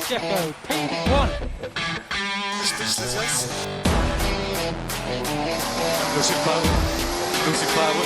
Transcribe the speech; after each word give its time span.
Checo 0.00 0.52
P1. 0.68 1.30
Lucy 6.16 6.34
Flower. 6.44 6.62
Lucy 7.46 7.66
Flower. 7.66 8.04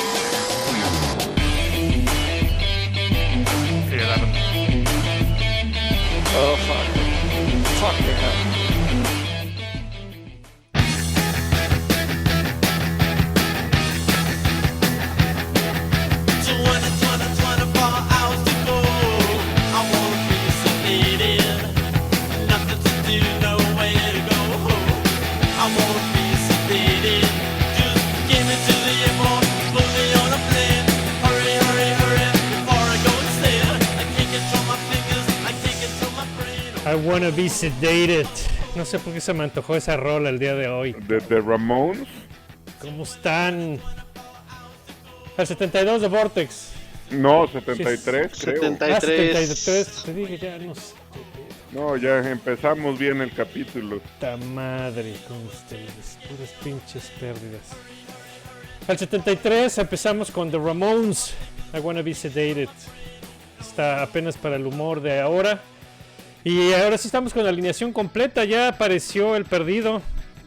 Oh 6.33 6.57
fuck. 6.67 6.87
Fuck 7.81 7.97
the 8.07 8.50
I 36.91 36.97
wanna 36.97 37.31
be 37.31 37.49
sedated. 37.49 38.27
No 38.75 38.85
sé 38.85 38.99
por 38.99 39.13
qué 39.13 39.21
se 39.21 39.33
me 39.33 39.45
antojó 39.45 39.77
esa 39.77 39.97
rola 39.97 40.29
el 40.29 40.41
día 40.41 40.57
de 40.57 40.67
hoy. 40.67 40.93
De 41.07 41.21
The 41.21 41.41
Ramones. 41.41 42.09
¿Cómo 42.81 43.05
están? 43.05 43.79
Al 45.37 45.47
72 45.47 46.03
de 46.03 46.09
Vortex. 46.09 46.73
No, 47.13 47.47
73, 47.47 48.03
creo. 48.03 48.29
70. 48.35 48.87
Ah, 48.87 49.01
73. 49.01 49.49
73. 49.49 50.03
Te 50.05 50.15
dije 50.15 50.39
ya, 50.39 50.59
no 50.59 50.75
sé. 50.75 50.95
No, 51.71 51.97
ya 51.97 52.29
empezamos 52.29 52.99
bien 52.99 53.21
el 53.21 53.33
capítulo. 53.33 54.01
Puta 54.01 54.37
madre 54.39 55.15
con 55.29 55.47
ustedes. 55.47 56.19
Puras 56.29 56.51
pinches 56.65 57.05
pérdidas. 57.21 57.71
Al 58.89 58.99
73 58.99 59.79
empezamos 59.79 60.33
con 60.33 60.51
The 60.51 60.59
Ramones. 60.59 61.35
I 61.73 61.79
wanna 61.79 62.03
be 62.03 62.15
sedated. 62.15 62.69
Está 63.61 64.03
apenas 64.03 64.37
para 64.37 64.57
el 64.57 64.67
humor 64.67 65.01
de 65.01 65.21
ahora. 65.21 65.63
Y 66.45 66.73
ahora 66.73 66.97
sí 66.97 67.09
estamos 67.09 67.33
con 67.35 67.45
la 67.45 67.51
alineación 67.51 67.93
completa. 67.93 68.45
Ya 68.45 68.69
apareció 68.69 69.37
el 69.37 69.45
perdido. 69.45 70.03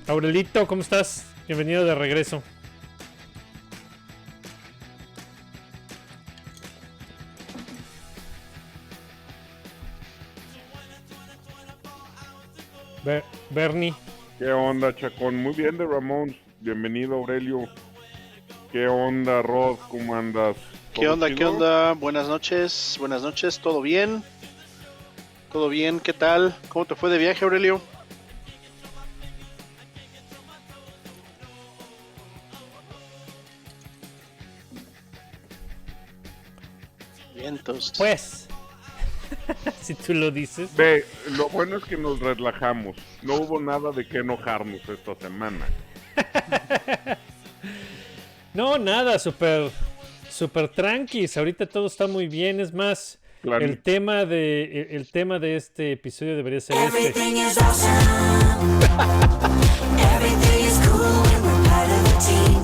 Aurelito, 0.07 0.67
¿cómo 0.67 0.81
estás? 0.81 1.25
Bienvenido 1.47 1.85
de 1.85 1.95
regreso. 1.95 2.41
Ber- 13.03 13.23
Bernie. 13.49 13.93
¿Qué 14.39 14.51
onda, 14.51 14.95
Chacón? 14.95 15.35
Muy 15.37 15.53
bien, 15.53 15.77
The 15.77 15.85
Ramones. 15.85 16.35
Bienvenido, 16.61 17.15
Aurelio. 17.15 17.65
¿Qué 18.71 18.87
onda, 18.87 19.41
Rod? 19.41 19.77
¿Cómo 19.89 20.15
andas? 20.15 20.55
¿Qué 20.93 21.01
¿Todo 21.03 21.13
onda? 21.13 21.33
¿Qué 21.35 21.45
onda? 21.45 21.93
Buenas 21.93 22.27
noches. 22.27 22.95
Buenas 22.99 23.21
noches. 23.21 23.59
¿Todo 23.59 23.81
bien? 23.81 24.23
¿Todo 25.53 25.69
bien? 25.69 25.99
¿Qué 25.99 26.13
tal? 26.13 26.55
¿Cómo 26.69 26.83
te 26.85 26.95
fue 26.95 27.11
de 27.11 27.19
viaje, 27.19 27.45
Aurelio? 27.45 27.79
Vientos. 37.35 37.93
Pues, 37.95 38.47
si 39.81 39.93
tú 39.93 40.15
lo 40.15 40.31
dices. 40.31 40.75
Ve, 40.75 41.05
lo 41.37 41.49
bueno 41.49 41.77
es 41.77 41.83
que 41.83 41.97
nos 41.97 42.19
relajamos. 42.19 42.97
No 43.21 43.35
hubo 43.35 43.61
nada 43.61 43.91
de 43.91 44.07
qué 44.07 44.17
enojarnos 44.17 44.81
esta 44.89 45.15
semana. 45.15 45.65
No, 48.55 48.77
nada, 48.77 49.17
súper, 49.17 49.71
súper 50.29 50.69
tranquis. 50.69 51.37
Ahorita 51.37 51.65
todo 51.65 51.87
está 51.87 52.05
muy 52.05 52.27
bien. 52.27 52.59
Es 52.59 52.71
más, 52.71 53.17
Claro. 53.43 53.65
el 53.65 53.79
tema 53.79 54.23
de, 54.25 54.87
el, 54.89 54.95
el 55.01 55.11
tema 55.11 55.37
de 55.37 55.57
este 55.57 55.91
episodio 55.91 56.37
debería 56.37 56.61
ser 56.61 56.77
este. 56.77 56.97
Everything 57.09 57.35
is 57.41 57.57
awesome. 57.57 57.91
Everything 60.15 60.65
is 60.65 60.79
cool 60.87 61.21
when 61.23 61.43
we're 61.43 61.69
part 61.69 61.89
of 61.89 62.07
a 62.07 62.19
team. 62.21 62.63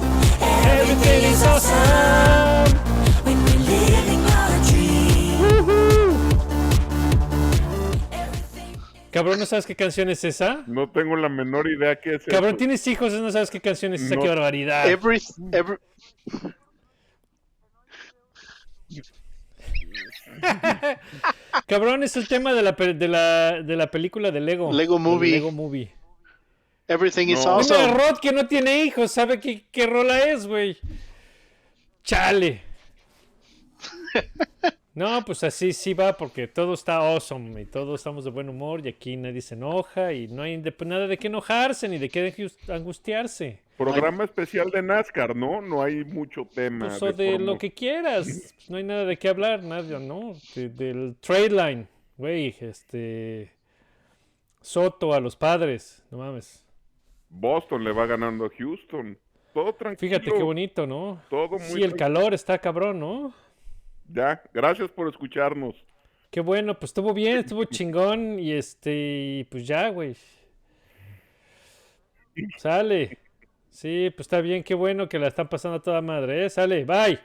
Everything 0.80 1.34
is 1.34 1.44
awesome 1.44 2.74
when 3.26 3.38
we're 3.44 3.60
living 3.60 4.24
our 4.32 4.56
dream. 4.72 5.42
Everything 8.14 8.80
Cabrón, 9.12 9.38
¿no 9.40 9.46
sabes 9.46 9.66
qué 9.66 9.76
canción 9.76 10.10
es 10.10 10.24
esa? 10.24 10.64
No 10.66 10.90
tengo 10.90 11.18
la 11.18 11.28
menor 11.28 11.68
idea 11.70 11.98
qué 12.00 12.16
es 12.16 12.24
Cabrón, 12.24 12.52
eso. 12.52 12.58
tienes 12.58 12.88
hijos 12.88 13.12
no 13.12 13.30
sabes 13.32 13.50
qué 13.52 13.60
canción 13.60 13.94
es 13.96 14.02
esa. 14.02 14.16
No. 14.16 14.22
Qué 14.22 14.30
barbaridad. 14.30 14.90
Every, 14.90 15.22
every, 15.52 15.76
Cabrón, 21.68 22.04
es 22.04 22.16
el 22.18 22.28
tema 22.28 22.54
de 22.54 22.62
la, 22.64 22.72
de 22.74 23.08
la, 23.08 23.62
de 23.62 23.76
la 23.76 23.92
película 23.92 24.32
de 24.32 24.40
Lego. 24.40 24.72
Lego 24.74 25.00
Movie. 25.00 25.32
Lego 25.32 25.52
Movie. 25.52 25.92
everything 26.88 27.28
is 27.30 27.46
No. 27.46 27.52
Awesome. 27.60 27.94
Rod 27.94 28.20
que 28.20 28.32
no 28.32 28.48
tiene 28.48 28.84
hijos, 28.84 29.12
sabe 29.12 29.40
qué, 29.40 29.66
qué 29.72 29.86
rola 29.88 30.20
es, 30.30 30.48
güey. 30.48 30.78
Chale. 32.04 32.62
No, 34.96 35.24
pues 35.24 35.44
así 35.46 35.72
sí 35.72 35.94
va, 35.94 36.18
porque 36.18 36.48
todo 36.48 36.74
está 36.74 36.96
awesome 36.98 37.62
y 37.62 37.66
todos 37.66 38.02
estamos 38.02 38.26
de 38.26 38.32
buen 38.32 38.50
humor 38.50 38.86
y 38.86 38.90
aquí 38.90 39.16
nadie 39.16 39.40
se 39.42 39.54
enoja 39.56 40.12
y 40.12 40.28
no 40.28 40.42
hay 40.44 40.58
de- 40.58 40.76
nada 40.86 41.08
de 41.08 41.18
qué 41.18 41.28
enojarse 41.28 41.88
ni 41.88 42.00
de 42.00 42.10
qué 42.10 42.36
angus- 42.36 42.58
angustiarse. 42.70 43.62
Programa 43.80 44.24
especial 44.26 44.70
de 44.72 44.82
NASCAR, 44.82 45.36
¿no? 45.36 45.62
No 45.62 45.82
hay 45.82 46.04
mucho 46.04 46.46
tema. 46.54 46.88
Pues 46.90 47.02
o 47.02 47.12
de 47.14 47.36
promo- 47.38 47.46
lo 47.46 47.58
que 47.58 47.74
quieras, 47.74 48.26
pues, 48.28 48.70
no 48.70 48.78
hay 48.78 48.84
nada 48.84 49.06
de 49.06 49.18
qué 49.18 49.30
hablar, 49.30 49.64
nada, 49.64 50.00
¿no? 50.00 50.34
De- 50.56 50.70
del 50.70 51.16
trade 51.22 51.50
line, 51.50 51.88
güey, 52.18 52.56
este... 52.60 53.54
Soto 54.62 55.14
a 55.14 55.20
los 55.22 55.36
padres, 55.38 56.04
no 56.12 56.18
mames. 56.18 56.64
Boston 57.30 57.84
le 57.84 57.92
va 57.94 58.06
ganando 58.06 58.46
a 58.46 58.50
Houston. 58.50 59.18
Todo 59.54 59.74
tranquilo. 59.74 60.10
Fíjate 60.12 60.38
qué 60.38 60.44
bonito, 60.44 60.86
¿no? 60.86 61.22
Todo 61.30 61.52
muy 61.52 61.60
Sí, 61.62 61.74
el 61.82 61.94
tranquilo. 61.94 61.98
calor 61.98 62.34
está 62.34 62.58
cabrón, 62.60 63.00
¿no? 63.00 63.34
Ya, 64.12 64.42
gracias 64.54 64.92
por 64.92 65.08
escucharnos. 65.08 65.76
Qué 66.30 66.42
bueno, 66.42 66.78
pues 66.78 66.90
estuvo 66.90 67.14
bien, 67.14 67.38
estuvo 67.38 67.64
chingón 67.64 68.40
y 68.40 68.52
este, 68.52 69.48
pues 69.50 69.66
ya, 69.66 69.90
güey. 69.90 70.16
Sale. 72.58 73.18
Sí, 73.70 74.12
pues 74.16 74.26
está 74.26 74.42
bien, 74.42 74.64
qué 74.64 74.74
bueno 74.74 75.08
que 75.08 75.20
la 75.20 75.28
están 75.28 75.48
pasando 75.48 75.78
a 75.78 75.82
toda 75.82 76.02
madre, 76.02 76.46
¿eh? 76.46 76.50
Sale, 76.50 76.86
bye. 76.86 77.20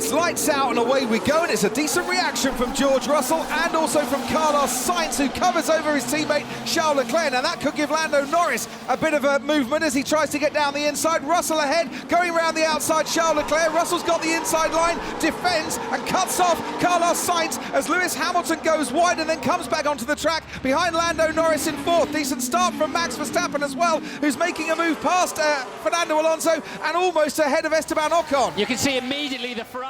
And 0.00 0.06
it's 0.06 0.14
lights 0.14 0.48
out 0.48 0.70
and 0.70 0.78
away 0.78 1.04
we 1.04 1.18
go, 1.18 1.42
and 1.42 1.52
it's 1.52 1.64
a 1.64 1.68
decent 1.68 2.08
reaction 2.08 2.54
from 2.54 2.74
George 2.74 3.06
Russell 3.06 3.42
and 3.42 3.76
also 3.76 4.00
from 4.06 4.26
Carlos 4.28 4.70
Sainz, 4.70 5.18
who 5.18 5.28
covers 5.28 5.68
over 5.68 5.94
his 5.94 6.04
teammate 6.04 6.46
Charles 6.64 6.96
Leclerc. 6.96 7.32
Now 7.32 7.42
that 7.42 7.60
could 7.60 7.74
give 7.74 7.90
Lando 7.90 8.24
Norris 8.24 8.66
a 8.88 8.96
bit 8.96 9.12
of 9.12 9.24
a 9.26 9.40
movement 9.40 9.82
as 9.82 9.92
he 9.92 10.02
tries 10.02 10.30
to 10.30 10.38
get 10.38 10.54
down 10.54 10.72
the 10.72 10.86
inside. 10.86 11.22
Russell 11.24 11.58
ahead, 11.58 11.90
going 12.08 12.30
around 12.30 12.54
the 12.54 12.64
outside. 12.64 13.08
Charles 13.08 13.36
Leclerc. 13.36 13.74
Russell's 13.74 14.02
got 14.02 14.22
the 14.22 14.32
inside 14.32 14.72
line, 14.72 14.96
defends 15.20 15.76
and 15.76 16.06
cuts 16.06 16.40
off 16.40 16.58
Carlos 16.80 17.22
Sainz 17.22 17.60
as 17.74 17.90
Lewis 17.90 18.14
Hamilton 18.14 18.60
goes 18.64 18.90
wide 18.90 19.18
and 19.18 19.28
then 19.28 19.42
comes 19.42 19.68
back 19.68 19.84
onto 19.84 20.06
the 20.06 20.16
track 20.16 20.44
behind 20.62 20.94
Lando 20.94 21.30
Norris 21.30 21.66
in 21.66 21.76
fourth. 21.76 22.10
Decent 22.10 22.40
start 22.40 22.72
from 22.72 22.90
Max 22.90 23.16
Verstappen 23.16 23.62
as 23.62 23.76
well, 23.76 24.00
who's 24.00 24.38
making 24.38 24.70
a 24.70 24.76
move 24.76 24.98
past 25.02 25.38
uh, 25.38 25.64
Fernando 25.82 26.18
Alonso 26.18 26.62
and 26.84 26.96
almost 26.96 27.38
ahead 27.38 27.66
of 27.66 27.74
Esteban 27.74 28.12
Ocon. 28.12 28.56
You 28.56 28.64
can 28.64 28.78
see 28.78 28.96
immediately 28.96 29.52
the 29.52 29.64
Ferraris 29.64 29.89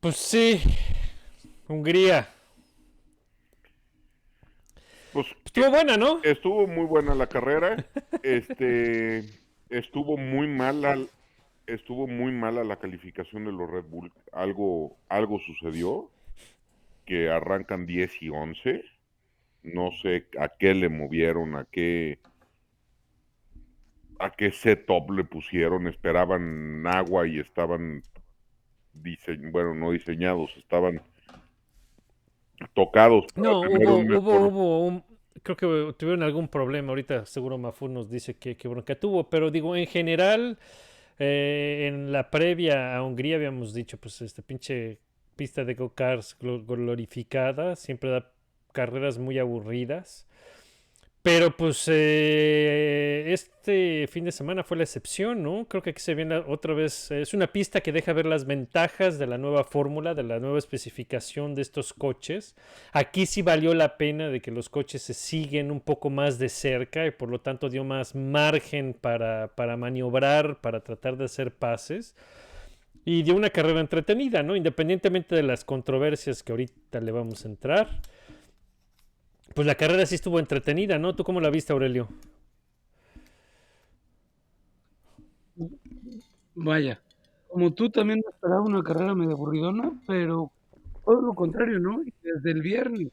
Pues 0.00 0.16
sí, 0.16 0.60
Hungría. 1.68 2.28
Pues 5.12 5.26
Estuvo 5.44 5.70
buena, 5.70 5.96
¿no? 5.96 6.20
estuvo 6.22 6.66
muy 6.66 6.86
buena 6.86 7.14
la 7.14 7.26
carrera. 7.26 7.84
Este 8.22 9.24
estuvo 9.68 10.16
muy 10.16 10.46
mala 10.48 10.96
estuvo 11.66 12.06
muy 12.06 12.32
mala 12.32 12.64
la 12.64 12.76
calificación 12.76 13.44
de 13.44 13.52
los 13.52 13.70
Red 13.70 13.84
Bull. 13.84 14.12
Algo 14.32 14.96
algo 15.08 15.38
sucedió 15.40 16.10
que 17.04 17.30
arrancan 17.30 17.86
10 17.86 18.22
y 18.22 18.28
11. 18.30 18.84
No 19.62 19.90
sé 20.02 20.26
a 20.38 20.48
qué 20.48 20.74
le 20.74 20.88
movieron, 20.88 21.56
a 21.56 21.66
qué 21.70 22.18
a 24.18 24.30
qué 24.30 24.50
setup 24.52 25.10
le 25.10 25.24
pusieron, 25.24 25.86
esperaban 25.86 26.86
agua 26.86 27.26
y 27.26 27.38
estaban 27.38 28.02
bueno, 29.50 29.74
no 29.74 29.90
diseñados, 29.90 30.56
estaban 30.56 31.00
tocados. 32.74 33.26
No, 33.36 33.60
hubo, 33.60 33.96
un 33.96 34.12
hubo, 34.12 34.32
mejor- 34.32 34.52
hubo 34.52 34.86
un... 34.86 35.04
Creo 35.42 35.56
que 35.56 35.94
tuvieron 35.98 36.22
algún 36.22 36.46
problema. 36.48 36.90
Ahorita 36.90 37.26
seguro 37.26 37.58
Mafu 37.58 37.88
nos 37.88 38.10
dice 38.10 38.34
que, 38.34 38.56
que 38.56 38.68
bronca 38.68 38.94
tuvo. 38.94 39.28
Pero 39.28 39.50
digo, 39.50 39.74
en 39.74 39.86
general, 39.86 40.58
eh, 41.18 41.86
en 41.88 42.12
la 42.12 42.30
previa 42.30 42.94
a 42.96 43.02
Hungría 43.02 43.36
habíamos 43.36 43.74
dicho, 43.74 43.98
pues, 43.98 44.20
este 44.22 44.42
pinche 44.42 44.98
pista 45.34 45.64
de 45.64 45.74
go-karts 45.74 46.38
glo- 46.38 46.64
glorificada 46.64 47.74
siempre 47.74 48.10
da 48.10 48.30
carreras 48.72 49.18
muy 49.18 49.38
aburridas. 49.38 50.28
Pero 51.22 51.56
pues 51.56 51.84
eh, 51.86 53.26
este 53.28 54.08
fin 54.08 54.24
de 54.24 54.32
semana 54.32 54.64
fue 54.64 54.76
la 54.76 54.82
excepción, 54.82 55.40
¿no? 55.44 55.66
Creo 55.68 55.80
que 55.80 55.90
aquí 55.90 56.02
se 56.02 56.16
viene 56.16 56.34
otra 56.38 56.74
vez, 56.74 57.12
es 57.12 57.32
una 57.32 57.46
pista 57.46 57.80
que 57.80 57.92
deja 57.92 58.12
ver 58.12 58.26
las 58.26 58.44
ventajas 58.44 59.20
de 59.20 59.28
la 59.28 59.38
nueva 59.38 59.62
fórmula, 59.62 60.14
de 60.14 60.24
la 60.24 60.40
nueva 60.40 60.58
especificación 60.58 61.54
de 61.54 61.62
estos 61.62 61.92
coches. 61.92 62.56
Aquí 62.90 63.26
sí 63.26 63.40
valió 63.42 63.72
la 63.72 63.98
pena 63.98 64.30
de 64.30 64.40
que 64.40 64.50
los 64.50 64.68
coches 64.68 65.02
se 65.02 65.14
siguen 65.14 65.70
un 65.70 65.80
poco 65.80 66.10
más 66.10 66.40
de 66.40 66.48
cerca 66.48 67.06
y 67.06 67.12
por 67.12 67.28
lo 67.28 67.40
tanto 67.40 67.68
dio 67.68 67.84
más 67.84 68.16
margen 68.16 68.92
para, 68.92 69.54
para 69.54 69.76
maniobrar, 69.76 70.60
para 70.60 70.80
tratar 70.80 71.16
de 71.16 71.26
hacer 71.26 71.54
pases. 71.54 72.16
Y 73.04 73.22
dio 73.22 73.36
una 73.36 73.50
carrera 73.50 73.78
entretenida, 73.78 74.42
¿no? 74.42 74.56
Independientemente 74.56 75.36
de 75.36 75.44
las 75.44 75.64
controversias 75.64 76.42
que 76.42 76.50
ahorita 76.50 77.00
le 77.00 77.12
vamos 77.12 77.44
a 77.44 77.48
entrar. 77.48 78.00
Pues 79.54 79.66
la 79.66 79.74
carrera 79.74 80.06
sí 80.06 80.14
estuvo 80.14 80.38
entretenida, 80.38 80.98
¿no? 80.98 81.14
¿Tú 81.14 81.24
cómo 81.24 81.40
la 81.40 81.50
viste, 81.50 81.72
Aurelio? 81.72 82.08
Vaya, 86.54 87.00
como 87.48 87.72
tú 87.72 87.90
también 87.90 88.20
esperaba 88.28 88.62
una 88.62 88.82
carrera 88.82 89.14
medio 89.14 89.32
aburridona, 89.32 89.92
pero 90.06 90.50
todo 91.04 91.20
lo 91.20 91.34
contrario, 91.34 91.78
¿no? 91.78 92.02
Desde 92.22 92.50
el 92.50 92.62
viernes, 92.62 93.08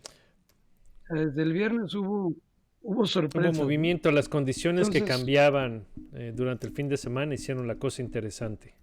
desde 1.09 1.41
el 1.41 1.53
viernes 1.53 1.94
hubo, 1.95 2.27
hubo 2.27 2.36
Hubo 2.81 3.06
sorpresas. 3.07 3.57
¿no? 3.57 3.63
movimiento, 3.63 4.12
las 4.12 4.30
condiciones 4.30 4.89
que 4.89 5.03
cambiaban 5.03 5.85
eh, 6.13 6.33
durante 6.35 6.68
el 6.68 6.74
fin 6.74 6.88
de 6.89 6.97
semana 6.97 7.33
hicieron 7.33 7.68
la 7.68 7.75
cosa 7.75 8.01
interesante. 8.01 8.74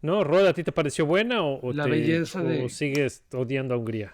¿No, 0.00 0.24
Roda, 0.24 0.50
a 0.50 0.54
ti 0.54 0.64
te 0.64 0.72
pareció 0.72 1.06
buena 1.06 1.42
o, 1.44 1.60
o 1.60 1.72
La 1.72 1.84
te- 1.84 1.90
belleza 1.90 2.40
o 2.42 2.44
de- 2.44 2.68
sigues 2.68 3.22
odiando 3.32 3.74
a 3.74 3.78
Hungría? 3.78 4.12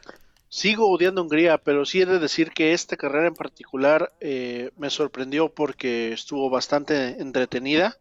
Sigo 0.48 0.90
odiando 0.90 1.20
a 1.20 1.24
Hungría, 1.24 1.58
pero 1.58 1.84
sí 1.84 2.00
he 2.00 2.06
de 2.06 2.18
decir 2.18 2.52
que 2.52 2.72
esta 2.72 2.96
carrera 2.96 3.28
en 3.28 3.34
particular 3.34 4.12
eh, 4.20 4.70
me 4.78 4.88
sorprendió 4.88 5.50
porque 5.50 6.12
estuvo 6.12 6.48
bastante 6.48 7.20
entretenida. 7.20 7.98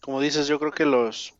Como 0.00 0.20
dices, 0.20 0.46
yo 0.46 0.58
creo 0.58 0.72
que 0.72 0.84
los 0.84 1.34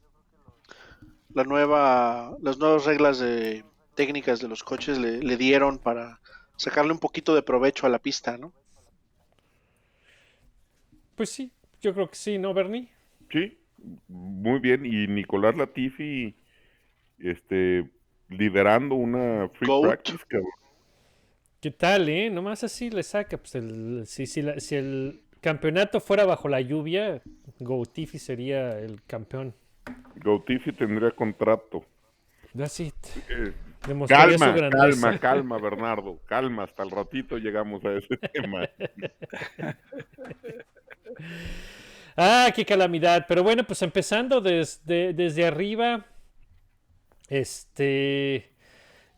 la 1.35 1.45
nueva 1.45 2.37
las 2.41 2.59
nuevas 2.59 2.87
reglas 2.87 3.19
de 3.19 3.65
técnicas 3.95 4.41
de 4.41 4.49
los 4.49 4.65
coches 4.65 4.97
le, 4.99 5.19
le 5.19 5.37
dieron 5.37 5.79
para 5.79 6.21
sacarle 6.57 6.93
un 6.93 6.99
poquito 6.99 7.35
de 7.35 7.43
provecho 7.43 7.87
a 7.87 7.91
la 7.91 7.99
pista, 7.99 8.39
¿no? 8.39 8.53
Pues 11.15 11.31
sí, 11.31 11.51
yo 11.83 11.93
creo 11.93 12.09
que 12.09 12.17
sí, 12.17 12.39
¿no, 12.39 12.55
Bernie? 12.55 12.89
Sí, 13.31 13.59
muy 14.09 14.59
bien. 14.61 14.87
Y 14.87 15.07
Nicolás 15.07 15.57
Latifi, 15.57 16.35
este, 17.19 17.91
liderando 18.29 18.95
una 18.95 19.49
free 19.55 19.67
Goat. 19.69 19.83
practice, 19.87 20.25
cabrón. 20.29 20.51
¿Qué 21.61 21.71
tal, 21.73 22.09
eh? 22.09 22.31
Nomás 22.31 22.63
así 22.65 22.91
le 22.91 23.03
saca. 23.03 23.37
Pues 23.37 23.55
el, 23.57 24.05
si, 24.07 24.27
si, 24.27 24.43
la- 24.43 24.61
si 24.61 24.77
el 24.77 25.21
campeonato 25.41 26.01
fuera 26.01 26.25
bajo 26.25 26.49
la 26.49 26.61
lluvia, 26.61 27.21
Goutifi 27.59 28.19
sería 28.19 28.79
el 28.79 29.03
campeón. 29.05 29.55
Gautifi 30.17 30.73
tendría 30.73 31.11
contrato. 31.11 31.85
That's 32.57 32.81
it. 32.81 32.95
Eh, 33.29 33.53
Demostraría 33.87 34.39
su 34.39 34.45
calma, 34.45 34.57
grandeza. 34.57 35.01
calma, 35.03 35.19
calma, 35.21 35.59
Bernardo. 35.59 36.19
Calma, 36.27 36.65
hasta 36.65 36.83
el 36.83 36.91
ratito 36.91 37.39
llegamos 37.39 37.85
a 37.85 37.93
ese 37.95 38.17
tema. 38.33 38.69
Ah, 42.17 42.53
qué 42.55 42.65
calamidad. 42.65 43.27
Pero 43.29 43.43
bueno, 43.43 43.65
pues 43.65 43.81
empezando 43.83 44.41
desde, 44.41 45.13
desde 45.13 45.47
arriba, 45.47 46.05
este 47.29 48.51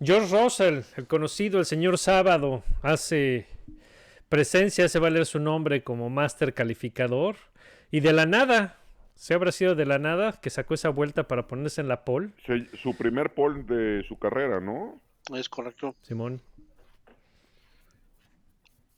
George 0.00 0.34
Russell, 0.42 0.80
el 0.96 1.06
conocido, 1.06 1.58
el 1.58 1.66
señor 1.66 1.98
Sábado, 1.98 2.62
hace 2.82 3.46
presencia, 4.28 4.84
hace 4.86 4.98
valer 4.98 5.26
su 5.26 5.38
nombre 5.40 5.82
como 5.82 6.08
máster 6.10 6.54
calificador. 6.54 7.36
Y 7.90 8.00
de 8.00 8.12
la 8.12 8.24
nada, 8.26 8.78
se 9.14 9.34
habrá 9.34 9.52
sido 9.52 9.74
de 9.74 9.84
la 9.86 9.98
nada 9.98 10.38
que 10.40 10.48
sacó 10.50 10.74
esa 10.74 10.88
vuelta 10.90 11.24
para 11.28 11.46
ponerse 11.46 11.80
en 11.80 11.88
la 11.88 12.04
pole, 12.04 12.30
Se- 12.46 12.66
su 12.78 12.96
primer 12.96 13.34
pole 13.34 13.62
de 13.64 14.02
su 14.04 14.18
carrera, 14.18 14.60
¿no? 14.60 15.00
Es 15.34 15.48
correcto. 15.48 15.94
Simón. 16.02 16.40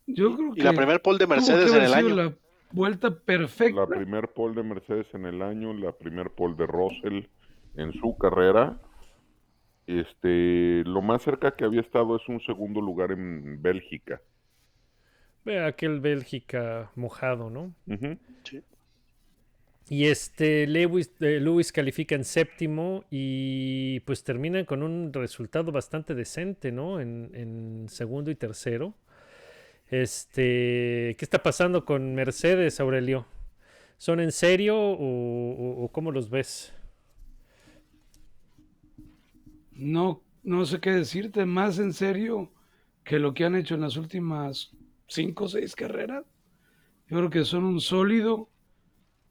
Yo 0.07 0.35
creo 0.37 0.53
Y 0.53 0.57
que 0.57 0.65
la 0.65 0.73
primer 0.73 1.01
pole 1.01 1.19
de 1.19 1.27
Mercedes 1.27 1.73
en 1.73 1.83
el 1.83 1.87
sido 1.89 1.97
año. 1.97 2.15
la 2.17 2.33
vuelta 2.73 3.11
perfecta. 3.15 3.81
La 3.81 3.87
primer 3.87 4.29
pole 4.29 4.55
de 4.55 4.63
Mercedes 4.63 5.07
en 5.15 5.27
el 5.27 5.43
año, 5.43 5.73
la 5.75 5.93
primer 5.93 6.31
pole 6.31 6.55
de 6.57 6.67
Russell 6.67 7.23
en 7.77 7.93
su 7.95 8.17
carrera. 8.19 8.79
Este, 10.01 10.83
lo 10.85 11.03
más 11.03 11.23
cerca 11.23 11.55
que 11.57 11.65
había 11.65 11.81
estado 11.83 12.17
es 12.17 12.29
un 12.29 12.41
segundo 12.41 12.81
lugar 12.81 13.13
en 13.13 13.61
Bélgica. 13.63 14.21
Ve 15.45 15.61
aquel 15.61 16.01
Bélgica 16.01 16.91
mojado, 16.97 17.49
¿no? 17.51 17.75
Ujú. 17.87 18.19
Y 19.89 20.07
este 20.07 20.67
Lewis, 20.67 21.11
eh, 21.21 21.39
Lewis 21.41 21.73
califica 21.73 22.15
en 22.15 22.25
séptimo 22.25 23.05
y 23.11 24.01
pues 24.01 24.25
terminan 24.25 24.65
con 24.65 24.83
un 24.83 25.13
resultado 25.13 25.71
bastante 25.73 26.15
decente, 26.15 26.73
¿no? 26.73 27.01
En, 27.01 27.31
en 27.35 27.87
segundo 27.89 28.31
y 28.31 28.35
tercero. 28.37 28.95
Este, 29.91 31.17
¿qué 31.19 31.25
está 31.25 31.43
pasando 31.43 31.85
con 31.85 32.15
Mercedes, 32.15 32.81
Aurelio? 32.81 33.27
¿Son 33.99 34.21
en 34.21 34.33
serio 34.33 34.77
o, 34.79 34.97
o- 34.97 35.85
o 35.85 35.89
cómo 35.93 36.13
los 36.13 36.31
ves? 36.31 36.75
No, 39.75 40.23
no 40.43 40.65
sé 40.65 40.81
qué 40.81 40.91
decirte 40.91 41.47
más 41.47 41.79
en 41.79 41.93
serio 41.93 42.53
que 43.05 43.19
lo 43.19 43.35
que 43.35 43.45
han 43.45 43.57
hecho 43.57 43.75
en 43.75 43.81
las 43.81 43.97
últimas 43.97 44.73
cinco 45.07 45.45
o 45.45 45.49
seis 45.49 45.75
carreras. 45.75 46.25
Yo 47.09 47.19
creo 47.19 47.31
que 47.31 47.45
son 47.45 47.65
un 47.65 47.81
sólido 47.81 48.49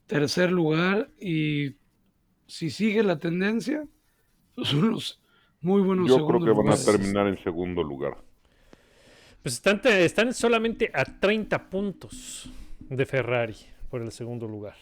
tercer 0.05 0.51
lugar 0.51 1.09
y 1.19 1.75
si 2.47 2.69
sigue 2.69 3.01
la 3.03 3.17
tendencia, 3.17 3.87
pues 4.55 4.67
son 4.69 4.83
unos 4.85 5.21
muy 5.61 5.81
buenos 5.81 6.07
Yo 6.07 6.27
creo 6.27 6.39
que 6.41 6.51
van 6.51 6.69
a 6.69 6.77
terminar 6.77 7.27
en 7.27 7.41
segundo 7.43 7.83
lugar. 7.83 8.17
Pues 9.41 9.55
están, 9.55 9.81
están 9.85 10.33
solamente 10.33 10.91
a 10.93 11.05
30 11.05 11.69
puntos 11.69 12.51
de 12.79 13.05
Ferrari 13.05 13.55
por 13.89 14.01
el 14.01 14.11
segundo 14.11 14.47
lugar. 14.47 14.75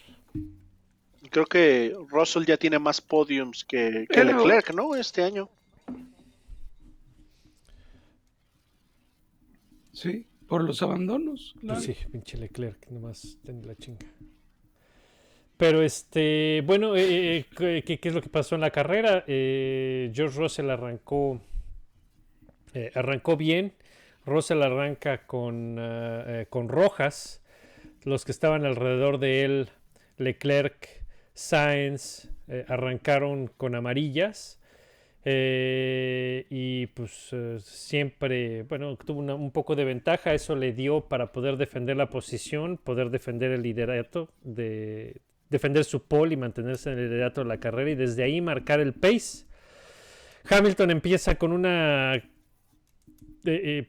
Creo 1.30 1.45
que 1.45 1.95
Russell 2.10 2.45
ya 2.45 2.57
tiene 2.57 2.80
más 2.80 3.01
podiums 3.01 3.63
que, 3.66 4.06
que 4.10 4.13
Pero- 4.13 4.38
Leclerc, 4.45 4.74
¿no? 4.74 4.95
Este 4.95 5.24
año. 5.24 5.50
Sí, 9.91 10.27
por 10.48 10.63
los 10.63 10.82
abandonos. 10.82 11.55
claro. 11.60 11.82
Pues 11.84 11.98
sí, 11.98 12.05
pinche 12.12 12.38
Leclerc, 12.38 12.88
nomás 12.89 13.38
tiene 13.43 13.65
la 13.65 13.75
chinga. 13.75 14.05
Pero 15.58 15.82
este, 15.82 16.63
bueno, 16.65 16.96
eh, 16.96 17.38
eh, 17.39 17.46
¿qué, 17.84 18.00
qué- 18.00 18.08
es 18.08 18.15
lo 18.15 18.22
que 18.22 18.29
pasó 18.29 18.55
en 18.55 18.62
la 18.62 18.72
carrera? 18.72 19.25
Eh, 19.27 20.10
George 20.13 20.39
Russell 20.39 20.70
arrancó, 20.70 21.41
eh, 22.74 22.91
arrancó 22.96 23.36
bien. 23.36 23.74
Russell 24.25 24.62
arranca 24.62 25.25
con, 25.27 25.77
ah, 25.79 26.24
eh, 26.27 26.46
con 26.50 26.70
rojas. 26.70 27.41
Los 28.03 28.24
que 28.24 28.32
estaban 28.32 28.65
alrededor 28.65 29.20
de 29.20 29.43
él, 29.43 29.70
Leclerc, 30.17 30.99
Sainz, 31.39 32.29
eh, 32.50 32.65
arrancaron 32.67 33.48
con 33.48 33.74
amarillas. 33.74 34.60
Eh, 35.24 36.46
y 36.50 36.88
pues 36.88 37.29
eh, 37.31 37.58
siempre, 37.60 38.63
bueno, 38.63 38.96
tuvo 38.98 39.19
una- 39.19 39.36
un 39.36 39.51
poco 39.51 39.75
de 39.75 39.86
ventaja, 39.86 40.34
eso 40.34 40.55
le 40.55 40.74
dio 40.74 41.01
para 41.01 41.31
poder 41.31 41.58
defender 41.58 41.96
la 41.98 42.10
posición, 42.10 42.77
poder 42.77 43.10
defender 43.10 43.51
el 43.51 43.62
liderato, 43.62 44.29
de, 44.43 45.22
defender 45.50 45.84
su 45.84 46.03
pole 46.03 46.34
y 46.34 46.38
mantenerse 46.38 46.91
en 46.91 47.00
el 47.00 47.10
liderato 47.10 47.41
de 47.41 47.48
la 47.48 47.60
carrera 47.60 47.89
y 47.91 47.96
desde 47.96 48.24
ahí 48.24 48.41
marcar 48.41 48.79
el 48.81 48.93
pace. 48.93 49.46
Hamilton 50.50 50.91
empieza 50.91 51.36
con 51.36 51.51
una... 51.53 52.22
eh, 53.46 53.88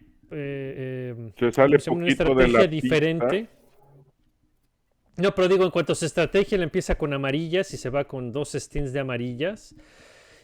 Se 1.37 1.51
sale 1.53 1.79
una 1.95 2.07
estrategia 2.13 2.67
diferente. 2.69 3.49
No, 5.21 5.35
pero 5.35 5.49
digo, 5.49 5.65
en 5.65 5.71
cuanto 5.71 5.93
a 5.93 6.07
estrategia, 6.07 6.57
él 6.57 6.63
empieza 6.63 6.97
con 6.97 7.13
amarillas 7.13 7.73
y 7.75 7.77
se 7.77 7.91
va 7.91 8.05
con 8.05 8.33
dos 8.33 8.53
stints 8.53 8.93
de 8.93 9.01
amarillas. 9.01 9.75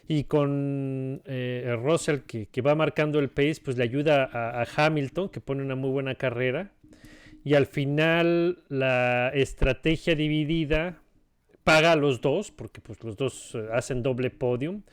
Y 0.07 0.23
con 0.23 1.21
eh, 1.25 1.77
Russell, 1.81 2.19
que, 2.19 2.47
que 2.47 2.61
va 2.61 2.75
marcando 2.75 3.19
el 3.19 3.29
pace, 3.29 3.57
pues 3.63 3.75
le 3.77 3.83
ayuda 3.83 4.23
a, 4.31 4.61
a 4.61 4.67
Hamilton, 4.75 5.29
que 5.29 5.41
pone 5.41 5.61
una 5.61 5.75
muy 5.75 5.89
buena 5.89 6.15
carrera. 6.15 6.71
Y 7.43 7.55
al 7.55 7.65
final, 7.65 8.63
la 8.69 9.29
estrategia 9.29 10.15
dividida 10.15 11.01
paga 11.63 11.91
a 11.91 11.95
los 11.97 12.21
dos, 12.21 12.51
porque 12.51 12.79
pues, 12.79 13.03
los 13.03 13.17
dos 13.17 13.55
eh, 13.55 13.67
hacen 13.73 14.01
doble 14.01 14.29
podium. 14.29 14.83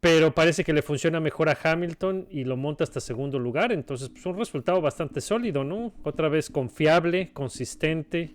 Pero 0.00 0.34
parece 0.34 0.64
que 0.64 0.72
le 0.72 0.82
funciona 0.82 1.20
mejor 1.20 1.48
a 1.48 1.58
Hamilton 1.62 2.26
y 2.30 2.44
lo 2.44 2.56
monta 2.56 2.84
hasta 2.84 3.00
segundo 3.00 3.38
lugar. 3.38 3.70
Entonces, 3.70 4.08
pues 4.08 4.24
un 4.24 4.38
resultado 4.38 4.80
bastante 4.80 5.20
sólido, 5.20 5.62
¿no? 5.62 5.92
Otra 6.02 6.28
vez 6.28 6.48
confiable, 6.48 7.32
consistente. 7.32 8.34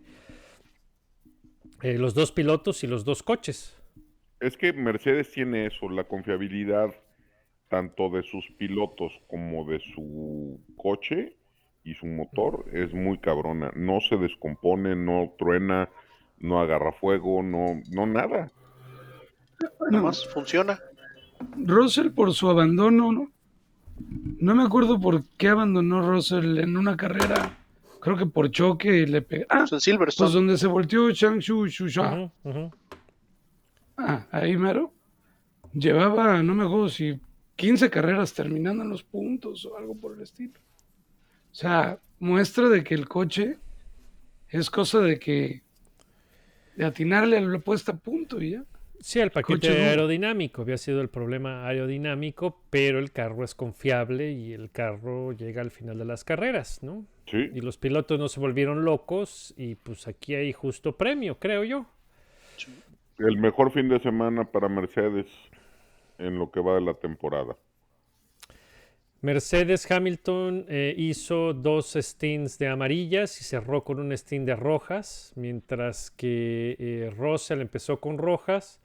Eh, 1.81 1.97
los 1.97 2.13
dos 2.13 2.31
pilotos 2.31 2.83
y 2.83 2.87
los 2.87 3.05
dos 3.05 3.23
coches. 3.23 3.77
Es 4.39 4.57
que 4.57 4.73
Mercedes 4.73 5.31
tiene 5.31 5.67
eso, 5.67 5.89
la 5.89 6.05
confiabilidad 6.05 6.93
tanto 7.69 8.09
de 8.09 8.23
sus 8.23 8.45
pilotos 8.57 9.11
como 9.27 9.65
de 9.65 9.79
su 9.93 10.59
coche 10.77 11.35
y 11.83 11.93
su 11.95 12.05
motor 12.05 12.65
es 12.71 12.93
muy 12.93 13.17
cabrona. 13.19 13.71
No 13.75 13.99
se 14.01 14.17
descompone, 14.17 14.95
no 14.95 15.33
truena, 15.37 15.89
no 16.39 16.59
agarra 16.59 16.91
fuego, 16.93 17.43
no, 17.43 17.81
no 17.91 18.05
nada. 18.05 18.51
Nada 19.91 20.03
más 20.03 20.27
funciona. 20.27 20.79
Russell 21.57 22.11
por 22.11 22.33
su 22.33 22.49
abandono, 22.49 23.11
¿no? 23.11 23.31
No 24.39 24.55
me 24.55 24.63
acuerdo 24.63 24.99
por 24.99 25.23
qué 25.37 25.49
abandonó 25.49 26.01
Russell 26.01 26.57
en 26.57 26.75
una 26.77 26.97
carrera. 26.97 27.57
Creo 28.05 28.17
que 28.17 28.25
por 28.27 28.51
choque 28.51 29.07
le 29.07 29.21
pegó. 29.23 29.45
Ah, 29.49 29.57
Pues 29.59 29.71
en 29.73 29.81
Silverstone. 29.81 30.27
pues 30.27 30.33
donde 30.33 30.57
se 30.59 30.67
volteó 30.67 31.11
Chang 31.11 31.39
Shu 31.39 31.65
Shu 31.65 31.87
Sha. 31.87 32.31
Ah, 33.97 34.27
ahí 34.31 34.55
mero. 34.57 34.93
Llevaba, 35.73 36.41
no 36.43 36.53
me 36.53 36.65
acuerdo 36.65 36.89
si 36.89 37.19
15 37.55 37.89
carreras 37.89 38.31
terminando 38.33 38.83
en 38.83 38.89
los 38.89 39.01
puntos 39.03 39.65
o 39.65 39.75
algo 39.77 39.95
por 39.95 40.15
el 40.15 40.21
estilo. 40.21 40.53
O 41.51 41.55
sea, 41.55 41.99
muestra 42.19 42.69
de 42.69 42.83
que 42.83 42.93
el 42.93 43.07
coche 43.07 43.57
es 44.49 44.69
cosa 44.69 44.99
de 44.99 45.17
que 45.17 45.63
de 46.75 46.85
atinarle 46.85 47.37
a 47.37 47.41
la 47.41 47.57
puesta 47.59 47.93
a 47.93 47.97
punto 47.97 48.39
y 48.41 48.51
ya. 48.51 48.63
Sí, 48.99 49.19
el 49.19 49.31
paquete 49.31 49.67
aerodinámico 49.83 50.61
había 50.63 50.77
sido 50.77 51.01
el 51.01 51.09
problema 51.09 51.67
aerodinámico, 51.67 52.63
pero 52.69 52.97
el 52.99 53.11
carro 53.11 53.43
es 53.43 53.53
confiable 53.53 54.31
y 54.31 54.53
el 54.53 54.71
carro 54.71 55.31
llega 55.33 55.61
al 55.61 55.71
final 55.71 55.97
de 55.99 56.05
las 56.05 56.23
carreras, 56.23 56.81
¿no? 56.81 57.05
Sí, 57.29 57.37
Y 57.53 57.61
los 57.61 57.77
pilotos 57.77 58.19
no 58.19 58.27
se 58.29 58.39
volvieron 58.39 58.83
locos 58.85 59.53
y 59.57 59.75
pues 59.75 60.07
aquí 60.07 60.35
hay 60.35 60.53
justo 60.53 60.97
premio, 60.97 61.39
creo 61.39 61.63
yo. 61.63 61.85
el 63.19 63.37
mejor 63.37 63.71
fin 63.71 63.89
de 63.89 63.99
semana 63.99 64.45
para 64.51 64.69
Mercedes 64.69 65.27
en 66.17 66.37
lo 66.39 66.51
que 66.51 66.59
va 66.61 66.75
de 66.75 66.81
la 66.81 66.93
temporada. 66.95 67.55
Mercedes 69.21 69.89
Hamilton 69.89 70.65
eh, 70.69 70.93
hizo 70.97 71.53
dos 71.53 71.93
stints 71.99 72.59
de 72.59 72.67
amarillas 72.67 73.41
y 73.41 73.43
cerró 73.43 73.83
con 73.83 73.99
un 73.99 74.15
stint 74.15 74.45
de 74.45 74.55
rojas, 74.55 75.33
mientras 75.35 76.11
que 76.11 76.75
eh, 76.77 77.11
Russell 77.17 77.61
empezó 77.61 77.99
con 77.99 78.17
rojas, 78.19 78.79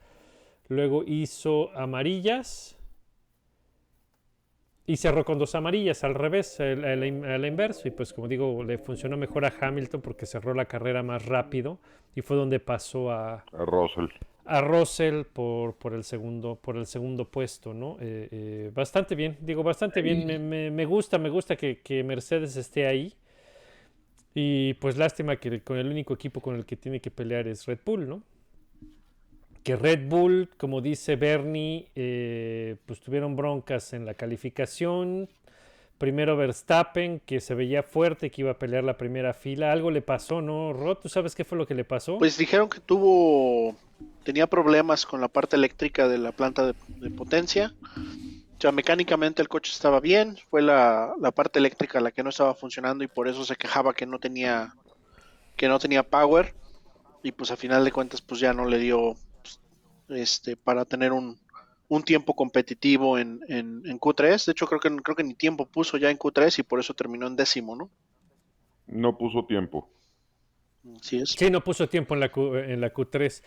luego 0.71 1.03
hizo 1.05 1.71
amarillas 1.77 2.77
y 4.85 4.97
cerró 4.97 5.23
con 5.25 5.37
dos 5.39 5.55
amarillas 5.55 6.03
al 6.03 6.15
revés, 6.15 6.59
al, 6.59 6.83
al 6.83 7.05
in- 7.05 7.25
al 7.25 7.45
inverso. 7.45 7.87
Y 7.87 7.91
pues 7.91 8.13
como 8.13 8.27
digo, 8.27 8.63
le 8.63 8.77
funcionó 8.77 9.17
mejor 9.17 9.45
a 9.45 9.53
Hamilton 9.59 10.01
porque 10.01 10.25
cerró 10.25 10.53
la 10.53 10.65
carrera 10.65 11.03
más 11.03 11.25
rápido 11.25 11.79
y 12.15 12.21
fue 12.21 12.35
donde 12.37 12.59
pasó 12.59 13.11
a, 13.11 13.45
A 13.53 13.63
Russell. 13.63 14.11
a 14.45 14.61
Russell 14.61 15.23
por, 15.25 15.75
por 15.77 15.93
el 15.93 16.03
segundo 16.03 16.55
por 16.57 16.77
el 16.77 16.85
segundo 16.87 17.25
puesto, 17.29 17.73
¿no? 17.73 17.97
Eh, 18.01 18.27
eh, 18.31 18.71
bastante 18.73 19.15
bien, 19.15 19.37
digo, 19.41 19.63
bastante 19.63 20.01
bien. 20.01 20.25
Me, 20.25 20.39
me- 20.39 20.71
me 20.71 20.85
gusta, 20.85 21.17
me 21.17 21.29
gusta 21.29 21.55
que, 21.55 21.81
que 21.81 22.03
Mercedes 22.03 22.57
esté 22.57 22.87
ahí. 22.87 23.13
Y 24.33 24.73
pues 24.75 24.97
lástima 24.97 25.35
que 25.37 25.61
con 25.61 25.77
el 25.77 25.87
único 25.87 26.13
equipo 26.13 26.41
con 26.41 26.55
el 26.55 26.65
que 26.65 26.77
tiene 26.77 27.01
que 27.01 27.11
pelear 27.11 27.47
es 27.47 27.65
Red 27.65 27.79
Bull, 27.85 28.07
¿no? 28.07 28.23
Que 29.63 29.75
Red 29.75 30.07
Bull, 30.07 30.49
como 30.57 30.81
dice 30.81 31.15
Bernie, 31.15 31.89
eh, 31.95 32.77
pues 32.85 32.99
tuvieron 32.99 33.35
broncas 33.35 33.93
en 33.93 34.05
la 34.05 34.15
calificación. 34.15 35.29
Primero 35.99 36.35
Verstappen, 36.35 37.19
que 37.19 37.39
se 37.39 37.53
veía 37.53 37.83
fuerte, 37.83 38.31
que 38.31 38.41
iba 38.41 38.51
a 38.51 38.57
pelear 38.57 38.83
la 38.83 38.97
primera 38.97 39.35
fila. 39.35 39.71
Algo 39.71 39.91
le 39.91 40.01
pasó, 40.01 40.41
¿no, 40.41 40.73
Rod? 40.73 40.97
¿Tú 40.97 41.09
sabes 41.09 41.35
qué 41.35 41.45
fue 41.45 41.59
lo 41.59 41.67
que 41.67 41.75
le 41.75 41.83
pasó? 41.83 42.17
Pues 42.17 42.39
dijeron 42.39 42.69
que 42.69 42.79
tuvo, 42.79 43.75
tenía 44.23 44.47
problemas 44.47 45.05
con 45.05 45.21
la 45.21 45.27
parte 45.27 45.57
eléctrica 45.57 46.07
de 46.07 46.17
la 46.17 46.31
planta 46.31 46.65
de, 46.65 47.09
potencia. 47.11 47.75
O 48.57 48.61
sea, 48.61 48.71
mecánicamente 48.71 49.43
el 49.43 49.47
coche 49.47 49.71
estaba 49.71 49.99
bien, 49.99 50.37
fue 50.49 50.63
la, 50.63 51.13
la 51.19 51.29
parte 51.29 51.59
eléctrica 51.59 51.99
la 51.99 52.11
que 52.11 52.23
no 52.23 52.31
estaba 52.31 52.55
funcionando 52.55 53.03
y 53.03 53.07
por 53.07 53.27
eso 53.27 53.43
se 53.43 53.55
quejaba 53.55 53.93
que 53.93 54.07
no 54.07 54.17
tenía, 54.17 54.73
que 55.55 55.67
no 55.67 55.77
tenía 55.77 56.01
power. 56.01 56.55
Y 57.21 57.31
pues 57.31 57.51
a 57.51 57.57
final 57.57 57.85
de 57.85 57.91
cuentas 57.91 58.21
pues 58.21 58.39
ya 58.39 58.53
no 58.53 58.65
le 58.65 58.79
dio 58.79 59.15
este 60.11 60.55
para 60.57 60.85
tener 60.85 61.11
un, 61.11 61.39
un 61.87 62.03
tiempo 62.03 62.35
competitivo 62.35 63.17
en, 63.17 63.41
en, 63.47 63.81
en 63.85 63.99
Q3. 63.99 64.45
De 64.45 64.51
hecho 64.51 64.67
creo 64.67 64.79
que 64.79 64.95
creo 65.03 65.15
que 65.15 65.23
ni 65.23 65.33
tiempo 65.33 65.65
puso 65.65 65.97
ya 65.97 66.09
en 66.09 66.17
Q3 66.17 66.59
y 66.59 66.63
por 66.63 66.79
eso 66.79 66.93
terminó 66.93 67.27
en 67.27 67.35
décimo, 67.35 67.75
¿no? 67.75 67.89
No 68.87 69.17
puso 69.17 69.45
tiempo. 69.45 69.89
Así 70.99 71.17
es. 71.17 71.31
Sí, 71.31 71.49
no 71.49 71.63
puso 71.63 71.87
tiempo 71.87 72.13
en 72.13 72.19
la, 72.19 72.31
Q, 72.31 72.55
en 72.55 72.81
la 72.81 72.93
Q3. 72.93 73.43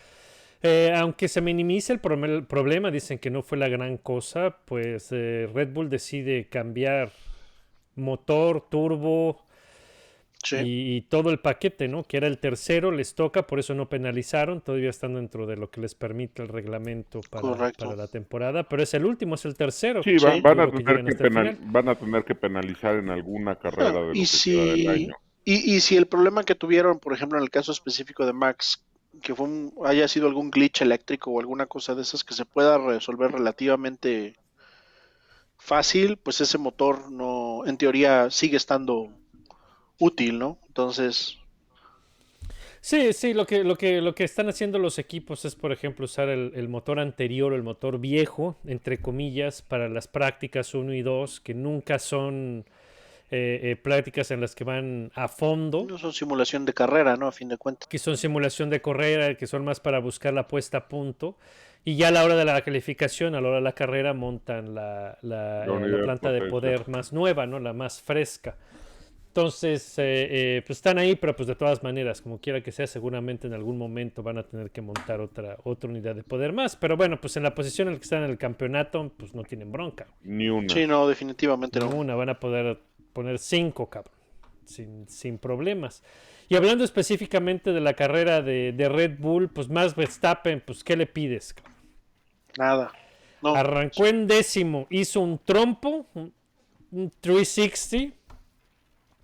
Eh, 0.63 0.95
aunque 0.97 1.29
se 1.29 1.43
minimiza 1.43 1.93
el 1.93 2.01
problema, 2.01 2.91
dicen 2.91 3.19
que 3.19 3.31
no 3.31 3.43
fue 3.43 3.59
la 3.59 3.69
gran 3.69 3.99
cosa, 3.99 4.59
pues 4.65 5.09
eh, 5.13 5.47
Red 5.53 5.73
Bull 5.75 5.91
decide 5.91 6.49
cambiar 6.49 7.13
motor, 7.97 8.69
turbo 8.71 9.44
Sí. 10.45 10.57
y, 10.57 10.97
y 10.97 11.01
todo 11.03 11.31
el 11.31 11.41
paquete, 11.41 11.89
¿no? 11.89 12.05
Que 12.05 12.19
era 12.19 12.27
el 12.27 12.39
tercero, 12.39 12.91
les 12.93 13.15
toca, 13.15 13.47
por 13.47 13.59
eso 13.59 13.75
no 13.75 13.89
penalizaron, 13.89 14.61
todavía 14.61 14.91
están 14.91 15.15
dentro 15.15 15.47
de 15.47 15.57
lo 15.57 15.71
que 15.71 15.81
les 15.81 15.95
permite 15.95 16.43
el 16.43 16.49
reglamento 16.49 17.21
para, 17.31 17.73
para 17.73 17.97
la 17.97 18.07
temporada, 18.09 18.69
pero 18.69 18.83
es 18.83 18.93
el 18.95 19.05
último, 19.07 19.35
es 19.37 19.45
el 19.47 19.57
tercero. 19.57 20.03
Sí, 20.03 20.17
va- 20.19 20.35
Sí. 20.35 20.41
van, 20.43 20.61
a 20.61 20.71
que 20.71 20.83
tener 20.85 21.05
que 21.05 21.15
penal- 21.25 21.59
van 21.63 21.89
a 21.89 21.95
tener 21.95 22.25
que 22.25 22.35
penalizar 22.35 22.97
en 22.97 23.09
alguna 23.11 23.57
carrera 23.57 23.93
de 23.93 24.01
lo 24.01 24.13
y 24.15 24.25
que 24.27 24.39
queda 24.45 24.65
del 24.75 24.89
año. 24.89 25.15
y, 25.45 25.75
y 25.75 25.81
si 25.81 25.97
el 25.97 26.07
problema 26.07 26.45
que 26.45 26.55
tuvieron, 26.55 26.99
por 26.99 27.13
ejemplo, 27.15 27.39
en 27.39 27.45
el 27.45 27.51
caso 27.51 27.73
específico 27.73 28.25
de 28.27 28.33
Max, 28.33 28.85
que 29.23 29.35
fue 29.35 29.47
un- 29.47 29.73
haya 29.87 30.09
sido 30.09 30.27
algún 30.27 30.51
glitch 30.51 30.83
eléctrico 30.83 31.31
o 31.31 31.41
alguna 31.41 31.67
cosa 31.67 31.95
de 31.95 32.03
esas 32.03 32.23
que 32.25 32.35
se 32.35 32.45
pueda 32.45 32.79
resolver 32.79 33.31
relativamente 33.33 34.37
fácil, 35.59 36.17
pues 36.19 36.41
ese 36.41 36.59
motor 36.59 37.11
no, 37.11 37.63
en 37.67 37.77
teoría 37.79 38.31
sigue 38.31 38.57
estando 38.57 39.11
útil, 39.99 40.39
¿no? 40.39 40.59
Entonces, 40.67 41.39
Sí, 42.81 43.15
sí, 43.15 43.33
lo 43.33 43.47
que, 43.47 43.65
lo 43.65 43.77
que, 43.77 44.03
lo 44.03 44.15
que 44.15 44.25
están 44.25 44.51
haciendo 44.51 44.79
los 44.79 44.99
equipos 44.99 45.47
es, 45.47 45.55
por 45.55 45.73
ejemplo, 45.73 46.05
usar 46.05 46.29
el, 46.29 46.53
el 46.55 46.69
motor 46.69 47.01
anterior 47.01 47.55
o 47.55 47.57
el 47.57 47.63
motor 47.63 47.99
viejo, 47.99 48.59
entre 48.67 48.99
comillas, 48.99 49.63
para 49.63 49.89
las 49.89 50.07
prácticas 50.07 50.75
1 50.75 50.93
y 50.93 51.01
2, 51.01 51.41
que 51.41 51.55
nunca 51.55 51.99
son 51.99 52.67
eh, 53.31 53.71
eh, 53.73 53.77
prácticas 53.77 54.31
en 54.33 54.43
las 54.43 54.55
que 54.55 54.65
van 54.65 55.11
a 55.15 55.29
fondo, 55.29 55.87
no 55.89 55.97
son 55.97 56.13
simulación 56.13 56.67
de 56.67 56.75
carrera, 56.75 57.17
¿no? 57.17 57.27
A 57.27 57.33
fin 57.33 57.49
de 57.49 57.57
cuentas. 57.57 57.89
que 57.89 57.99
son 57.99 58.19
simulación 58.19 58.69
de 58.69 58.83
carrera, 58.83 59.35
que 59.35 59.47
son 59.47 59.65
más 59.65 59.81
para 59.81 59.99
buscar 59.99 60.35
la 60.35 60.47
puesta 60.47 60.79
a 60.79 60.89
punto. 60.89 61.39
Y 61.87 61.97
ya 61.97 62.09
a 62.09 62.11
la 62.11 62.23
hora 62.23 62.37
de 62.37 62.45
la 62.45 62.61
calificación, 62.61 63.35
a 63.35 63.41
la 63.41 63.49
hora 63.49 63.57
de 63.57 63.65
la 63.65 63.73
carrera, 63.73 64.13
montan 64.13 64.75
la, 64.75 65.19
la, 65.23 65.67
La 65.67 65.75
eh, 65.75 65.89
la 65.89 66.05
planta 66.05 66.33
de 66.33 66.43
poder 66.43 66.87
más 66.89 67.15
nueva, 67.15 67.47
¿no? 67.47 67.59
La 67.61 67.73
más 67.73 68.03
fresca. 68.03 68.57
Entonces, 69.37 69.99
eh, 69.99 70.29
eh, 70.31 70.63
pues 70.65 70.79
están 70.79 70.97
ahí, 70.97 71.17
pero 71.17 71.35
pues 71.35 71.49
de 71.49 71.57
todas 71.57 71.83
maneras, 71.83 72.23
como 72.23 72.39
quiera 72.39 72.63
que 72.63 72.71
sea, 72.71 72.87
seguramente 72.87 73.49
en 73.49 73.53
algún 73.53 73.77
momento 73.77 74.23
van 74.23 74.39
a 74.39 74.45
tener 74.45 74.71
que 74.71 74.81
montar 74.81 75.21
otra, 75.21 75.57
otra 75.65 75.91
unidad 75.91 76.15
de 76.15 76.23
poder 76.23 76.53
más. 76.53 76.77
Pero 76.77 76.97
bueno, 76.97 77.21
pues 77.21 77.37
en 77.37 77.43
la 77.43 77.53
posición 77.53 77.89
en 77.89 77.95
la 77.95 77.99
que 77.99 78.05
están 78.05 78.23
en 78.23 78.31
el 78.31 78.39
campeonato, 78.39 79.11
pues 79.17 79.35
no 79.35 79.43
tienen 79.43 79.73
bronca. 79.73 80.07
Ni 80.23 80.49
una. 80.49 80.73
Sí, 80.73 80.87
no, 80.87 81.09
definitivamente 81.09 81.81
no. 81.81 81.87
Ninguna, 81.87 82.15
van 82.15 82.29
a 82.29 82.39
poder 82.39 82.79
poner 83.13 83.41
cinco, 83.41 83.91
cabrón, 83.91 84.15
sin, 84.67 85.09
sin 85.09 85.39
problemas. 85.39 86.05
Y 86.49 86.55
hablando 86.55 86.85
específicamente 86.85 87.73
de 87.73 87.81
la 87.81 87.95
carrera 87.95 88.41
de, 88.41 88.71
de 88.71 88.89
Red 88.89 89.19
Bull, 89.19 89.49
pues 89.49 89.69
más 89.69 89.97
Verstappen, 89.97 90.63
pues 90.65 90.85
¿qué 90.85 90.95
le 90.95 91.07
pides? 91.07 91.55
cabrón? 91.55 91.75
Nada. 92.57 92.93
No, 93.43 93.53
Arrancó 93.57 94.07
en 94.07 94.29
décimo, 94.29 94.87
hizo 94.91 95.21
un 95.21 95.41
trompo, 95.45 96.07
un, 96.15 96.33
un 96.93 97.13
360 97.21 98.24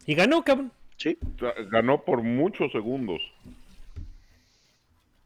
y 0.07 0.15
ganó, 0.15 0.43
cabrón. 0.43 0.73
sí. 0.97 1.17
O 1.37 1.39
sea, 1.39 1.53
ganó 1.71 2.03
por 2.05 2.23
muchos 2.23 2.71
segundos. 2.73 3.21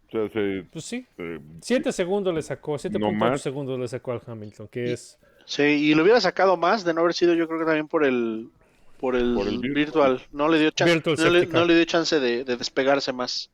O 0.09 0.11
sea, 0.11 0.29
se, 0.31 0.65
Pues 0.73 0.85
sí, 0.85 1.07
se- 1.17 1.41
7 1.61 1.93
segundos 1.93 2.35
le 2.35 2.43
sacó, 2.43 2.75
7.8 2.79 2.99
No 3.01 3.13
más. 3.13 3.41
segundos 3.43 3.79
le 3.81 3.89
sacó 3.89 4.13
al 4.13 4.23
Hamilton, 4.27 4.69
que 4.69 4.93
es... 4.93 5.19
Sí, 5.47 5.63
y 5.63 5.95
lo 5.95 6.03
hubiera 6.05 6.21
sacado 6.21 6.57
más 6.57 6.85
de 6.85 6.95
no 6.95 7.01
haber 7.03 7.13
sido, 7.15 7.35
yo 7.35 7.47
creo 7.47 7.59
que 7.59 7.67
también 7.67 7.89
por 7.89 8.05
el 8.05 8.49
por 9.01 9.17
el, 9.17 9.35
Por 9.35 9.47
el 9.49 9.59
virtual. 9.59 9.75
virtual. 10.15 10.23
No 10.33 10.49
le 10.49 10.59
dio 10.61 10.71
chance, 10.71 11.31
le, 11.31 11.47
no 11.47 11.65
le 11.67 11.75
dio 11.75 11.85
chance 11.85 12.19
de, 12.19 12.45
de 12.45 12.57
despegarse 12.57 13.13
más. 13.13 13.51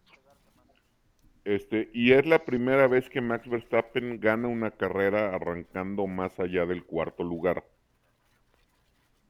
este, 1.45 1.89
y 1.93 2.13
es 2.13 2.27
la 2.27 2.45
primera 2.45 2.87
vez 2.87 3.09
que 3.09 3.21
Max 3.21 3.49
Verstappen 3.49 4.21
gana 4.21 4.47
una 4.47 4.71
carrera 4.71 5.35
arrancando 5.35 6.07
más 6.07 6.39
allá 6.39 6.67
del 6.67 6.85
cuarto 6.85 7.25
lugar. 7.25 7.65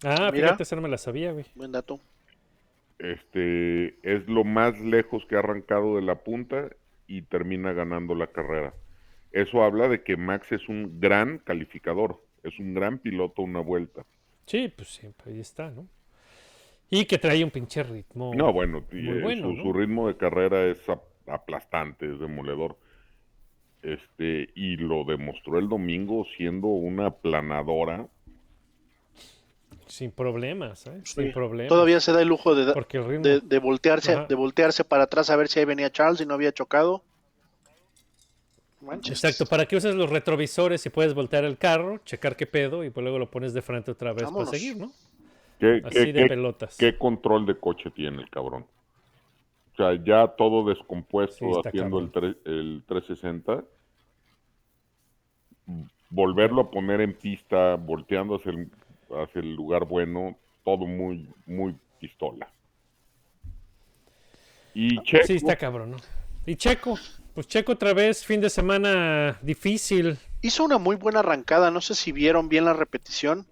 Ah, 0.05 0.31
Mira. 0.33 0.49
fíjate, 0.49 0.63
esa 0.63 0.77
no 0.77 0.83
me 0.83 0.89
la 0.89 0.99
sabía, 0.99 1.33
güey. 1.33 1.47
Buen 1.55 1.73
dato. 1.73 2.01
Este 2.99 3.99
es 4.03 4.29
lo 4.29 4.45
más 4.45 4.79
lejos 4.81 5.25
que 5.27 5.37
ha 5.37 5.39
arrancado 5.41 5.97
de 5.97 6.03
la 6.03 6.23
punta 6.23 6.69
y 7.07 7.23
termina 7.23 7.73
ganando 7.73 8.15
la 8.15 8.29
carrera. 8.29 8.75
Eso 9.33 9.63
habla 9.63 9.89
de 9.89 10.03
que 10.03 10.17
Max 10.17 10.53
es 10.53 10.69
un 10.69 11.01
gran 11.01 11.39
calificador, 11.39 12.23
es 12.43 12.59
un 12.59 12.75
gran 12.75 12.99
piloto 12.99 13.43
una 13.43 13.61
vuelta. 13.61 14.05
Sí, 14.47 14.69
pues 14.75 14.89
siempre 14.89 15.33
ahí 15.33 15.41
está, 15.41 15.71
¿no? 15.71 15.87
Y 16.91 17.05
que 17.07 17.19
trae 17.19 17.45
un 17.45 17.51
pinche 17.51 17.83
ritmo. 17.85 18.35
No, 18.35 18.53
bueno, 18.53 18.85
Muy 18.93 19.19
eh, 19.19 19.21
bueno, 19.21 19.49
su, 19.49 19.53
¿no? 19.53 19.63
su 19.63 19.73
ritmo 19.73 20.09
de 20.09 20.17
carrera 20.17 20.67
es 20.67 20.89
ap- 20.89 21.05
aplastante, 21.27 22.13
es 22.13 22.19
demoledor. 22.21 22.77
Este, 23.83 24.51
y 24.55 24.77
lo 24.77 25.05
demostró 25.05 25.59
el 25.59 25.69
domingo 25.69 26.27
siendo 26.37 26.67
una 26.69 27.11
planadora. 27.13 28.09
Sin 29.87 30.11
problemas, 30.13 30.87
¿eh? 30.87 31.01
Sin 31.05 31.27
Sí. 31.27 31.31
problemas. 31.33 31.69
Todavía 31.69 32.01
se 32.01 32.13
da 32.13 32.23
el 32.23 32.29
lujo 32.29 32.55
de, 32.55 32.73
Porque 32.73 32.99
el 32.99 33.05
ritmo. 33.07 33.25
de, 33.25 33.41
de 33.41 33.59
voltearse, 33.59 34.13
Ajá. 34.15 34.27
de 34.27 34.35
voltearse 34.35 34.85
para 34.85 35.05
atrás 35.05 35.31
a 35.31 35.37
ver 35.37 35.49
si 35.49 35.59
ahí 35.59 35.65
venía 35.65 35.91
Charles 35.91 36.21
y 36.21 36.27
no 36.27 36.35
había 36.35 36.53
chocado. 36.53 37.03
Manches. 38.81 39.23
Exacto, 39.23 39.45
¿para 39.47 39.67
qué 39.67 39.77
usas 39.77 39.95
los 39.95 40.09
retrovisores 40.09 40.81
si 40.81 40.89
puedes 40.91 41.13
voltear 41.13 41.45
el 41.45 41.59
carro, 41.59 41.99
checar 42.05 42.35
qué 42.37 42.47
pedo 42.47 42.83
y 42.85 42.91
pues 42.91 43.03
luego 43.03 43.19
lo 43.19 43.31
pones 43.31 43.53
de 43.53 43.61
frente 43.63 43.91
otra 43.91 44.13
vez 44.13 44.25
Vámonos. 44.25 44.49
para 44.49 44.59
seguir, 44.59 44.77
¿no? 44.79 44.91
¿Qué, 45.59 45.83
Así 45.85 45.95
qué- 45.97 46.13
de 46.15 46.23
qué- 46.23 46.27
pelotas. 46.29 46.77
qué 46.79 46.97
control 46.97 47.45
de 47.45 47.57
coche 47.59 47.91
tiene 47.91 48.23
el 48.23 48.31
cabrón? 48.31 48.65
O 49.73 49.77
sea, 49.77 50.03
ya 50.03 50.27
todo 50.29 50.67
descompuesto 50.67 51.37
Sí, 51.63 51.69
haciendo 51.69 51.99
el, 51.99 52.11
tre- 52.11 52.37
el 52.47 52.83
360. 52.87 53.63
Volverlo 56.09 56.63
a 56.63 56.71
poner 56.71 57.01
en 57.03 57.15
pista, 57.15 57.77
volteando 57.77 58.37
hacia 58.37 58.51
el, 58.53 58.69
hacia 59.11 59.41
el 59.41 59.55
lugar 59.55 59.85
bueno, 59.85 60.37
todo 60.65 60.87
muy, 60.87 61.29
muy 61.47 61.77
pistola. 61.99 62.49
Y 64.75 65.03
Checo, 65.03 65.27
Sí, 65.27 65.35
está 65.35 65.57
cabrón, 65.57 65.93
¿no? 65.93 65.97
Y 66.47 66.57
Checo, 66.57 66.99
pues 67.35 67.47
Checo 67.47 67.73
otra 67.73 67.93
vez, 67.93 68.25
fin 68.25 68.41
de 68.41 68.51
semana 68.51 69.39
difícil. 69.43 70.19
Hizo 70.43 70.65
una 70.65 70.79
muy 70.79 70.97
buena 70.97 71.21
arrancada, 71.21 71.71
no 71.71 71.81
sé 71.81 71.95
si 71.95 72.13
vieron 72.13 72.49
bien 72.49 72.65
la 72.65 72.73
repetición. 72.73 73.47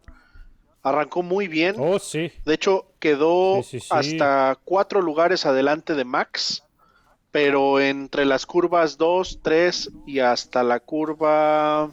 Arrancó 0.82 1.22
muy 1.22 1.48
bien. 1.48 1.74
Oh, 1.78 1.98
sí. 1.98 2.32
De 2.44 2.54
hecho, 2.54 2.86
quedó 2.98 3.62
Sí, 3.62 3.78
sí, 3.78 3.80
sí. 3.80 3.88
hasta 3.90 4.56
cuatro 4.64 5.02
lugares 5.02 5.44
adelante 5.44 5.94
de 5.94 6.04
Max, 6.04 6.64
pero 7.30 7.80
entre 7.80 8.24
las 8.24 8.46
curvas 8.46 8.96
2, 8.96 9.40
3 9.42 9.90
y 10.06 10.20
hasta 10.20 10.62
la 10.62 10.80
curva 10.80 11.82
hasta 11.84 11.92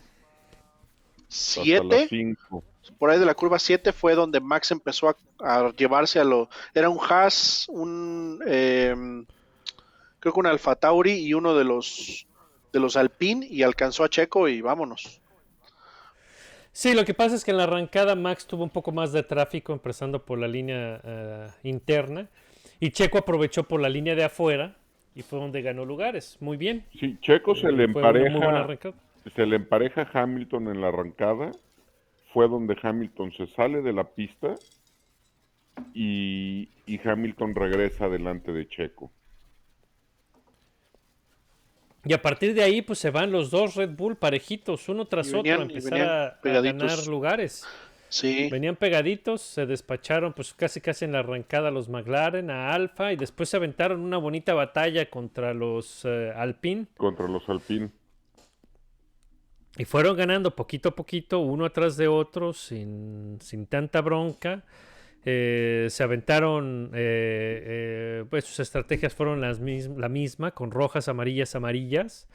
las 1.28 1.36
7, 1.66 2.08
cinco. 2.10 2.64
Por 3.06 3.12
ahí 3.12 3.20
de 3.20 3.26
la 3.28 3.36
curva 3.36 3.60
7 3.60 3.92
fue 3.92 4.16
donde 4.16 4.40
Max 4.40 4.72
empezó 4.72 5.10
a, 5.10 5.16
a 5.38 5.72
llevarse 5.74 6.20
a 6.20 6.24
lo... 6.24 6.50
Era 6.74 6.90
un 6.90 6.98
Haas, 7.00 7.68
un... 7.70 8.42
em, 8.48 9.28
creo 10.20 10.34
que 10.34 10.40
un 10.40 10.48
Alfa 10.48 10.74
Tauri 10.74 11.12
y 11.12 11.36
uno 11.36 11.54
de 11.54 11.66
los 11.66 12.26
de 12.74 12.80
los 12.80 12.98
Alpine 12.98 13.46
y 13.48 13.62
alcanzó 13.62 14.04
a 14.04 14.10
Checo 14.10 14.48
y 14.48 14.60
vámonos. 14.62 15.22
Sí, 16.72 16.96
lo 16.96 17.06
que 17.06 17.14
pasa 17.14 17.36
es 17.36 17.46
que 17.46 17.52
en 17.52 17.58
la 17.58 17.66
arrancada 17.66 18.16
Max 18.16 18.48
tuvo 18.48 18.64
un 18.64 18.72
poco 18.72 18.92
más 18.92 19.12
de 19.12 19.22
tráfico, 19.22 19.72
empezando 19.72 20.26
por 20.26 20.40
la 20.40 20.48
línea 20.48 21.00
eh, 21.04 21.48
interna, 21.62 22.28
y 22.80 22.90
Checo 22.90 23.20
aprovechó 23.20 23.66
por 23.66 23.82
la 23.82 23.88
línea 23.88 24.16
de 24.16 24.24
afuera 24.24 24.76
y 25.14 25.22
fue 25.22 25.38
donde 25.38 25.62
ganó 25.62 25.86
lugares. 25.86 26.38
Muy 26.40 26.58
bien. 26.58 26.86
Sí, 27.00 27.20
Checo 27.22 27.54
se 27.54 27.72
le 27.72 27.86
muy 27.86 28.02
buena 28.02 28.62
empareja, 28.62 28.94
se 29.36 29.46
le 29.46 29.58
empareja 29.58 30.10
a 30.12 30.24
Hamilton 30.24 30.70
en 30.70 30.82
la 30.82 30.88
arrancada. 30.88 31.52
Fue 32.36 32.50
donde 32.50 32.76
Hamilton 32.82 33.32
se 33.32 33.48
sale 33.56 33.82
de 33.82 33.94
la 33.94 34.04
pista 34.04 34.56
y, 35.94 36.68
y 36.86 37.00
Hamilton 37.02 37.56
regresa 37.56 38.10
delante 38.10 38.52
de 38.52 38.68
Checo. 38.68 39.10
Y 42.04 42.12
a 42.12 42.22
partir 42.22 42.54
de 42.54 42.62
ahí, 42.62 42.82
pues 42.82 43.00
se 43.00 43.10
van 43.10 43.32
los 43.32 43.52
dos 43.52 43.76
Red 43.76 43.92
Bull 43.92 44.18
parejitos, 44.18 44.90
uno 44.90 45.06
tras 45.06 45.34
otro, 45.34 45.50
a 45.60 45.62
empezar 45.64 46.02
a- 46.02 46.40
ganar 46.44 47.08
lugares. 47.08 47.66
Sí. 48.10 48.50
Venían 48.52 48.76
pegaditos, 48.76 49.42
se 49.42 49.66
despacharon 49.66 50.34
pues 50.34 50.54
casi 50.54 50.82
casi 50.82 51.06
en 51.06 51.14
la 51.14 51.20
arrancada 51.20 51.70
a 51.70 51.72
los 51.72 51.88
McLaren, 51.88 52.50
a 52.52 52.74
Alfa, 52.74 53.14
y 53.14 53.16
después 53.16 53.48
se 53.48 53.56
aventaron 53.56 54.02
una 54.02 54.18
bonita 54.18 54.54
batalla 54.54 55.10
contra 55.10 55.54
los 55.54 56.04
eh, 56.04 56.34
Alpine. 56.36 56.88
contra 56.98 57.30
los 57.30 57.48
Alpine. 57.48 57.92
Y 59.78 59.86
fueron 59.86 60.16
ganando 60.16 60.56
poquito 60.56 60.90
a 60.90 60.96
poquito, 60.96 61.40
uno 61.40 61.66
atrás 61.66 61.98
de 61.98 62.08
otro, 62.08 62.54
sin, 62.54 63.38
sin 63.42 63.66
tanta 63.68 64.02
bronca. 64.02 64.64
Eh, 65.26 65.88
se 65.90 66.04
aventaron, 66.04 66.92
eh, 66.94 67.64
eh, 67.66 68.26
pues 68.30 68.46
sus 68.46 68.60
estrategias 68.60 69.14
fueron 69.14 69.42
las 69.42 69.60
mis- 69.60 69.88
la 69.90 70.08
misma, 70.08 70.52
con 70.52 70.72
rojas, 70.72 71.08
amarillas, 71.10 71.56
amarillas. 71.56 72.28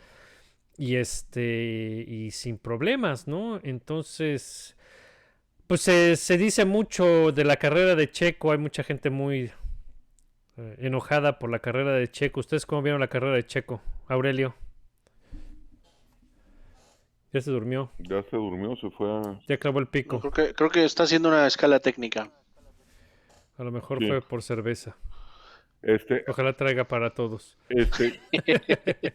Y 0.76 0.96
este, 0.96 2.04
y 2.08 2.30
sin 2.32 2.58
problemas, 2.58 3.28
¿no? 3.28 3.60
Entonces, 3.62 4.76
pues 5.66 5.82
se, 5.82 6.38
dice 6.38 6.64
mucho 6.64 7.32
de 7.32 7.44
la 7.44 7.56
carrera 7.56 7.94
de 7.96 8.10
Checo, 8.10 8.52
hay 8.52 8.58
mucha 8.58 8.82
gente 8.84 9.10
muy 9.10 9.50
enojada 10.78 11.38
por 11.38 11.50
la 11.50 11.58
carrera 11.60 11.92
de 11.92 12.10
Checo. 12.10 12.40
¿Ustedes 12.40 12.66
cómo 12.66 12.82
vieron 12.82 13.00
la 13.00 13.08
carrera 13.08 13.34
de 13.34 13.46
Checo, 13.46 13.80
Aurelio? 14.08 14.54
Ya 17.32 17.40
se 17.40 17.50
durmió, 17.50 17.92
Ya 17.98 18.22
se 18.24 18.36
durmió, 18.36 18.74
se 18.76 18.90
fue 18.90 19.08
a... 19.10 19.40
ya 19.46 19.56
clavó 19.58 19.78
el 19.78 19.86
pico. 19.86 20.18
Creo 20.20 20.32
que, 20.32 20.54
creo 20.54 20.70
que 20.70 20.84
está 20.84 21.04
haciendo 21.04 21.28
una 21.28 21.46
escala 21.46 21.78
técnica. 21.78 22.30
A 23.56 23.62
lo 23.62 23.70
mejor 23.70 23.98
Sí. 23.98 24.08
fue 24.08 24.20
por 24.22 24.42
cerveza. 24.42 24.96
Este, 25.82 26.24
Ojalá 26.28 26.54
traiga 26.54 26.84
para 26.84 27.14
todos. 27.14 27.56
este... 27.68 28.20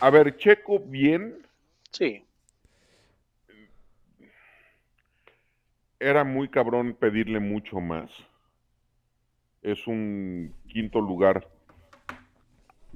A 0.00 0.10
ver, 0.10 0.36
Checo 0.36 0.78
bien, 0.80 1.46
Sí. 1.90 2.24
era 6.00 6.24
muy 6.24 6.48
cabrón 6.48 6.94
pedirle 6.98 7.38
mucho 7.38 7.78
más. 7.80 8.10
Es 9.62 9.86
un 9.86 10.52
quinto 10.66 11.00
lugar 11.00 11.48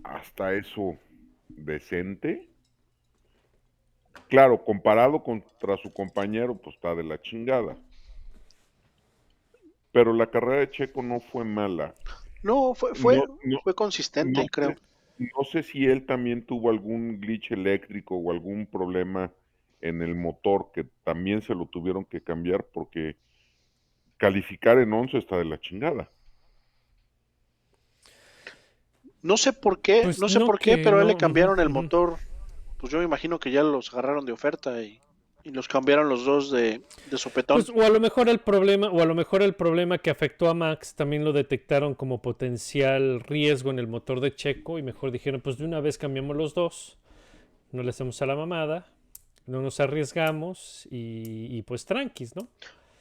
hasta 0.02 0.54
eso 0.54 0.96
decente. 1.48 2.48
Claro, 4.28 4.64
comparado 4.64 5.22
contra 5.22 5.76
su 5.78 5.92
compañero, 5.92 6.56
pues 6.56 6.76
está 6.76 6.94
de 6.94 7.02
la 7.04 7.20
chingada. 7.20 7.76
Pero 9.92 10.12
la 10.12 10.30
carrera 10.30 10.60
de 10.60 10.70
Checo 10.70 11.02
no 11.02 11.18
fue 11.20 11.44
mala. 11.44 11.94
No, 12.42 12.74
fue, 12.74 12.94
fue, 12.94 13.14
No, 13.16 13.24
no, 13.44 13.60
fue 13.62 13.74
consistente, 13.74 14.46
No 14.46 14.48
creo. 14.50 14.74
sé- 14.74 14.80
no 15.18 15.44
sé 15.44 15.62
si 15.62 15.86
él 15.86 16.06
también 16.06 16.46
tuvo 16.46 16.70
algún 16.70 17.20
glitch 17.20 17.52
eléctrico 17.52 18.16
o 18.16 18.32
algún 18.32 18.66
problema 18.66 19.32
en 19.80 20.02
el 20.02 20.14
motor 20.14 20.70
que 20.74 20.86
también 21.04 21.42
se 21.42 21.54
lo 21.54 21.66
tuvieron 21.68 22.04
que 22.06 22.22
cambiar 22.22 22.66
porque 22.72 23.16
calificar 24.18 24.78
en 24.78 24.92
11 24.92 25.16
está 25.16 25.38
de 25.38 25.46
la 25.46 25.58
chingada. 25.58 26.12
No 29.22 29.36
sé 29.36 29.52
por 29.52 29.80
qué, 29.80 30.08
Pues 30.08 30.16
no 30.16 30.30
sé 30.30 30.40
no 30.40 30.46
por 30.46 30.58
qué, 30.58 30.78
pero 30.78 30.96
a 30.98 31.02
él 31.02 31.08
le 31.08 31.16
cambiaron 31.16 31.60
el 31.60 31.68
motor. 31.68 32.18
Pues 32.78 32.92
yo 32.92 32.98
me 32.98 33.04
imagino 33.04 33.38
que 33.38 33.50
ya 33.50 33.62
los 33.62 33.92
agarraron 33.92 34.24
de 34.26 34.32
oferta 34.32 34.82
y, 34.82 35.00
y 35.44 35.50
los 35.50 35.68
cambiaron 35.68 36.08
los 36.08 36.24
dos 36.24 36.50
de, 36.50 36.82
de 37.10 37.18
sopetón. 37.18 37.62
Pues, 37.62 37.70
o 37.76 37.82
a 37.82 37.88
lo 37.88 38.00
mejor 38.00 38.28
el 38.28 38.38
problema, 38.38 38.88
o 38.90 39.00
a 39.00 39.06
lo 39.06 39.14
mejor 39.14 39.42
el 39.42 39.54
problema 39.54 39.98
que 39.98 40.10
afectó 40.10 40.48
a 40.48 40.54
Max 40.54 40.94
también 40.94 41.24
lo 41.24 41.32
detectaron 41.32 41.94
como 41.94 42.20
potencial 42.20 43.20
riesgo 43.20 43.70
en 43.70 43.78
el 43.78 43.86
motor 43.86 44.20
de 44.20 44.34
Checo 44.34 44.78
y 44.78 44.82
mejor 44.82 45.10
dijeron, 45.10 45.40
pues 45.40 45.56
de 45.58 45.64
una 45.64 45.80
vez 45.80 45.98
cambiamos 45.98 46.36
los 46.36 46.54
dos, 46.54 46.98
no 47.72 47.82
le 47.82 47.90
hacemos 47.90 48.20
a 48.22 48.26
la 48.26 48.36
mamada, 48.36 48.86
no 49.46 49.62
nos 49.62 49.80
arriesgamos 49.80 50.86
y, 50.90 51.46
y 51.56 51.62
pues 51.62 51.84
tranquis, 51.86 52.34
¿no? 52.36 52.48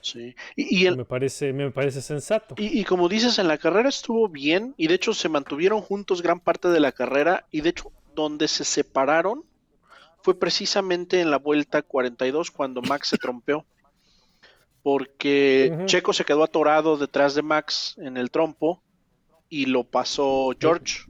Sí. 0.01 0.35
Y, 0.55 0.83
y 0.83 0.85
el- 0.85 0.97
Me 0.97 1.05
parece, 1.05 1.51
me 1.51 1.71
parece 1.71 2.01
sensato. 2.01 2.53
y- 2.59 2.79
y 2.79 2.83
como 2.83 3.09
dices, 3.09 3.39
en 3.39 3.47
la 3.47 3.57
carrera 3.57 3.89
estuvo 3.89 4.29
bien 4.29 4.75
y 4.77 4.87
de 4.87 4.93
hecho 4.93 5.13
se 5.15 5.29
mantuvieron 5.29 5.81
juntos 5.81 6.21
gran 6.21 6.39
parte 6.39 6.67
de 6.69 6.79
la 6.79 6.91
carrera 6.91 7.45
y 7.51 7.61
de 7.61 7.69
hecho 7.69 7.91
donde 8.13 8.47
se 8.47 8.63
separaron 8.63 9.43
fue 10.25 10.39
precisamente 10.39 11.21
en 11.21 11.29
la 11.29 11.37
vuelta 11.37 11.83
42 11.83 12.49
cuando 12.49 12.81
Max 12.81 13.09
se 13.09 13.17
trompeó. 13.19 13.63
Porque. 14.81 15.83
Checo 15.85 16.13
se 16.13 16.25
quedó 16.25 16.43
atorado 16.43 16.97
detrás 16.97 17.35
de 17.35 17.43
Max 17.43 17.95
en 17.99 18.17
el 18.17 18.31
trompo 18.31 18.81
y 19.49 19.67
lo 19.67 19.83
pasó 19.83 20.49
George. 20.59 21.01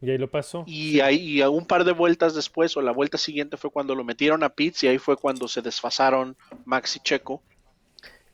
Y 0.00 0.08
ahí 0.08 0.16
lo 0.16 0.30
pasó. 0.30 0.64
Y 0.66 1.00
ahí 1.00 1.40
y 1.40 1.42
un 1.42 1.66
par 1.66 1.84
de 1.84 1.92
vueltas 1.92 2.34
después, 2.34 2.74
o 2.78 2.80
la 2.80 2.90
vuelta 2.90 3.18
siguiente, 3.18 3.58
fue 3.58 3.70
cuando 3.70 3.94
lo 3.94 4.02
metieron 4.02 4.42
a 4.44 4.48
pits 4.48 4.84
y 4.84 4.88
ahí 4.88 4.96
fue 4.96 5.18
cuando 5.18 5.46
se 5.46 5.60
desfasaron 5.60 6.34
Max 6.64 6.96
y 6.96 7.00
Checo. 7.00 7.42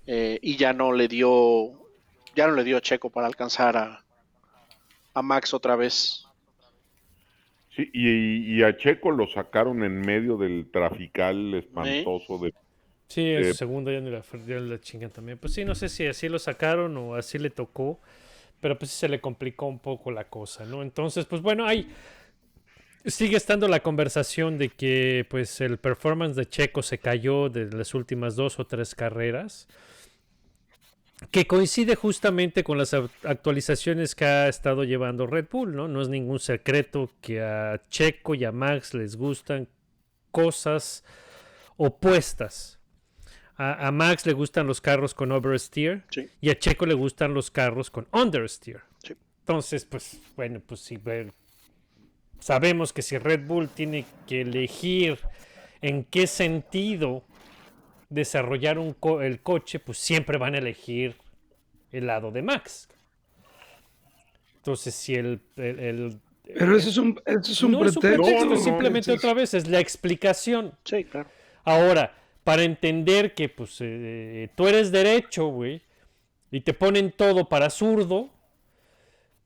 eh, 0.07 0.38
y 0.42 0.57
ya 0.57 0.72
no 0.72 0.92
le 0.92 1.09
dio, 1.09 1.72
ya 2.37 2.46
no 2.46 2.54
le 2.54 2.62
dio 2.62 2.76
a 2.76 2.81
Checo 2.81 3.11
para 3.11 3.26
alcanzar 3.26 3.76
a, 3.76 4.04
a 5.12 5.22
Max 5.22 5.52
otra 5.54 5.74
vez. 5.74 6.28
Sí, 7.79 7.91
y, 7.95 8.59
y 8.59 8.62
a 8.64 8.77
Checo 8.77 9.11
lo 9.12 9.27
sacaron 9.29 9.85
en 9.85 10.01
medio 10.01 10.37
del 10.37 10.71
trafical 10.71 11.55
espantoso 11.55 12.38
de 12.38 12.53
Sí, 13.09 13.23
Eh, 13.35 13.45
su 13.45 13.55
segundo 13.55 13.91
ya 13.91 14.01
ni 14.01 14.11
la, 14.11 14.23
ya 14.47 14.61
la 14.61 14.81
chingan 14.81 15.11
también. 15.11 15.38
Pues 15.38 15.55
sí, 15.55 15.64
no 15.64 15.75
sé 15.75 15.88
si 15.88 16.07
así 16.07 16.29
lo 16.29 16.38
sacaron 16.38 16.97
o 16.99 17.14
así 17.14 17.38
le 17.38 17.49
tocó, 17.51 18.01
pero 18.61 18.79
pues 18.79 18.91
sí 18.91 18.99
se 18.99 19.09
le 19.09 19.21
complicó 19.21 19.67
un 19.67 19.81
poco 19.81 20.11
la 20.11 20.25
cosa, 20.25 20.67
¿no? 20.67 20.83
Entonces, 20.83 21.27
pues 21.27 21.43
bueno, 21.43 21.67
ahí 21.67 21.88
sigue 23.07 23.37
estando 23.37 23.69
la 23.69 23.81
conversación 23.81 24.59
de 24.59 24.69
que 24.71 25.27
pues 25.29 25.61
el 25.61 25.79
performance 25.79 26.37
de 26.37 26.47
Checo 26.47 26.83
se 26.83 26.99
cayó 26.99 27.49
de 27.49 27.71
las 27.71 27.95
últimas 27.95 28.37
dos 28.37 28.59
o 28.59 28.67
tres 28.67 28.95
carreras. 28.95 29.69
Que 31.31 31.46
coincide 31.46 31.94
justamente 31.96 32.62
con 32.64 32.78
las 32.78 32.94
actualizaciones 32.94 34.14
que 34.14 34.24
ha 34.24 34.48
estado 34.48 34.85
llevando 34.85 35.26
Red 35.26 35.46
Bull, 35.50 35.74
¿no? 35.74 35.88
No 35.88 36.00
es 36.00 36.09
ningún 36.09 36.38
secreto 36.38 37.11
que 37.20 37.42
a 37.42 37.83
Checo 37.90 38.35
y 38.35 38.44
a 38.44 38.52
Max 38.52 38.94
les 38.94 39.16
gustan 39.16 39.68
cosas 40.31 41.04
opuestas. 41.76 42.78
A, 43.57 43.88
a 43.88 43.90
Max 43.90 44.24
le 44.26 44.33
gustan 44.33 44.66
los 44.66 44.81
carros 44.81 45.14
con 45.14 45.33
oversteer 45.33 46.04
Sí. 46.11 46.28
y 46.40 46.50
a 46.50 46.59
Checo 46.59 46.87
le 46.87 46.94
gustan 46.94 47.35
los 47.35 47.50
carros 47.50 47.90
con 47.90 48.07
understeer. 48.12 48.83
Sí. 49.02 49.14
Entonces, 49.40 49.85
pues, 49.85 50.20
bueno, 50.37 50.61
pues 50.64 50.81
sí, 50.81 50.98
sabemos 52.38 52.92
que 52.92 53.02
si 53.02 53.18
Red 53.18 53.46
Bull 53.46 53.68
tiene 53.68 54.04
que 54.26 54.42
elegir 54.42 55.18
en 55.81 56.04
qué 56.04 56.26
sentido 56.26 57.24
desarrollar 58.09 58.79
un 58.79 58.92
co- 58.94 59.23
el 59.23 59.40
coche, 59.40 59.79
pues 59.81 59.99
siempre 59.99 60.38
van 60.38 60.55
a 60.55 60.59
elegir 60.59 61.16
el 61.92 62.07
lado 62.07 62.31
de 62.31 62.42
Max. 62.42 62.88
Entonces, 64.57 64.94
si 64.94 65.14
el, 65.14 65.40
el- 65.57 65.79
el- 65.79 66.21
Pero 66.44 66.77
eso 66.77 66.88
es 66.90 66.97
un, 66.99 67.21
eso 67.27 67.53
es 67.53 67.62
un 67.62 67.73
no 67.73 67.85
es 67.85 67.97
un 67.97 68.01
pretexto. 68.03 68.23
pretexto, 68.23 68.44
No, 68.44 68.51
no, 68.51 68.57
no, 68.57 68.61
simplemente 68.61 69.12
otra 69.12 69.35
vez 69.35 69.55
es 69.55 69.68
la 69.68 69.81
explicación. 69.81 70.73
Sí, 70.85 71.05
claro. 71.05 71.29
Ahora, 71.64 72.14
para 72.44 72.62
entender 72.62 73.35
que 73.35 73.49
pues 73.49 73.77
eh, 73.81 74.49
tú 74.55 74.66
eres 74.68 74.90
derecho, 74.90 75.47
güey, 75.49 75.83
y 76.51 76.61
te 76.62 76.73
ponen 76.75 77.12
todo 77.12 77.49
para 77.49 77.68
zurdo, 77.71 78.31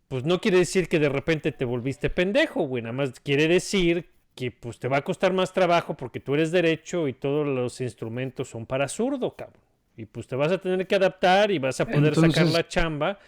pues 0.08 0.24
no 0.24 0.40
quiere 0.40 0.58
decir 0.58 0.88
que 0.88 0.98
de 1.00 1.08
repente 1.08 1.50
te 1.52 1.64
volviste 1.64 2.10
pendejo, 2.10 2.62
güey. 2.62 2.82
Nada 2.82 2.92
más 2.92 3.18
quiere 3.20 3.48
decir 3.48 4.08
que 4.34 4.50
pues 4.50 4.78
te 4.78 4.88
va 4.88 4.98
a 4.98 5.04
costar 5.04 5.32
más 5.32 5.52
trabajo 5.52 5.94
porque 5.94 6.20
tú 6.20 6.34
eres 6.34 6.50
derecho 6.50 7.08
y 7.08 7.12
todos 7.12 7.46
los 7.46 7.80
instrumentos 7.80 8.48
son 8.48 8.66
para 8.66 8.88
zurdo, 8.88 9.36
cabrón. 9.36 9.60
Y 9.96 10.06
pues 10.06 10.26
te 10.26 10.36
vas 10.36 10.50
a 10.50 10.58
tener 10.58 10.86
que 10.86 10.94
adaptar 10.94 11.50
y 11.50 11.58
vas 11.58 11.80
a 11.80 11.86
poder 11.86 12.14
sacar 12.14 12.46
la 12.46 12.66
chamba, 12.66 13.18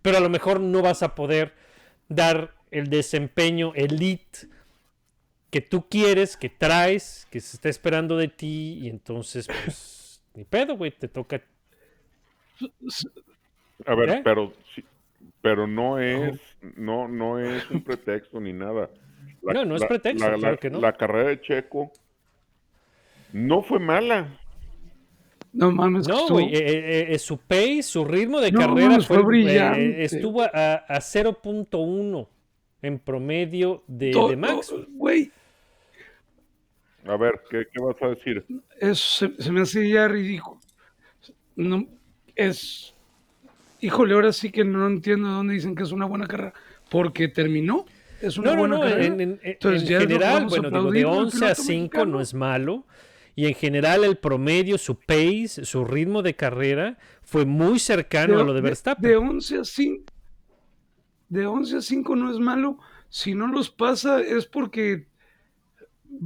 pero 0.00 0.16
a 0.16 0.20
lo 0.20 0.30
mejor 0.30 0.60
no 0.60 0.80
vas 0.80 1.02
a 1.02 1.14
poder 1.14 1.52
dar 2.08 2.54
el 2.70 2.88
desempeño 2.88 3.72
elite 3.74 4.48
que 5.50 5.60
tú 5.60 5.88
quieres, 5.88 6.36
que 6.36 6.48
traes, 6.48 7.26
que 7.30 7.40
se 7.40 7.56
está 7.56 7.68
esperando 7.68 8.16
de 8.16 8.28
ti, 8.28 8.78
y 8.82 8.88
entonces, 8.88 9.46
pues, 9.46 10.22
ni 10.34 10.44
pedo, 10.44 10.76
güey, 10.76 10.90
te 10.90 11.06
toca. 11.06 11.42
A 13.86 13.94
ver, 13.94 14.10
¿Eh? 14.10 14.20
pero 14.24 14.52
pero 15.44 15.66
no 15.66 15.98
es, 15.98 16.40
no, 16.74 17.06
no 17.06 17.38
es 17.38 17.70
un 17.70 17.82
pretexto 17.82 18.40
ni 18.40 18.54
nada. 18.54 18.88
No, 19.52 19.64
no 19.64 19.76
es 19.76 19.84
pretexto, 19.84 20.24
la- 20.30 20.36
claro 20.36 20.52
la- 20.54 20.58
que 20.58 20.70
no. 20.70 20.80
La 20.80 20.92
carrera 20.92 21.28
de 21.30 21.40
Checo 21.40 21.92
no 23.32 23.62
fue 23.62 23.78
mala. 23.78 24.28
No 25.52 25.70
mames, 25.70 26.08
No, 26.08 26.26
güey, 26.28 26.46
eh, 26.54 26.58
eh, 26.66 27.06
eh, 27.10 27.18
su 27.18 27.38
pace, 27.38 27.82
su 27.84 28.04
ritmo 28.04 28.40
de 28.40 28.50
No, 28.50 28.58
carrera 28.60 28.88
mames, 28.90 29.06
fue 29.06 29.22
brillante. 29.22 30.02
estuvo 30.04 30.42
a, 30.42 30.48
a 30.88 31.00
0.1 31.00 32.28
en 32.82 32.98
promedio 32.98 33.84
de, 33.86 34.10
to- 34.10 34.28
de 34.30 34.36
Max. 34.36 34.68
to- 34.68 34.84
Güey, 34.90 35.30
A 37.06 37.16
ver, 37.16 37.40
¿qué, 37.50 37.66
qué 37.72 37.80
vas 37.80 37.96
a 38.02 38.08
decir? 38.08 38.44
eso 38.80 39.28
se, 39.36 39.42
se 39.42 39.52
me 39.52 39.60
hace 39.60 39.88
ya 39.88 40.08
ridículo. 40.08 40.58
No, 41.54 41.86
es. 42.34 42.94
Híjole, 43.80 44.14
ahora 44.14 44.32
sí 44.32 44.50
que 44.50 44.64
no 44.64 44.86
entiendo 44.86 45.28
de 45.28 45.34
dónde 45.34 45.54
dicen 45.54 45.74
que 45.74 45.82
es 45.82 45.92
una 45.92 46.06
buena 46.06 46.26
carrera. 46.26 46.54
Porque 46.90 47.28
terminó. 47.28 47.84
Es 48.26 48.38
una 48.38 48.50
No, 48.50 48.54
no, 48.54 48.60
buena 48.60 48.76
no, 48.76 48.80
carrera. 48.82 49.04
en, 49.06 49.20
en- 49.20 49.30
en- 49.32 49.40
Entonces, 49.42 49.90
en 49.90 50.00
general, 50.00 50.46
bueno, 50.46 50.48
digo, 50.48 50.60
de 50.60 50.66
aplaudir 50.78 51.06
al 51.06 51.12
11 51.12 51.36
a 51.36 51.40
piloto 51.40 51.62
5 51.62 51.72
mexicano. 51.80 52.04
no 52.12 52.20
es 52.20 52.34
malo. 52.34 52.86
Y 53.36 53.46
en 53.46 53.54
general 53.54 54.04
el 54.04 54.16
promedio, 54.16 54.78
su 54.78 54.98
pace, 54.98 55.64
su 55.64 55.84
ritmo 55.84 56.22
de 56.22 56.34
carrera 56.36 56.98
fue 57.22 57.44
muy 57.44 57.78
cercano 57.80 58.38
a 58.40 58.44
lo 58.44 58.54
de 58.54 58.60
Verstappen. 58.60 59.10
De 59.10 59.16
11 59.16 59.58
a 59.58 59.64
5. 59.64 60.04
De 61.28 61.46
11 61.46 61.76
a 61.78 61.80
5 61.80 62.14
no 62.16 62.30
es 62.30 62.38
malo. 62.38 62.78
Si 63.08 63.34
no 63.34 63.46
los 63.48 63.70
pasa 63.70 64.20
es 64.20 64.46
porque 64.46 65.06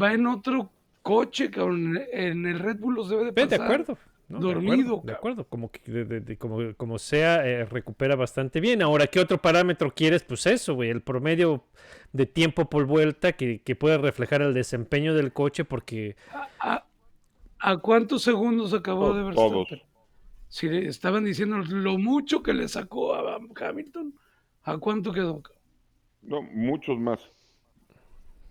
va 0.00 0.12
en 0.12 0.26
otro 0.26 0.70
coche, 1.02 1.50
cabrón. 1.50 1.98
En 2.12 2.44
el 2.46 2.58
Red 2.58 2.76
Bull 2.78 2.94
los 2.96 3.08
debe 3.08 3.24
de 3.26 3.32
pasar. 3.32 3.48
de 3.48 3.56
acuerdo. 3.64 3.98
¿No? 4.28 4.38
De 4.38 4.44
dormido, 4.44 4.74
acuerdo, 4.96 5.02
De 5.06 5.12
acuerdo, 5.12 5.44
como, 5.48 5.70
que, 5.70 5.80
de- 5.90 6.04
de- 6.04 6.20
de- 6.20 6.36
como, 6.36 6.74
como 6.76 6.98
sea, 6.98 7.46
eh, 7.46 7.64
recupera 7.64 8.14
bastante 8.16 8.60
bien. 8.60 8.82
Ahora, 8.82 9.06
¿qué 9.06 9.20
otro 9.20 9.38
parámetro 9.40 9.90
quieres? 9.94 10.22
Pues 10.22 10.46
eso, 10.46 10.74
güey, 10.74 10.90
el 10.90 11.00
promedio 11.02 11.64
de 12.12 12.26
tiempo 12.26 12.68
por 12.68 12.84
vuelta 12.86 13.32
que, 13.32 13.62
que 13.62 13.74
puede 13.76 13.98
reflejar 13.98 14.42
el 14.42 14.52
desempeño 14.54 15.14
del 15.14 15.32
coche, 15.32 15.64
porque 15.64 16.16
¿A 17.60 17.76
cuántos 17.78 18.22
segundos 18.22 18.72
acabó 18.72 19.08
To- 19.08 19.14
de 19.14 19.22
Verstappen? 19.24 19.52
todos. 19.52 19.82
Si 20.48 20.68
le 20.68 20.86
estaban 20.88 21.24
diciendo 21.24 21.58
lo 21.58 21.98
mucho 21.98 22.42
que 22.42 22.54
le 22.54 22.68
sacó 22.68 23.14
a 23.14 23.38
Hamilton, 23.60 24.14
¿a 24.62 24.78
cuánto 24.78 25.12
quedó? 25.12 25.42
No, 26.22 26.40
muchos 26.42 26.98
más. 26.98 27.20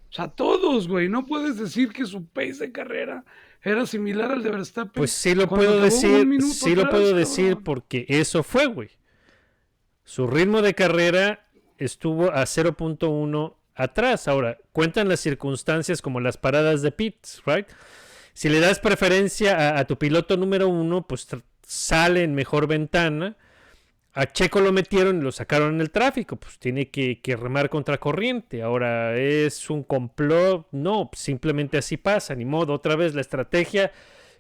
O 0.10 0.14
sea, 0.14 0.28
todos, 0.28 0.88
güey. 0.88 1.10
No 1.10 1.26
puedes 1.26 1.58
decir 1.58 1.92
que 1.92 2.06
su 2.06 2.26
pace 2.26 2.68
de 2.68 2.72
carrera 2.72 3.24
era 3.68 3.86
similar 3.86 4.32
al 4.32 4.44
de 4.44 4.50
Verstappen. 4.50 4.94
pues 4.94 5.12
sí 5.12 5.36
lo 5.36 5.48
puedo 5.48 5.82
decir, 5.82 6.42
sí 6.42 6.76
lo 6.76 6.90
puedo 6.90 7.14
decir 7.14 7.58
porque 7.64 8.06
eso 8.08 8.44
fue, 8.44 8.68
güey. 8.68 8.90
Su 10.04 10.28
ritmo 10.28 10.62
de 10.62 10.74
carrera 10.74 11.48
estuvo 11.78 12.32
a 12.32 12.44
0.1 12.44 13.56
atrás. 13.76 14.28
Ahora, 14.28 14.58
cuentan 14.72 15.10
las 15.10 15.20
circunstancias 15.20 16.02
como 16.02 16.20
las 16.20 16.38
paradas 16.38 16.82
de 16.82 16.92
pits, 16.92 17.42
right? 17.46 17.68
Si 18.34 18.50
le 18.50 18.60
das 18.60 18.80
preferencia 18.80 19.58
a, 19.58 19.80
a 19.80 19.86
tu 19.86 19.98
piloto 19.98 20.38
número 20.38 20.70
uno, 20.70 21.06
pues 21.06 21.28
sale 21.62 22.24
en 22.24 22.36
mejor 22.36 22.68
ventana. 22.68 23.36
A 24.20 24.26
Checo 24.26 24.62
lo 24.62 24.74
metieron 24.74 25.20
y 25.20 25.22
lo 25.22 25.32
sacaron 25.32 25.76
en 25.76 25.82
el 25.82 25.92
tráfico, 25.92 26.38
pues 26.38 26.58
tiene 26.58 26.90
que, 26.90 27.22
que 27.22 27.36
remar 27.36 27.70
contra 27.70 28.00
corriente. 28.00 28.64
Ahora, 28.64 29.16
¿es 29.16 29.70
un 29.70 29.84
complot? 29.84 30.68
No, 30.72 31.12
simplemente 31.14 31.78
así 31.78 31.98
pasa, 31.98 32.34
ni 32.34 32.44
modo. 32.44 32.74
Otra 32.74 32.96
vez, 32.96 33.14
la 33.14 33.22
estrategia 33.22 33.92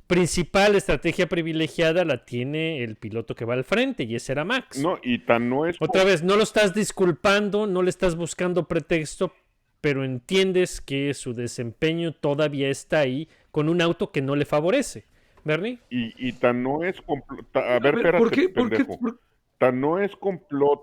principal, 0.07 0.71
la 0.71 0.77
estrategia 0.79 1.27
privilegiada 1.29 2.05
la 2.05 2.25
tiene 2.25 2.83
el 2.83 2.95
piloto 2.95 3.35
que 3.35 3.45
va 3.45 3.53
al 3.53 3.63
frente 3.63 4.03
y 4.03 4.15
ese 4.15 4.31
era 4.31 4.45
Max. 4.45 4.79
No, 4.79 4.97
y 5.03 5.19
tan 5.19 5.47
no 5.47 5.67
es. 5.67 5.75
Otra 5.79 6.03
vez, 6.03 6.23
no 6.23 6.37
lo 6.37 6.43
estás 6.43 6.73
disculpando, 6.73 7.67
no 7.67 7.83
le 7.83 7.91
estás 7.91 8.15
buscando 8.15 8.67
pretexto, 8.67 9.31
pero 9.79 10.03
entiendes 10.03 10.81
que 10.81 11.13
su 11.13 11.33
desempeño 11.35 12.13
todavía 12.13 12.69
está 12.69 12.99
ahí 12.99 13.29
con 13.51 13.69
un 13.69 13.81
auto 13.81 14.11
que 14.11 14.23
no 14.23 14.35
le 14.35 14.45
favorece. 14.45 15.05
¿Bernie? 15.43 15.79
Y, 15.89 16.29
y 16.29 16.33
tan 16.33 16.63
no 16.63 16.83
es 16.83 16.99
complot. 17.01 17.55
A 17.55 17.79
ver, 17.79 17.93
A 17.93 17.95
ver, 17.95 17.95
espérate, 17.95 18.17
¿por 18.17 18.31
qué? 18.31 18.49
¿Por 18.49 18.69
qué? 18.71 18.85
por- 18.85 19.19
Tan 19.57 19.79
no 19.81 19.99
es 19.99 20.15
complot. 20.15 20.81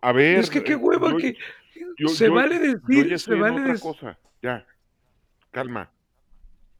A 0.00 0.12
ver. 0.12 0.38
Es 0.38 0.50
que 0.50 0.62
qué 0.62 0.72
eh, 0.72 0.76
hueva 0.76 1.10
yo- 1.10 1.16
que 1.16 1.36
yo- 1.98 2.08
se 2.08 2.26
yo- 2.26 2.34
vale 2.34 2.58
decir, 2.58 3.08
ya 3.08 3.18
se 3.18 3.34
vale 3.34 3.60
otra 3.60 3.78
cosa. 3.78 4.18
Ya. 4.42 4.66
Calma. 5.50 5.90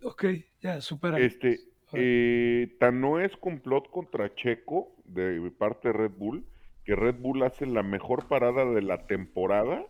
Ok, 0.02 0.24
ya, 0.60 0.80
supera. 0.80 1.18
Este, 1.18 1.60
eh, 1.92 2.76
tan 2.78 3.00
no 3.00 3.18
es 3.20 3.34
complot 3.36 3.90
contra 3.90 4.34
Checo 4.34 4.94
de 5.04 5.50
parte 5.56 5.88
de 5.88 5.94
Red 5.94 6.12
Bull, 6.12 6.44
que 6.84 6.94
Red 6.94 7.16
Bull 7.16 7.42
hace 7.42 7.64
la 7.66 7.82
mejor 7.82 8.28
parada 8.28 8.64
de 8.66 8.82
la 8.82 9.06
temporada 9.06 9.84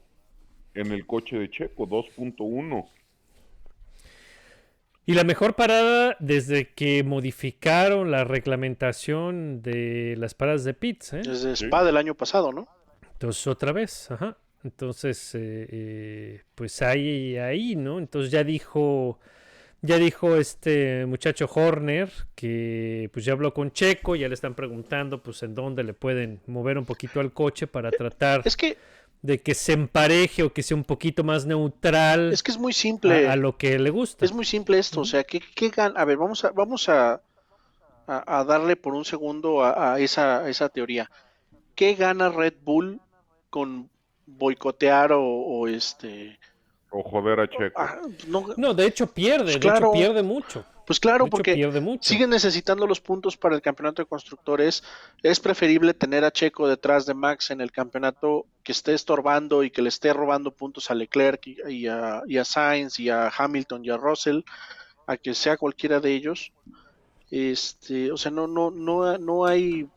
en 0.74 0.92
el 0.92 1.06
coche 1.06 1.38
de 1.38 1.50
Checo, 1.50 1.86
2.1. 1.86 2.88
Y 5.08 5.14
la 5.14 5.22
mejor 5.22 5.54
parada 5.54 6.16
desde 6.18 6.74
que 6.74 7.04
modificaron 7.04 8.10
la 8.10 8.24
reglamentación 8.24 9.62
de 9.62 10.16
las 10.18 10.34
paradas 10.34 10.64
de 10.64 10.74
pits, 10.74 11.12
¿eh? 11.12 11.22
Desde 11.24 11.52
Spa 11.52 11.84
del 11.84 11.96
año 11.96 12.16
pasado, 12.16 12.52
¿no? 12.52 12.66
Entonces 13.12 13.46
otra 13.46 13.70
vez, 13.70 14.10
ajá. 14.10 14.36
Entonces, 14.64 15.32
eh, 15.36 15.68
eh, 15.70 16.42
pues 16.56 16.82
ahí, 16.82 17.38
ahí, 17.38 17.76
¿no? 17.76 18.00
Entonces 18.00 18.32
ya 18.32 18.42
dijo, 18.42 19.20
ya 19.80 19.96
dijo 19.96 20.34
este 20.36 21.06
muchacho 21.06 21.48
Horner 21.54 22.10
que 22.34 23.08
pues 23.12 23.24
ya 23.24 23.32
habló 23.32 23.54
con 23.54 23.70
Checo, 23.70 24.16
ya 24.16 24.26
le 24.26 24.34
están 24.34 24.54
preguntando 24.54 25.22
pues 25.22 25.44
en 25.44 25.54
dónde 25.54 25.84
le 25.84 25.94
pueden 25.94 26.40
mover 26.48 26.78
un 26.78 26.84
poquito 26.84 27.20
al 27.20 27.32
coche 27.32 27.68
para 27.68 27.92
tratar 27.92 28.42
Es 28.44 28.56
que, 28.56 28.76
de 29.22 29.38
que 29.40 29.54
se 29.54 29.72
empareje 29.72 30.42
o 30.44 30.52
que 30.52 30.62
sea 30.62 30.76
un 30.76 30.84
poquito 30.84 31.24
más 31.24 31.46
neutral 31.46 32.32
es 32.32 32.42
que 32.42 32.52
es 32.52 32.58
muy 32.58 32.72
simple. 32.72 33.28
a, 33.28 33.32
a 33.32 33.36
lo 33.36 33.56
que 33.56 33.78
le 33.78 33.90
gusta. 33.90 34.24
Es 34.24 34.32
muy 34.32 34.44
simple 34.44 34.78
esto, 34.78 35.00
o 35.00 35.04
sea, 35.04 35.24
¿qué, 35.24 35.40
qué 35.54 35.70
gan- 35.72 35.94
A 35.96 36.04
ver, 36.04 36.16
vamos 36.16 36.44
a, 36.44 36.50
vamos 36.52 36.88
a, 36.88 37.20
a, 38.06 38.38
a 38.40 38.44
darle 38.44 38.76
por 38.76 38.94
un 38.94 39.04
segundo 39.04 39.62
a, 39.64 39.94
a 39.94 39.98
esa, 40.00 40.40
a 40.44 40.48
esa 40.48 40.68
teoría. 40.68 41.10
¿Qué 41.74 41.94
gana 41.94 42.28
Red 42.28 42.54
Bull 42.64 43.00
con 43.50 43.88
boicotear 44.26 45.12
o, 45.12 45.22
o 45.24 45.66
este... 45.68 46.38
O 46.90 47.02
joder 47.02 47.40
a 47.40 47.48
Checo. 47.48 47.80
ah, 47.80 47.98
no, 48.28 48.46
No, 48.56 48.72
de 48.74 48.86
hecho 48.86 49.06
pierde, 49.08 49.44
Pues 49.44 49.54
de 49.54 49.60
claro. 49.60 49.86
hecho 49.88 49.92
pierde 49.92 50.22
mucho. 50.22 50.64
Pues 50.86 51.00
claro, 51.00 51.26
porque 51.26 51.70
siguen 52.00 52.30
necesitando 52.30 52.86
los 52.86 53.00
puntos 53.00 53.36
para 53.36 53.54
el 53.54 53.60
campeonato 53.60 54.02
de 54.02 54.06
constructores. 54.06 54.84
Es 55.22 55.40
preferible 55.40 55.94
tener 55.94 56.24
a 56.24 56.30
Checo 56.30 56.68
detrás 56.68 57.06
de 57.06 57.14
Max 57.14 57.50
en 57.50 57.60
el 57.60 57.72
campeonato 57.72 58.46
que 58.62 58.72
esté 58.72 58.94
estorbando 58.94 59.64
y 59.64 59.70
que 59.70 59.82
le 59.82 59.88
esté 59.88 60.12
robando 60.12 60.52
puntos 60.52 60.90
a 60.90 60.94
Leclerc 60.94 61.46
y, 61.46 61.56
y 61.68 61.86
a, 61.88 62.22
y 62.26 62.38
a 62.38 62.44
Sainz 62.44 63.00
y 63.00 63.10
a 63.10 63.32
Hamilton 63.36 63.84
y 63.84 63.90
a 63.90 63.96
Russell, 63.96 64.40
a 65.06 65.16
que 65.16 65.34
sea 65.34 65.56
cualquiera 65.56 65.98
de 65.98 66.14
ellos. 66.14 66.52
Este, 67.30 68.12
o 68.12 68.16
sea, 68.16 68.30
no, 68.30 68.46
no, 68.46 68.70
no, 68.70 69.18
no 69.18 69.44
hay 69.44 69.88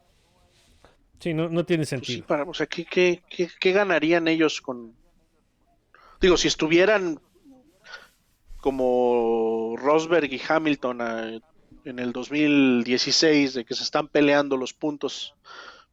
Sí, 1.19 1.34
no, 1.34 1.49
no 1.49 1.65
tiene 1.65 1.86
Pues 1.86 1.89
sí, 1.89 1.95
sentido. 1.95 2.25
para, 2.25 2.43
o 2.43 2.54
sea, 2.54 2.65
¿qué, 2.65 2.86
qué, 2.86 3.21
qué, 3.30 3.49
qué 3.60 3.71
ganarían 3.71 4.28
ellos 4.28 4.62
con... 4.62 4.95
Digo, 6.21 6.38
si 6.38 6.47
estuvieran 6.47 7.19
como 8.62 9.76
Rosberg 9.78 10.32
y 10.34 10.41
Hamilton 10.48 11.02
ah, 11.02 11.39
en 11.86 12.00
el 12.00 12.12
2016, 12.12 13.54
de 13.54 13.65
que 13.65 13.76
se 13.76 13.84
están 13.84 14.08
peleando 14.08 14.58
los 14.58 14.74
puntos, 14.74 15.34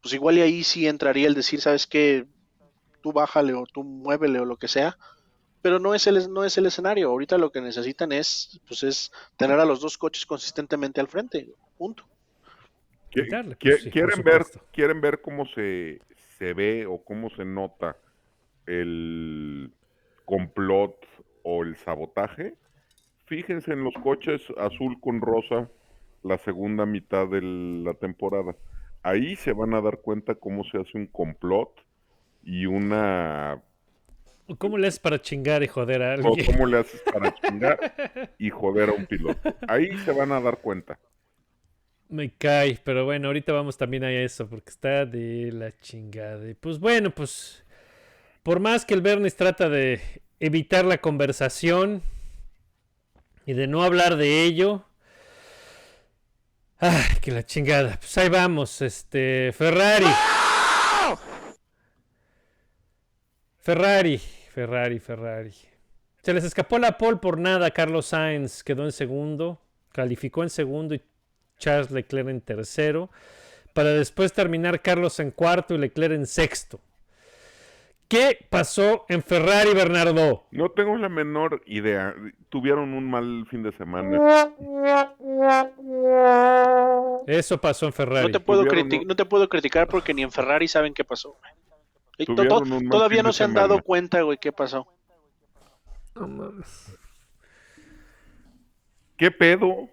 pues 0.00 0.14
igual 0.14 0.38
y 0.38 0.42
ahí 0.42 0.64
sí 0.64 0.86
entraría 0.86 1.28
el 1.28 1.34
decir, 1.34 1.60
¿sabes 1.60 1.86
qué? 1.86 2.26
Tú 3.02 3.12
bájale 3.12 3.54
o 3.54 3.64
tú 3.66 3.84
muévele 3.84 4.40
o 4.40 4.44
lo 4.44 4.56
que 4.56 4.68
sea. 4.68 4.96
Pero 5.62 5.78
no 5.80 5.94
es 5.94 6.06
el, 6.06 6.32
no 6.32 6.44
es 6.44 6.56
el 6.58 6.66
escenario. 6.66 7.08
Ahorita 7.08 7.38
lo 7.38 7.50
que 7.50 7.60
necesitan 7.60 8.12
es, 8.12 8.60
pues 8.68 8.82
es 8.84 9.10
tener 9.36 9.58
a 9.58 9.64
los 9.64 9.80
dos 9.80 9.98
coches 9.98 10.26
consistentemente 10.26 11.00
al 11.00 11.08
frente. 11.08 11.48
Punto. 11.76 12.04
Qui- 13.10 13.28
Darle, 13.28 13.56
qui- 13.56 13.70
pues 13.70 13.82
sí, 13.82 13.90
¿Quieren, 13.90 14.22
ver. 14.22 14.44
¿Quieren 14.72 15.00
ver 15.00 15.20
cómo 15.20 15.46
se, 15.46 16.00
se 16.38 16.52
ve 16.54 16.86
o 16.86 17.02
cómo 17.02 17.30
se 17.30 17.44
nota 17.44 17.96
el 18.66 19.70
complot 20.24 20.96
o 21.46 21.62
el 21.62 21.76
sabotaje? 21.76 22.54
Fíjense 23.26 23.72
en 23.72 23.84
los 23.84 23.94
coches 24.02 24.42
azul 24.58 24.98
con 25.00 25.20
rosa 25.20 25.70
la 26.24 26.38
segunda 26.38 26.84
mitad 26.86 27.28
de 27.28 27.40
la 27.40 27.94
temporada. 27.94 28.56
Ahí 29.02 29.36
se 29.36 29.52
van 29.52 29.72
a 29.74 29.80
dar 29.80 29.98
cuenta 29.98 30.34
cómo 30.34 30.64
se 30.64 30.78
hace 30.78 30.98
un 30.98 31.06
complot 31.06 31.70
y 32.42 32.66
una... 32.66 33.62
¿Cómo 34.58 34.76
le 34.76 34.88
haces 34.88 34.98
para 34.98 35.20
chingar 35.20 35.62
y 35.62 35.68
joder 35.68 36.02
a 36.02 36.08
o 36.08 36.12
alguien? 36.12 36.46
cómo 36.46 36.66
le 36.66 36.78
haces 36.78 37.02
para 37.02 37.32
chingar 37.34 37.78
y 38.38 38.50
joder 38.50 38.90
a 38.90 38.92
un 38.92 39.06
piloto. 39.06 39.54
Ahí 39.68 39.96
se 39.98 40.12
van 40.12 40.32
a 40.32 40.40
dar 40.40 40.58
cuenta. 40.58 40.98
Me 42.08 42.30
cae, 42.30 42.78
pero 42.84 43.04
bueno, 43.04 43.28
ahorita 43.28 43.52
vamos 43.52 43.76
también 43.76 44.04
a 44.04 44.12
eso, 44.12 44.48
porque 44.48 44.70
está 44.70 45.04
de 45.06 45.50
la 45.52 45.76
chingada. 45.78 46.48
Y 46.48 46.54
pues 46.54 46.78
bueno, 46.78 47.10
pues 47.10 47.64
por 48.42 48.60
más 48.60 48.84
que 48.84 48.94
el 48.94 49.00
Bernis 49.00 49.34
trata 49.34 49.68
de 49.68 50.00
evitar 50.40 50.84
la 50.84 50.98
conversación 50.98 52.02
y 53.46 53.54
de 53.54 53.66
no 53.66 53.82
hablar 53.82 54.16
de 54.16 54.42
ello. 54.42 54.84
Ay, 56.78 57.04
que 57.22 57.30
la 57.30 57.44
chingada. 57.44 57.96
Pues 57.98 58.16
ahí 58.18 58.28
vamos, 58.28 58.82
este, 58.82 59.52
Ferrari. 59.56 60.06
Ferrari, 63.60 64.18
Ferrari, 64.18 64.98
Ferrari. 65.00 65.54
Se 66.22 66.34
les 66.34 66.44
escapó 66.44 66.78
la 66.78 66.98
pole 66.98 67.16
por 67.16 67.38
nada. 67.38 67.70
Carlos 67.70 68.06
Sainz 68.06 68.62
quedó 68.62 68.84
en 68.84 68.92
segundo, 68.92 69.60
calificó 69.92 70.42
en 70.42 70.50
segundo 70.50 70.94
y 70.94 71.02
Charles 71.58 71.90
Leclerc 71.90 72.28
en 72.28 72.40
tercero, 72.40 73.10
para 73.72 73.90
después 73.90 74.32
terminar 74.32 74.82
Carlos 74.82 75.18
en 75.20 75.30
cuarto 75.30 75.74
y 75.74 75.78
Leclerc 75.78 76.14
en 76.14 76.26
sexto. 76.26 76.80
¿Qué 78.08 78.46
pasó 78.50 79.04
en 79.08 79.22
Ferrari, 79.22 79.74
Bernardo? 79.74 80.46
No 80.52 80.70
tengo 80.70 80.96
la 80.96 81.08
menor 81.08 81.62
idea. 81.66 82.14
Tuvieron 82.48 82.92
un 82.94 83.10
mal 83.10 83.46
fin 83.50 83.64
de 83.64 83.72
semana. 83.72 84.16
Eso 87.26 87.60
pasó 87.60 87.86
en 87.86 87.92
Ferrari. 87.92 88.26
No 88.26 88.32
te, 88.32 88.40
puedo 88.40 88.64
Tuvieron 88.64 88.88
criti- 88.88 89.00
un- 89.00 89.08
no 89.08 89.16
te 89.16 89.24
puedo 89.24 89.48
criticar 89.48 89.88
porque 89.88 90.14
ni 90.14 90.22
en 90.22 90.30
Ferrari 90.30 90.68
saben 90.68 90.94
qué 90.94 91.02
pasó. 91.04 91.36
To- 92.18 92.34
to- 92.48 92.64
todavía 92.90 93.18
fin 93.18 93.24
no 93.24 93.28
de 93.30 93.32
se 93.32 93.44
han 93.44 93.54
dado 93.54 93.82
cuenta, 93.82 94.22
güey, 94.22 94.38
qué 94.38 94.52
pasó. 94.52 94.86
¿Qué 99.16 99.30
pedo? 99.30 99.88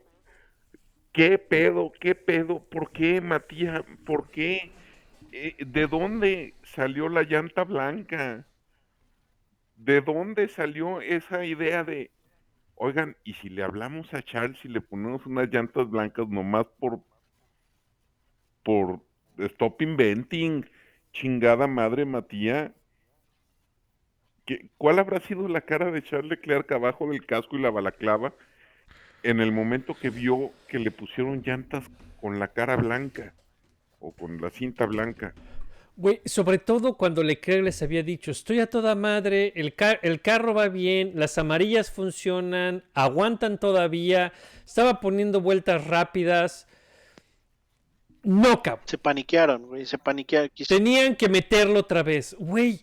¿Qué 1.12 1.38
pedo? 1.38 1.92
¿Qué 2.00 2.16
pedo? 2.16 2.60
¿Por 2.70 2.92
qué, 2.92 3.22
Matías? 3.22 3.84
¿Por 4.06 4.30
qué? 4.30 4.72
Eh, 5.36 5.56
¿De 5.66 5.88
dónde 5.88 6.54
salió 6.62 7.10
la 7.10 7.24
llanta 7.24 7.64
blanca? 7.64 8.46
¿De 9.78 10.00
dónde 10.02 10.48
salió 10.48 11.02
esa 11.02 11.44
idea 11.44 11.84
de, 11.84 12.12
oigan, 12.76 13.18
y 13.24 13.34
si 13.34 13.50
le 13.50 13.64
hablamos 13.64 14.14
a 14.14 14.22
Charles 14.22 14.64
y 14.64 14.68
le 14.68 14.80
ponemos 14.80 15.26
unas 15.26 15.50
llantas 15.50 15.90
blancas 15.90 16.30
nomás 16.30 16.68
por, 16.80 17.00
por 18.64 19.00
stop 19.40 19.82
inventing, 19.82 20.70
chingada 21.14 21.66
madre, 21.66 22.06
Matías? 22.06 22.72
¿Qué- 24.46 24.70
¿Cuál 24.78 25.00
habrá 25.00 25.20
sido 25.22 25.48
la 25.48 25.62
cara 25.62 25.90
de 25.90 26.04
Charles 26.04 26.30
Leclerc 26.30 26.72
abajo 26.74 27.10
del 27.10 27.26
casco 27.26 27.58
y 27.58 27.62
la 27.62 27.72
balaclava 27.72 28.34
en 29.24 29.40
el 29.40 29.52
momento 29.52 29.96
que 29.96 30.12
vio 30.12 30.52
que 30.68 30.78
le 30.78 30.92
pusieron 30.92 31.42
llantas 31.42 31.90
con 32.22 32.38
la 32.40 32.50
cara 32.50 32.76
blanca 32.76 33.34
o 34.04 34.12
con 34.12 34.40
la 34.42 34.50
cinta 34.50 34.86
blanca? 34.86 35.34
Güey, 35.96 36.22
sobre 36.26 36.58
todo 36.58 36.96
cuando 36.98 37.22
Leclerc 37.24 37.64
les 37.64 37.82
había 37.84 38.02
dicho, 38.02 38.32
estoy 38.32 38.60
a 38.60 38.68
toda 38.68 38.96
madre, 38.96 39.54
el, 39.56 39.76
ca- 39.76 40.00
el 40.02 40.22
carro 40.22 40.54
va 40.56 40.68
bien, 40.68 41.12
las 41.16 41.38
amarillas 41.38 41.92
funcionan, 41.92 42.84
aguantan 42.96 43.60
todavía, 43.60 44.34
estaba 44.66 45.00
poniendo 45.00 45.40
vueltas 45.40 45.86
rápidas. 45.86 46.68
No, 48.24 48.64
cabrón. 48.64 48.86
Se 48.88 48.98
paniquearon, 48.98 49.68
güey, 49.68 49.86
se 49.86 49.98
paniquearon. 49.98 50.50
Tenían 50.68 51.16
que 51.16 51.30
meterlo 51.30 51.82
otra 51.82 52.04
vez. 52.04 52.36
Güey, 52.40 52.82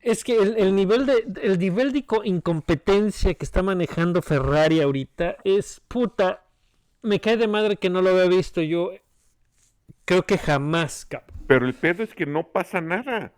es 0.00 0.22
que 0.24 0.36
el, 0.36 0.56
el 0.58 0.74
nivel 0.74 1.06
de 1.06 1.24
el 1.42 1.58
nivel 1.58 1.92
de 1.92 2.04
co- 2.04 2.24
incompetencia 2.24 3.32
que 3.34 3.44
está 3.44 3.62
manejando 3.62 4.20
Ferrari 4.20 4.80
ahorita 4.80 5.36
es 5.44 5.80
puta. 5.88 6.44
Me 7.02 7.20
cae 7.20 7.36
de 7.36 7.48
madre 7.48 7.76
que 7.76 7.88
no 7.88 8.02
lo 8.02 8.10
había 8.10 8.26
visto 8.26 8.60
yo. 8.60 8.90
Creo 10.04 10.24
que 10.24 10.38
jamás, 10.38 11.06
cabrón. 11.06 11.38
Pero 11.46 11.66
el 11.66 11.74
pedo 11.74 12.02
es 12.02 12.14
que 12.14 12.26
no 12.26 12.48
pasa 12.48 12.80
nada. 12.80 13.32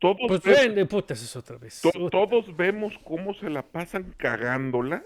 Todos, 0.00 0.16
Pues 0.26 0.42
ve- 0.42 0.52
ven, 0.52 0.74
de 0.74 0.86
puta, 0.86 1.14
eso 1.14 1.24
es 1.24 1.36
otra 1.36 1.56
vez. 1.56 1.80
to- 1.82 2.10
todos 2.10 2.56
vemos 2.56 2.98
cómo 3.04 3.32
se 3.34 3.48
la 3.48 3.62
pasan 3.62 4.12
cagándola. 4.16 5.04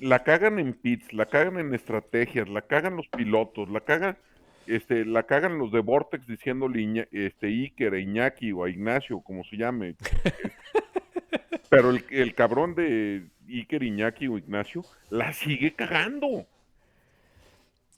La 0.00 0.24
cagan 0.24 0.58
en 0.58 0.74
pits, 0.74 1.12
la 1.12 1.26
cagan 1.26 1.58
en 1.58 1.72
estrategias, 1.74 2.48
la 2.48 2.62
cagan 2.62 2.96
los 2.96 3.08
pilotos, 3.08 3.70
la 3.70 3.80
cagan, 3.80 4.18
este, 4.66 5.04
la 5.04 5.22
cagan 5.22 5.58
los 5.58 5.70
de 5.72 5.80
Vortex 5.80 6.26
diciéndole 6.26 6.80
Iña- 6.80 7.08
este, 7.12 7.46
Iker, 7.46 7.94
a 7.94 7.98
Iñaki 8.00 8.52
o 8.52 8.64
a 8.64 8.68
Ignacio, 8.70 9.20
como 9.20 9.44
se 9.44 9.56
llame. 9.56 9.94
Pero 11.70 11.90
el, 11.90 12.04
el 12.10 12.34
cabrón 12.34 12.74
de 12.74 13.26
Iker, 13.48 13.82
Iñaki 13.84 14.26
o 14.28 14.38
Ignacio 14.38 14.82
la 15.08 15.32
sigue 15.32 15.72
cagando. 15.74 16.46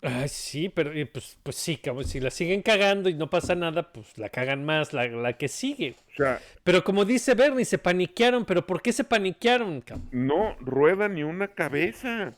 Ay, 0.00 0.28
sí, 0.28 0.68
pero 0.68 0.92
pues, 1.12 1.36
pues 1.42 1.56
sí, 1.56 1.76
cabrón. 1.76 2.04
Si 2.04 2.20
la 2.20 2.30
siguen 2.30 2.62
cagando 2.62 3.08
y 3.08 3.14
no 3.14 3.28
pasa 3.28 3.54
nada, 3.56 3.92
pues 3.92 4.16
la 4.16 4.28
cagan 4.28 4.64
más 4.64 4.92
la, 4.92 5.08
la 5.08 5.32
que 5.32 5.48
sigue. 5.48 5.96
O 6.12 6.16
sea, 6.16 6.40
Pero 6.62 6.84
como 6.84 7.04
dice 7.04 7.34
Bernie, 7.34 7.64
se 7.64 7.78
paniquearon. 7.78 8.44
¿Pero 8.44 8.64
por 8.64 8.80
qué 8.80 8.92
se 8.92 9.04
paniquearon, 9.04 9.80
cabrón? 9.80 10.08
no 10.12 10.54
rueda 10.60 11.08
ni 11.08 11.24
una 11.24 11.48
cabeza. 11.48 12.34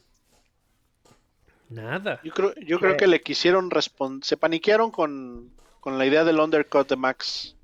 Nada. 1.68 2.20
Yo 2.24 2.32
creo, 2.32 2.54
yo 2.56 2.80
creo 2.80 2.96
que 2.96 3.06
le 3.06 3.20
quisieron 3.20 3.70
responder, 3.70 4.24
se 4.24 4.36
paniquearon 4.36 4.90
con, 4.90 5.52
con 5.78 5.98
la 5.98 6.06
idea 6.06 6.24
del 6.24 6.40
undercut 6.40 6.88
de 6.88 6.96
Max. 6.96 7.54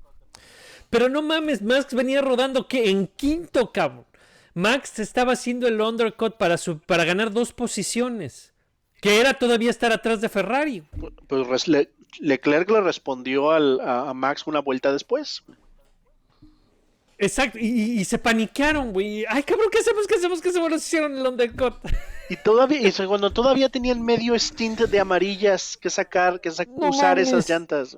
Pero 0.89 1.09
no 1.09 1.21
mames, 1.21 1.61
Max 1.61 1.93
venía 1.93 2.21
rodando 2.21 2.67
que 2.67 2.89
en 2.89 3.07
quinto, 3.07 3.73
cabrón. 3.73 4.05
Max 4.53 4.99
estaba 4.99 5.33
haciendo 5.33 5.67
el 5.67 5.81
undercut 5.81 6.37
para, 6.37 6.57
su, 6.57 6.79
para 6.79 7.03
ganar 7.03 7.31
dos 7.31 7.51
posiciones. 7.51 8.53
Que 9.01 9.19
era 9.19 9.33
todavía 9.33 9.69
estar 9.69 9.91
atrás 9.91 10.21
de 10.21 10.29
Ferrari. 10.29 10.83
Pues 11.27 11.67
Le- 11.67 11.91
Leclerc 12.19 12.69
le 12.71 12.81
respondió 12.81 13.51
al- 13.51 13.79
a, 13.79 14.09
a 14.09 14.13
Max 14.13 14.43
una 14.47 14.59
vuelta 14.59 14.91
después. 14.91 15.43
Exacto, 17.19 17.57
y, 17.59 18.03
se 18.05 18.19
paniquearon, 18.19 18.93
güey. 18.93 19.25
Ay, 19.27 19.41
cabrón, 19.41 19.69
¿qué 19.71 19.79
hacemos? 19.79 20.05
¿Qué 20.05 20.15
hacemos? 20.15 20.39
¿Qué 20.39 20.49
hacemos? 20.49 20.69
Nos 20.69 20.85
hicieron 20.85 21.17
el 21.17 21.25
undercut. 21.25 21.73
Y 22.29 22.35
todavía, 22.37 22.79
y 22.87 22.91
cuando 23.07 23.31
todavía 23.31 23.69
tenían 23.69 24.03
medio 24.03 24.37
stint 24.37 24.81
de 24.81 24.99
amarillas 24.99 25.77
que 25.77 25.89
sacar, 25.89 26.39
que 26.41 26.49
No 26.77 26.89
usar 26.89 27.15
mames. 27.17 27.29
esas 27.29 27.49
llantas. 27.49 27.97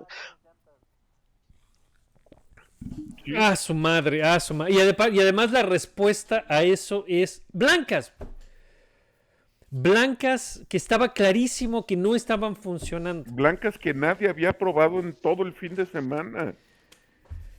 Ah, 3.37 3.55
su 3.55 3.73
madre, 3.73 4.23
ah, 4.23 4.39
su 4.39 4.53
madre. 4.53 4.73
Y 4.73 5.19
además 5.19 5.51
la 5.51 5.63
respuesta 5.63 6.45
a 6.47 6.63
eso 6.63 7.03
es 7.07 7.43
blancas. 7.51 8.13
Blancas 9.71 10.61
que 10.67 10.77
estaba 10.77 11.13
clarísimo 11.13 11.85
que 11.85 11.95
no 11.95 12.15
estaban 12.15 12.55
funcionando. 12.55 13.31
Blancas 13.31 13.77
que 13.77 13.93
nadie 13.93 14.29
había 14.29 14.53
probado 14.53 14.99
en 14.99 15.13
todo 15.13 15.43
el 15.43 15.53
fin 15.53 15.75
de 15.75 15.85
semana. 15.85 16.55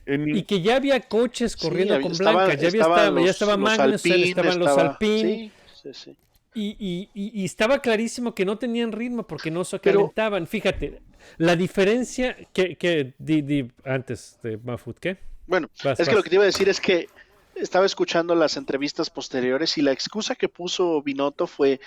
En 0.05 0.35
Y 0.35 0.43
que 0.43 0.61
ya 0.61 0.75
había 0.75 0.99
coches 0.99 1.55
corriendo 1.55 1.95
Sí, 1.97 2.01
con 2.01 2.11
estaba- 2.11 2.45
blancas. 2.45 2.61
Ya, 2.61 2.67
había 2.67 2.81
ya 2.81 3.11
los- 3.11 3.29
estaba 3.29 3.51
los 3.57 3.59
Magnussen, 3.77 4.11
Alpine, 4.11 4.29
estaban 4.29 4.59
los 4.59 4.69
estaba- 4.69 4.89
Alpine. 4.91 5.21
sí, 5.23 5.51
sí, 5.83 5.89
sí. 5.93 6.15
Y, 6.53 6.75
y- 6.79 7.09
y- 7.13 7.41
y 7.41 7.45
estaba 7.45 7.79
clarísimo 7.79 8.35
que 8.35 8.43
no 8.43 8.57
tenían 8.57 8.91
ritmo 8.91 9.23
porque 9.23 9.49
no 9.49 9.63
se 9.63 9.79
calentaban. 9.79 10.47
Fíjate, 10.47 11.01
la 11.37 11.55
diferencia 11.55 12.35
que, 12.51 12.75
que 12.75 13.13
di- 13.19 13.41
di- 13.41 13.71
antes 13.85 14.37
de 14.43 14.57
Mafut, 14.57 14.99
¿qué? 14.99 15.17
Bueno, 15.47 15.69
Vas, 15.83 15.97
es 15.99 16.09
que 16.09 16.15
lo 16.15 16.23
que 16.23 16.29
te 16.29 16.35
iba 16.35 16.43
a 16.43 16.47
decir 16.47 16.67
es 16.67 16.81
que 16.81 17.07
estaba 17.55 17.85
escuchando 17.85 18.35
las 18.35 18.57
entrevistas 18.57 19.09
posteriores 19.09 19.77
y 19.77 19.81
la 19.81 19.91
excusa 19.91 20.35
que 20.35 20.49
puso 20.49 21.01
Binotto 21.01 21.47
fue 21.47 21.79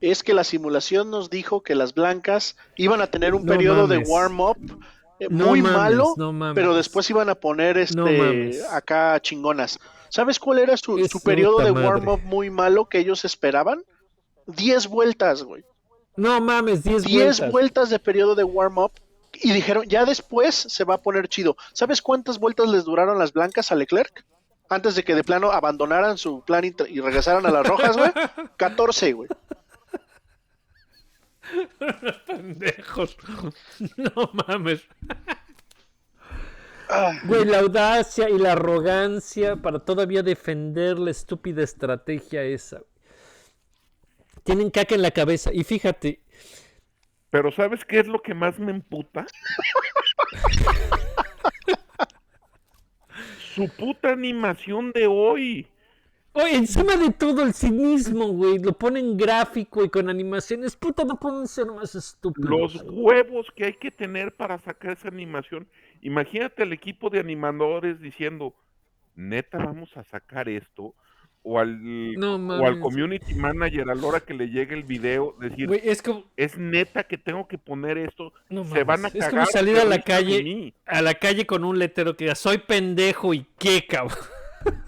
es 0.00 0.22
que 0.22 0.34
la 0.34 0.44
simulación 0.44 1.10
nos 1.10 1.30
dijo 1.30 1.62
que 1.62 1.74
las 1.74 1.94
blancas 1.94 2.56
iban 2.76 3.00
a 3.02 3.06
tener 3.06 3.34
un 3.34 3.44
No 3.44 3.52
periodo 3.52 3.86
de 3.86 3.96
mames. 3.96 4.08
warm-up 4.08 4.56
eh, 5.20 5.28
No 5.30 5.46
muy 5.46 5.62
mames, 5.62 5.76
malo, 5.78 6.14
no 6.16 6.54
pero 6.54 6.74
después 6.74 7.08
iban 7.10 7.28
a 7.28 7.36
poner 7.36 7.78
este 7.78 8.60
acá 8.70 9.20
chingonas. 9.20 9.78
¿Sabes 10.08 10.38
cuál 10.38 10.58
era 10.58 10.76
su, 10.76 11.06
su 11.06 11.20
periodo 11.20 11.58
de 11.60 11.72
madre. 11.72 11.86
warm-up 11.86 12.20
muy 12.24 12.50
malo 12.50 12.88
que 12.88 12.98
ellos 12.98 13.24
esperaban? 13.24 13.84
10 14.46 14.88
vueltas, 14.88 15.44
güey. 15.44 15.64
No 16.16 16.40
mames, 16.40 16.82
10 16.82 17.04
10 17.04 17.24
vueltas. 17.24 17.52
vueltas 17.52 17.90
de 17.90 17.98
periodo 17.98 18.34
de 18.34 18.44
warm-up 18.44 18.92
y 19.34 19.52
dijeron, 19.52 19.84
ya 19.88 20.04
después 20.04 20.54
se 20.54 20.84
va 20.84 20.94
a 20.94 21.00
poner 21.00 21.28
chido. 21.28 21.56
¿Sabes 21.72 22.02
cuántas 22.02 22.38
vueltas 22.38 22.68
les 22.68 22.84
duraron 22.84 23.18
las 23.18 23.32
blancas 23.32 23.70
a 23.72 23.76
Leclerc? 23.76 24.24
Antes 24.72 24.94
de 24.94 25.04
que 25.04 25.14
de 25.14 25.22
plano 25.22 25.52
abandonaran 25.52 26.16
su 26.16 26.42
plan 26.42 26.64
y, 26.64 27.00
regresaran 27.00 27.44
a 27.44 27.50
las 27.50 27.66
rojas, 27.66 27.96
güey. 27.96 28.10
14, 28.56 29.12
güey. 29.12 29.28
Pendejos. 32.26 33.16
No 33.96 34.30
mames. 34.32 34.82
Güey, 37.24 37.44
la 37.44 37.60
audacia 37.60 38.28
y 38.28 38.38
la 38.38 38.52
arrogancia 38.52 39.56
para 39.56 39.78
todavía 39.78 40.22
defender 40.22 40.98
la 40.98 41.10
estúpida 41.10 41.62
estrategia 41.62 42.42
esa. 42.42 42.82
Tienen 44.44 44.70
caca 44.70 44.94
en 44.94 45.02
la 45.02 45.10
cabeza. 45.10 45.50
Y 45.52 45.64
fíjate, 45.64 46.20
Pero 47.30 47.52
¿sabes 47.52 47.84
qué 47.84 48.00
es 48.00 48.06
lo 48.06 48.20
que 48.20 48.34
más 48.34 48.58
me 48.58 48.72
emputa? 48.72 49.26
Su 53.54 53.68
puta 53.68 54.10
animación 54.10 54.92
de 54.92 55.06
hoy. 55.06 55.66
Oye, 56.32 56.56
encima 56.56 56.96
de 56.96 57.10
todo 57.10 57.42
el 57.42 57.52
cinismo, 57.52 58.28
güey, 58.28 58.58
lo 58.58 58.72
ponen 58.72 59.18
gráfico 59.18 59.84
y 59.84 59.90
con 59.90 60.08
animaciones. 60.08 60.74
Puta, 60.74 61.04
no 61.04 61.20
pueden 61.20 61.46
ser 61.46 61.66
más 61.66 61.94
estúpidos. 61.94 62.74
Los 62.74 62.84
huevos 62.86 63.48
que 63.54 63.66
hay 63.66 63.74
que 63.74 63.90
tener 63.90 64.34
para 64.34 64.58
sacar 64.58 64.92
esa 64.92 65.08
animación. 65.08 65.68
Imagínate 66.00 66.62
al 66.62 66.72
equipo 66.72 67.10
de 67.10 67.20
animadores 67.20 68.00
diciendo, 68.00 68.54
neta, 69.14 69.58
vamos 69.58 69.94
a 69.98 70.04
sacar 70.04 70.48
esto. 70.48 70.94
O 71.44 71.58
al, 71.58 72.14
No 72.14 72.36
o 72.36 72.66
al 72.66 72.78
community 72.78 73.34
manager 73.34 73.90
a 73.90 73.94
la 73.96 74.06
hora 74.06 74.20
que 74.20 74.32
le 74.32 74.46
llegue 74.48 74.74
el 74.76 74.84
video, 74.84 75.34
decir, 75.40 75.68
es 75.82 76.00
como, 76.00 76.24
es 76.36 76.56
neta 76.56 77.02
que 77.02 77.18
tengo 77.18 77.48
que 77.48 77.58
poner 77.58 77.98
esto. 77.98 78.32
no 78.48 78.64
Se 78.64 78.84
van 78.84 79.04
a 79.04 79.08
es 79.08 79.28
como 79.28 79.44
salir 79.46 79.76
a 79.78 79.84
la 79.84 80.00
calle, 80.02 80.72
a 80.86 81.02
la 81.02 81.14
calle 81.14 81.44
con 81.44 81.64
un 81.64 81.80
letrero 81.80 82.16
que 82.16 82.26
diga, 82.26 82.36
soy 82.36 82.58
pendejo 82.58 83.34
y 83.34 83.44
qué, 83.58 83.84
cabrón. 83.88 84.16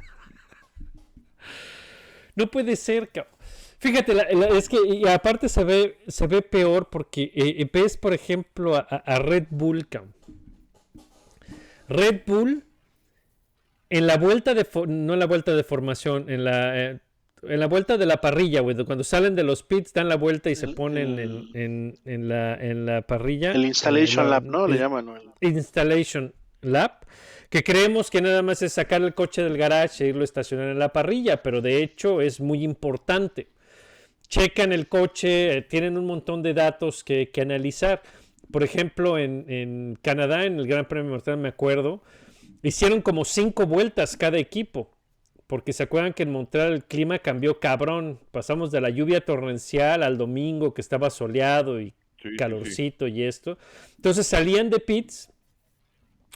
no 2.37 2.47
puede 2.51 2.77
ser, 2.77 3.09
cabrón. 3.11 3.35
Fíjate, 3.79 4.15
la- 4.15 4.27
la- 4.33 4.49
es 4.49 4.69
que 4.69 4.79
y 4.87 5.07
aparte 5.09 5.49
se 5.49 5.63
ve, 5.65 5.99
se 6.07 6.27
ve 6.27 6.41
peor 6.41 6.89
porque 6.89 7.31
eh, 7.35 7.69
ves, 7.73 7.97
por 7.97 8.15
ejemplo, 8.15 8.77
a, 8.77 8.87
a- 8.89 8.97
a 8.97 9.19
Red 9.19 9.47
Bull, 9.51 9.87
cabrón. 9.89 10.15
Red 11.89 12.23
Bull, 12.27 12.65
en 13.99 14.07
la 14.07 14.17
vuelta 14.17 14.55
de, 14.55 14.67
no 14.89 15.15
en 15.15 15.19
la 15.19 15.27
vuelta 15.27 15.55
de 15.55 15.65
formación, 15.65 16.29
en 16.31 16.45
la, 16.45 16.59
eh, 16.93 16.99
en 17.43 17.61
la 17.61 17.67
vuelta 17.67 17.97
de 17.99 18.07
la 18.07 18.21
parrilla, 18.21 18.61
güey, 18.61 18.77
cuando 18.85 19.05
salen 19.05 19.35
de 19.35 19.43
los 19.45 19.63
pits, 19.63 19.93
dan 19.93 20.09
la 20.09 20.17
vuelta 20.17 20.51
y 20.51 20.55
se 20.57 20.69
ponen 20.69 21.19
el- 21.19 21.51
en, 21.55 21.61
en- 21.63 21.95
en 22.05 22.29
la, 22.29 22.55
en 22.55 22.87
la 22.87 23.03
parrilla. 23.03 23.53
el 23.53 23.65
Installation 23.67 24.25
la- 24.25 24.31
Lab, 24.41 24.45
¿no? 24.45 24.67
Le 24.67 24.79
llaman. 24.79 25.07
Installation 25.41 26.35
Lab, 26.63 26.93
que 27.51 27.63
creemos 27.63 28.11
que 28.11 28.23
nada 28.23 28.43
más 28.43 28.63
es 28.63 28.73
sacar 28.73 29.03
el 29.03 29.15
coche 29.15 29.43
del 29.43 29.57
garage 29.59 30.05
e 30.05 30.09
irlo 30.09 30.23
a 30.23 30.25
estacionar 30.25 30.69
en 30.69 30.79
la 30.79 30.93
parrilla, 30.93 31.43
pero 31.43 31.61
de 31.61 31.83
hecho 31.83 32.21
es 32.21 32.41
muy 32.41 32.65
importante. 32.65 33.49
Checan 34.29 34.73
el 34.73 34.89
coche, 34.89 35.59
eh, 35.59 35.63
tienen 35.63 35.97
un 35.99 36.07
montón 36.07 36.43
de 36.43 36.55
datos 36.55 37.05
que, 37.05 37.31
que 37.31 37.43
analizar. 37.43 38.03
Por 38.51 38.63
ejemplo, 38.63 39.19
en, 39.19 39.45
en 39.49 39.99
Canadá, 40.03 40.45
en 40.47 40.59
el 40.59 40.67
Gran 40.67 40.87
Premio 40.89 41.11
Mortal, 41.13 41.37
me 41.37 41.49
acuerdo, 41.49 42.03
hicieron 42.69 43.01
como 43.03 43.25
cinco 43.25 43.67
vueltas 43.67 44.17
cada 44.17 44.39
equipo. 44.39 44.91
Porque 45.47 45.73
se 45.73 45.83
acuerdan 45.83 46.15
que 46.15 46.23
en 46.23 46.33
Montreal 46.33 46.73
el 46.73 46.85
clima 46.85 47.19
cambió 47.19 47.61
cabrón. 47.61 48.19
Pasamos 48.33 48.71
de 48.73 48.81
la 48.81 48.91
lluvia 48.91 49.25
torrencial 49.25 50.03
al 50.03 50.17
domingo 50.19 50.75
que 50.75 50.81
estaba 50.81 51.11
soleado 51.11 51.81
y 51.81 51.95
Sí, 52.25 52.31
sí, 52.31 52.31
sí. 52.31 52.37
calorcito 52.39 53.07
y 53.07 53.23
esto. 53.23 53.59
Entonces 53.97 54.27
salían 54.27 54.71
de 54.71 54.81
pits 54.81 55.29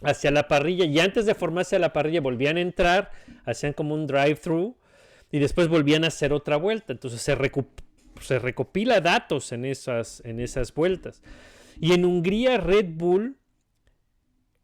hacia 0.03 0.31
la 0.31 0.47
parrilla 0.47 0.85
y 0.85 1.01
antes 1.01 1.25
de 1.25 1.35
formarse 1.35 1.77
a 1.77 1.79
la 1.79 1.95
parrilla 1.95 2.21
volvían 2.21 2.59
a 2.59 2.61
entrar, 2.61 3.11
hacían 3.47 3.73
como 3.73 3.95
un 3.95 4.07
drive-thru 4.07 4.77
y 5.33 5.39
después 5.39 5.69
volvían 5.69 6.05
a 6.05 6.09
hacer 6.09 6.35
otra 6.35 6.57
vuelta. 6.57 6.93
Entonces 6.93 7.23
se, 7.23 7.37
se 8.21 8.39
recopila 8.39 9.01
datos 9.01 9.51
en 9.53 9.65
esas, 9.65 10.21
en 10.27 10.41
esas 10.41 10.75
vueltas. 10.75 11.23
Y 11.81 11.93
en 11.95 12.05
Hungría 12.05 12.59
Red 12.59 12.87
Bull, 12.91 13.39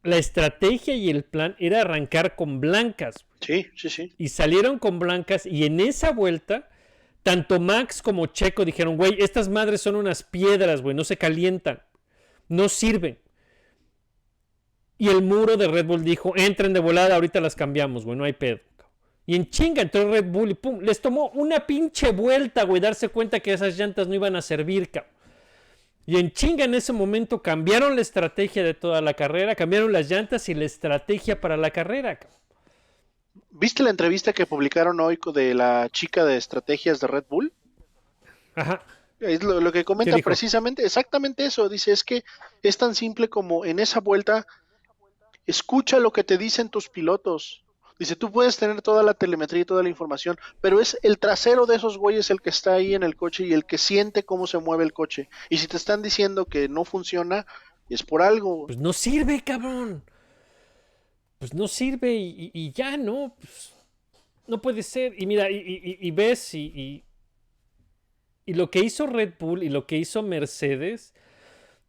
la 0.05 0.19
estrategia 0.19 0.95
y 0.95 1.11
el 1.11 1.25
plan 1.25 1.57
era 1.59 1.81
arrancar 1.81 2.37
con 2.37 2.61
blancas. 2.61 3.25
Sí, 3.41 3.67
sí, 3.75 3.89
sí. 3.89 4.13
Y 4.19 4.29
salieron 4.29 4.79
con 4.79 4.99
blancas 4.99 5.47
y 5.47 5.65
en 5.65 5.81
esa 5.81 6.13
vuelta, 6.13 6.69
tanto 7.23 7.59
Max 7.59 8.03
como 8.03 8.27
Checo 8.27 8.65
dijeron, 8.65 8.97
güey, 8.97 9.17
estas 9.19 9.49
madres 9.49 9.81
son 9.81 9.97
unas 9.97 10.23
piedras, 10.23 10.83
güey, 10.83 10.95
no 10.95 11.05
se 11.05 11.17
calientan, 11.17 11.83
no 12.49 12.69
sirven. 12.69 13.19
Y 14.99 15.09
el 15.09 15.23
muro 15.23 15.57
de 15.57 15.69
Red 15.69 15.87
Bull 15.87 16.05
dijo, 16.05 16.35
entren 16.37 16.73
de 16.73 16.81
volada, 16.81 17.15
ahorita 17.15 17.41
las 17.41 17.57
cambiamos, 17.57 18.05
güey, 18.05 18.17
no 18.17 18.25
hay 18.25 18.35
pedo. 18.35 18.61
Y 19.27 19.37
en 19.37 19.49
chinga 19.49 19.81
entró 19.81 20.11
Red 20.11 20.27
Bull 20.27 20.51
y 20.51 20.55
pum, 20.55 20.81
les 20.81 21.01
tomó 21.01 21.31
una 21.31 21.67
pinche 21.67 22.13
vuelta, 22.13 22.65
güey, 22.65 22.81
darse 22.81 23.09
cuenta 23.09 23.41
que 23.41 23.55
esas 23.55 23.77
llantas 23.79 24.07
no 24.07 24.15
iban 24.15 24.37
a 24.37 24.43
servir, 24.43 24.91
cabrón. 24.91 25.14
Y 26.07 26.19
en 26.19 26.33
chinga 26.33 26.65
en 26.65 26.75
ese 26.75 26.93
momento 26.93 27.41
cambiaron 27.41 27.97
la 27.97 28.03
estrategia 28.03 28.63
de 28.63 28.75
toda 28.75 29.01
la 29.01 29.15
carrera, 29.15 29.55
cambiaron 29.55 29.93
las 29.93 30.11
llantas 30.11 30.49
y 30.49 30.55
la 30.55 30.65
estrategia 30.65 31.41
para 31.41 31.57
la 31.57 31.71
carrera. 31.71 32.19
¿Viste 33.51 33.83
la 33.83 33.91
entrevista 33.91 34.33
que 34.33 34.47
publicaron 34.47 35.01
hoy 35.01 35.19
de 35.33 35.55
la 35.55 35.89
chica 35.91 36.25
de 36.25 36.37
estrategias 36.37 37.01
de 37.01 37.07
Red 37.07 37.25
Bull? 37.29 37.53
Ajá. 38.55 38.83
Es 39.21 39.43
lo, 39.43 39.61
lo 39.61 39.73
que 39.73 39.85
comenta 39.85 40.17
precisamente, 40.19 40.85
exactamente 40.85 41.47
eso. 41.47 41.69
Dice, 41.69 41.93
es 41.93 42.05
que 42.05 42.25
es 42.63 42.77
tan 42.77 42.95
simple 42.95 43.31
como 43.31 43.65
en 43.65 43.79
esa 43.79 44.01
vuelta, 44.01 44.47
escucha 45.47 45.99
lo 45.99 46.13
que 46.13 46.25
te 46.25 46.37
dicen 46.37 46.69
tus 46.69 46.89
pilotos. 46.89 47.64
Dice, 47.99 48.17
tú 48.17 48.33
puedes 48.33 48.57
tener 48.57 48.83
toda 48.83 49.03
la 49.05 49.15
telemetría 49.15 49.63
y 49.63 49.65
toda 49.65 49.83
la 49.83 49.89
información, 49.89 50.37
pero 50.61 50.81
es 50.81 50.99
el 51.03 51.19
trasero 51.19 51.65
de 51.65 51.77
esos 51.77 51.97
güeyes 51.97 52.29
el 52.31 52.41
que 52.41 52.51
está 52.51 52.75
ahí 52.75 52.95
en 52.95 53.05
el 53.05 53.15
coche 53.15 53.47
y 53.47 53.53
el 53.53 53.65
que 53.65 53.79
siente 53.79 54.25
cómo 54.25 54.47
se 54.49 54.59
mueve 54.59 54.83
el 54.85 54.93
coche. 54.93 55.29
Y 55.49 55.59
si 55.59 55.69
te 55.69 55.77
están 55.77 56.03
diciendo 56.03 56.47
que 56.47 56.69
no 56.69 56.85
funciona, 56.85 57.47
es 57.89 58.03
por 58.03 58.21
algo. 58.23 58.67
Pues 58.67 58.79
no 58.79 58.93
sirve, 58.93 59.43
cabrón. 59.45 60.03
Pues 61.39 61.55
no 61.55 61.69
sirve 61.69 62.15
y, 62.15 62.73
ya, 62.73 62.97
¿no? 62.97 63.37
Pues, 63.41 63.75
no 64.49 64.61
puede 64.61 64.83
ser. 64.83 65.15
Y 65.17 65.27
mira, 65.27 65.51
y, 65.51 65.99
y- 66.01 66.11
ves, 66.11 66.55
y- 66.55 67.05
y 68.47 68.55
lo 68.55 68.71
que 68.71 68.81
hizo 68.81 69.07
Red 69.07 69.35
Bull 69.39 69.63
y 69.63 69.69
lo 69.69 69.87
que 69.87 69.97
hizo 69.99 70.23
Mercedes 70.23 71.15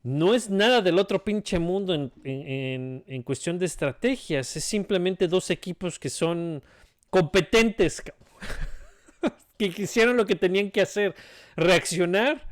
no 0.06 0.36
es 0.36 0.50
nada 0.52 0.82
del 0.82 1.00
otro 1.00 1.24
pinche 1.24 1.58
mundo 1.58 1.94
en, 1.96 2.12
en- 2.24 3.04
en- 3.08 3.24
cuestión 3.24 3.58
de 3.58 3.66
estrategias. 3.66 4.56
Es 4.56 4.64
simplemente 4.64 5.28
dos 5.28 5.50
equipos 5.50 5.98
que 5.98 6.12
son 6.12 6.62
competentes, 7.10 8.04
que 9.58 9.66
hicieron 9.78 10.16
lo 10.16 10.26
que 10.28 10.36
tenían 10.36 10.70
que 10.70 10.82
hacer. 10.82 11.16
Reaccionar, 11.56 12.48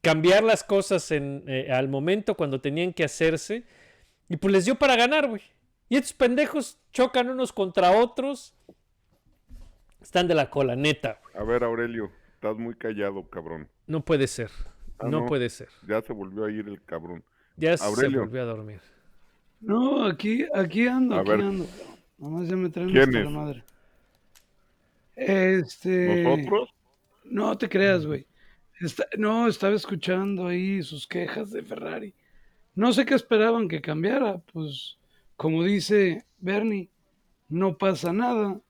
cambiar 0.00 0.42
las 0.42 0.64
cosas 0.64 1.10
en, 1.10 1.44
eh, 1.46 1.70
al 1.70 1.88
momento 1.88 2.34
cuando 2.36 2.60
tenían 2.62 2.94
que 2.94 3.04
hacerse. 3.04 3.64
Y 4.30 4.38
pues 4.38 4.52
les 4.52 4.64
dio 4.64 4.76
para 4.76 4.96
ganar, 4.96 5.28
güey. 5.28 5.42
Y 5.90 5.96
estos 5.96 6.14
pendejos 6.14 6.78
chocan 6.92 7.28
unos 7.28 7.52
contra 7.52 7.90
otros. 7.92 8.54
Están 10.00 10.26
de 10.26 10.34
la 10.34 10.48
cola, 10.48 10.74
neta. 10.74 11.20
A 11.34 11.42
ver, 11.44 11.64
Aurelio, 11.64 12.10
estás 12.34 12.56
muy 12.56 12.74
callado, 12.76 13.28
cabrón. 13.28 13.68
No 13.86 14.02
puede 14.04 14.26
ser. 14.26 14.50
Ah, 14.98 15.06
no, 15.08 15.20
no. 15.20 15.26
puede 15.26 15.48
ser. 15.50 15.68
Ya 15.86 16.00
se 16.02 16.12
volvió 16.12 16.44
a 16.44 16.50
ir 16.50 16.66
el 16.68 16.82
cabrón. 16.82 17.22
Ya 17.56 17.76
se 17.76 18.08
volvió 18.08 18.42
a 18.42 18.44
dormir. 18.44 18.80
No, 19.60 20.04
aquí, 20.04 20.46
aquí 20.54 20.86
ando, 20.86 21.16
A 21.16 21.20
aquí 21.20 21.30
ver. 21.30 21.40
ando. 21.40 21.66
Nomás 22.18 22.48
ya 22.48 22.56
me 22.56 22.68
traen 22.70 22.90
¿Quién 22.90 23.02
hasta 23.04 23.18
es? 23.18 23.24
la 23.24 23.30
madre. 23.30 23.64
Este. 25.16 26.22
¿Nosotros? 26.22 26.70
No 27.24 27.56
te 27.58 27.68
creas, 27.68 28.06
güey. 28.06 28.26
Está- 28.80 29.06
no, 29.16 29.48
estaba 29.48 29.74
escuchando 29.74 30.46
ahí 30.46 30.82
sus 30.82 31.06
quejas 31.06 31.50
de 31.50 31.62
Ferrari. 31.62 32.14
No 32.74 32.92
sé 32.92 33.04
qué 33.04 33.14
esperaban 33.14 33.66
que 33.68 33.80
cambiara. 33.80 34.38
Pues, 34.52 34.96
como 35.36 35.64
dice 35.64 36.24
Bernie, 36.38 36.88
no 37.48 37.76
pasa 37.76 38.12
nada. 38.12 38.60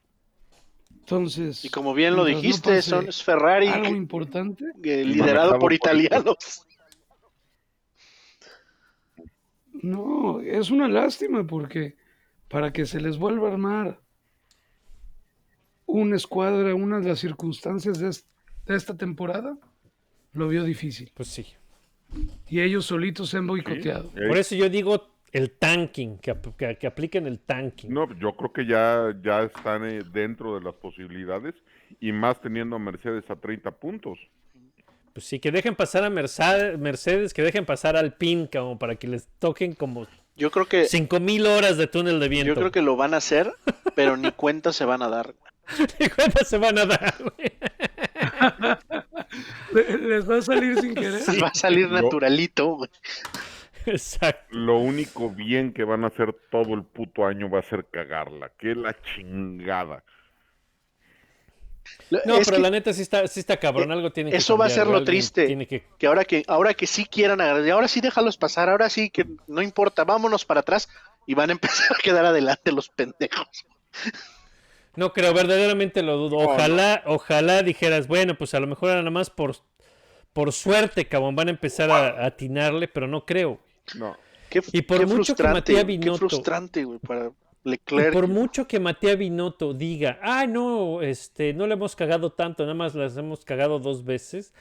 Entonces. 1.11 1.65
Y 1.65 1.71
como 1.71 1.95
bien 1.95 2.13
lo 2.15 2.19
no 2.19 2.25
dijiste, 2.27 2.83
son 2.83 3.09
es 3.09 3.23
Ferrari 3.23 3.69
Algo 3.69 3.95
importante. 3.97 4.65
liderado 4.77 5.59
por 5.59 5.73
italianos. 5.73 6.67
No, 9.73 10.41
es 10.43 10.71
una 10.71 10.87
lástima 10.87 11.47
porque 11.47 11.97
para 12.49 12.73
que 12.75 12.85
se 12.85 13.01
les 13.01 13.17
vuelva 13.17 13.49
a 13.49 13.53
armar 13.53 14.01
una 15.87 16.17
escuadra, 16.17 16.75
una 16.75 17.01
de 17.01 17.09
las 17.09 17.21
circunstancias 17.21 17.99
de, 17.99 18.09
es- 18.11 18.27
de 18.67 18.75
esta 18.77 18.95
temporada, 18.95 19.57
lo 20.35 20.49
vio 20.49 20.63
difícil. 20.65 21.11
Pues 21.15 21.29
sí. 21.29 21.47
Y 22.49 22.61
ellos 22.61 22.85
solitos 22.85 23.31
se 23.31 23.39
han 23.39 23.47
boicoteado. 23.47 24.11
Por 24.13 24.37
eso 24.37 24.55
yo 24.55 24.69
digo, 24.69 25.09
El 25.33 25.51
tanking, 25.51 26.18
que, 26.18 26.35
que- 26.57 26.76
que 26.76 26.87
apliquen 26.87 27.26
el 27.26 27.39
tanking. 27.39 27.93
No, 27.93 28.09
yo 28.18 28.33
creo 28.35 28.53
que 28.53 28.64
ya, 28.66 29.14
ya 29.22 29.43
están 29.43 29.85
eh, 29.85 30.01
dentro 30.12 30.55
de 30.59 30.64
las 30.64 30.74
posibilidades 30.74 31.55
y 32.01 32.12
más 32.12 32.41
teniendo 32.41 32.76
a 32.76 32.79
Mercedes 32.79 33.29
a 33.31 33.37
30 33.37 33.70
puntos. 33.72 34.18
Pues 35.12 35.26
sí, 35.26 35.39
que 35.41 35.51
dejen 35.51 35.74
pasar 35.74 36.05
a 36.05 36.11
Mercedes, 36.11 36.79
Mercedes 36.79 37.35
que 37.35 37.43
dejen 37.43 37.66
pasar 37.66 37.97
al 37.97 38.14
PIN, 38.14 38.47
como 38.47 38.79
para 38.79 38.95
que 38.97 39.09
les 39.09 39.26
toquen 39.39 39.74
como 39.74 40.07
Yo 40.37 40.51
creo 40.51 40.66
que 40.66 40.85
5000 40.87 41.47
horas 41.47 41.76
de 41.76 41.87
túnel 41.89 42.20
de 42.20 42.29
viento. 42.29 42.49
yo 42.49 42.55
creo 42.55 42.70
que 42.70 42.83
lo 42.83 42.97
van 42.97 43.14
a 43.14 43.16
hacer, 43.18 43.53
pero 43.97 44.16
ni 44.16 44.31
cuenta 44.33 44.72
se 44.72 44.85
van 44.85 45.03
a 45.03 45.09
dar. 45.09 45.35
¿Y 45.99 46.09
cuántas 46.09 46.49
se 46.49 46.57
van 46.57 46.79
a 46.79 46.87
dar, 46.87 47.14
güey? 47.18 47.53
Le- 49.72 49.99
Les 49.99 50.29
va 50.31 50.39
a 50.39 50.43
salir 50.43 50.79
sin 50.81 50.95
querer. 50.95 51.20
Va 51.43 51.49
a 51.49 51.55
salir 51.55 51.91
naturalito. 51.91 52.76
güey. 52.76 52.91
Exacto. 53.91 54.57
Lo 54.57 54.78
único 54.78 55.30
bien 55.30 55.72
que 55.72 55.84
van 55.84 56.05
a 56.05 56.09
hacer 56.09 56.34
todo 56.51 56.74
el 56.74 56.84
puto 56.84 57.26
año 57.26 57.49
va 57.51 57.61
a 57.61 57.62
ser 57.62 57.86
cagarla. 57.91 58.51
Que 58.59 58.74
la 58.74 58.97
chingada. 59.03 60.05
No, 62.11 62.36
Es 62.36 62.47
pero 62.47 62.57
que- 62.59 62.62
la 62.62 62.70
neta 62.70 62.93
sí 62.93 63.03
está, 63.03 63.26
sí 63.26 63.41
está 63.41 63.57
cabrón. 63.57 63.91
Algo 63.93 64.12
tiene 64.12 64.30
que 64.30 64.36
eso 64.36 64.57
va 64.59 64.66
a 64.66 64.70
ser 64.70 64.86
lo 64.86 65.05
triste. 65.05 65.47
Tiene 65.47 65.66
que... 65.66 65.84
que 65.99 66.07
ahora 66.07 66.24
que 66.24 66.43
ahora 66.47 66.74
que 66.74 66.86
sí 66.86 67.07
quieran 67.07 67.41
agarrar, 67.41 67.68
ahora 67.70 67.89
sí 67.89 68.01
déjalos 68.01 68.36
pasar, 68.36 68.68
ahora 68.68 68.91
sí 68.91 69.11
que 69.11 69.24
no 69.47 69.62
importa, 69.62 70.05
vámonos 70.05 70.45
para 70.45 70.61
atrás 70.61 70.89
y 71.26 71.34
van 71.34 71.51
a 71.51 71.53
empezar 71.55 71.97
a 71.99 72.03
quedar 72.03 72.24
adelante 72.26 72.72
los 72.72 72.89
pendejos. 72.91 73.49
No 74.97 75.12
creo, 75.12 75.32
verdaderamente 75.32 76.03
lo 76.03 76.16
dudo. 76.16 76.36
Ojalá, 76.39 77.03
ojalá 77.07 77.62
dijeras, 77.62 78.07
bueno, 78.09 78.36
pues 78.36 78.53
a 78.55 78.61
lo 78.61 78.66
mejor 78.66 78.91
era 78.91 78.99
nada 78.99 79.11
más 79.11 79.30
por, 79.30 79.57
por 80.32 80.53
suerte, 80.53 81.07
cabrón, 81.09 81.36
van 81.36 81.49
a 81.49 81.53
empezar 81.53 81.91
a, 81.91 82.09
a 82.22 82.26
atinarle, 82.26 82.89
pero 82.89 83.07
no 83.07 83.24
creo. 83.24 83.61
No. 83.95 84.16
Qué, 84.49 84.62
Y 84.72 84.82
por 84.82 84.99
qué 84.99 85.07
mucho 85.07 85.36
que 85.36 85.43
frustrante, 85.43 85.72
Matías 85.72 85.84
qué 86.01 86.12
frustrante, 86.14 86.84
güey, 86.84 86.99
para 86.99 87.26
Y 87.64 87.70
Leclerc. 87.70 88.12
por 88.12 88.28
mucho 88.28 88.66
que 88.66 88.80
Matías 88.80 89.18
Binotto 89.18 89.74
diga, 89.74 90.18
ah, 90.22 90.47
no, 90.47 91.03
este, 91.03 91.53
no 91.53 91.66
le 91.66 91.74
hemos 91.74 91.95
cagado 91.95 92.32
tanto, 92.32 92.62
nada 92.62 92.74
más 92.74 92.95
las 92.95 93.16
hemos 93.16 93.45
cagado 93.45 93.78
dos 93.78 94.05
veces. 94.05 94.55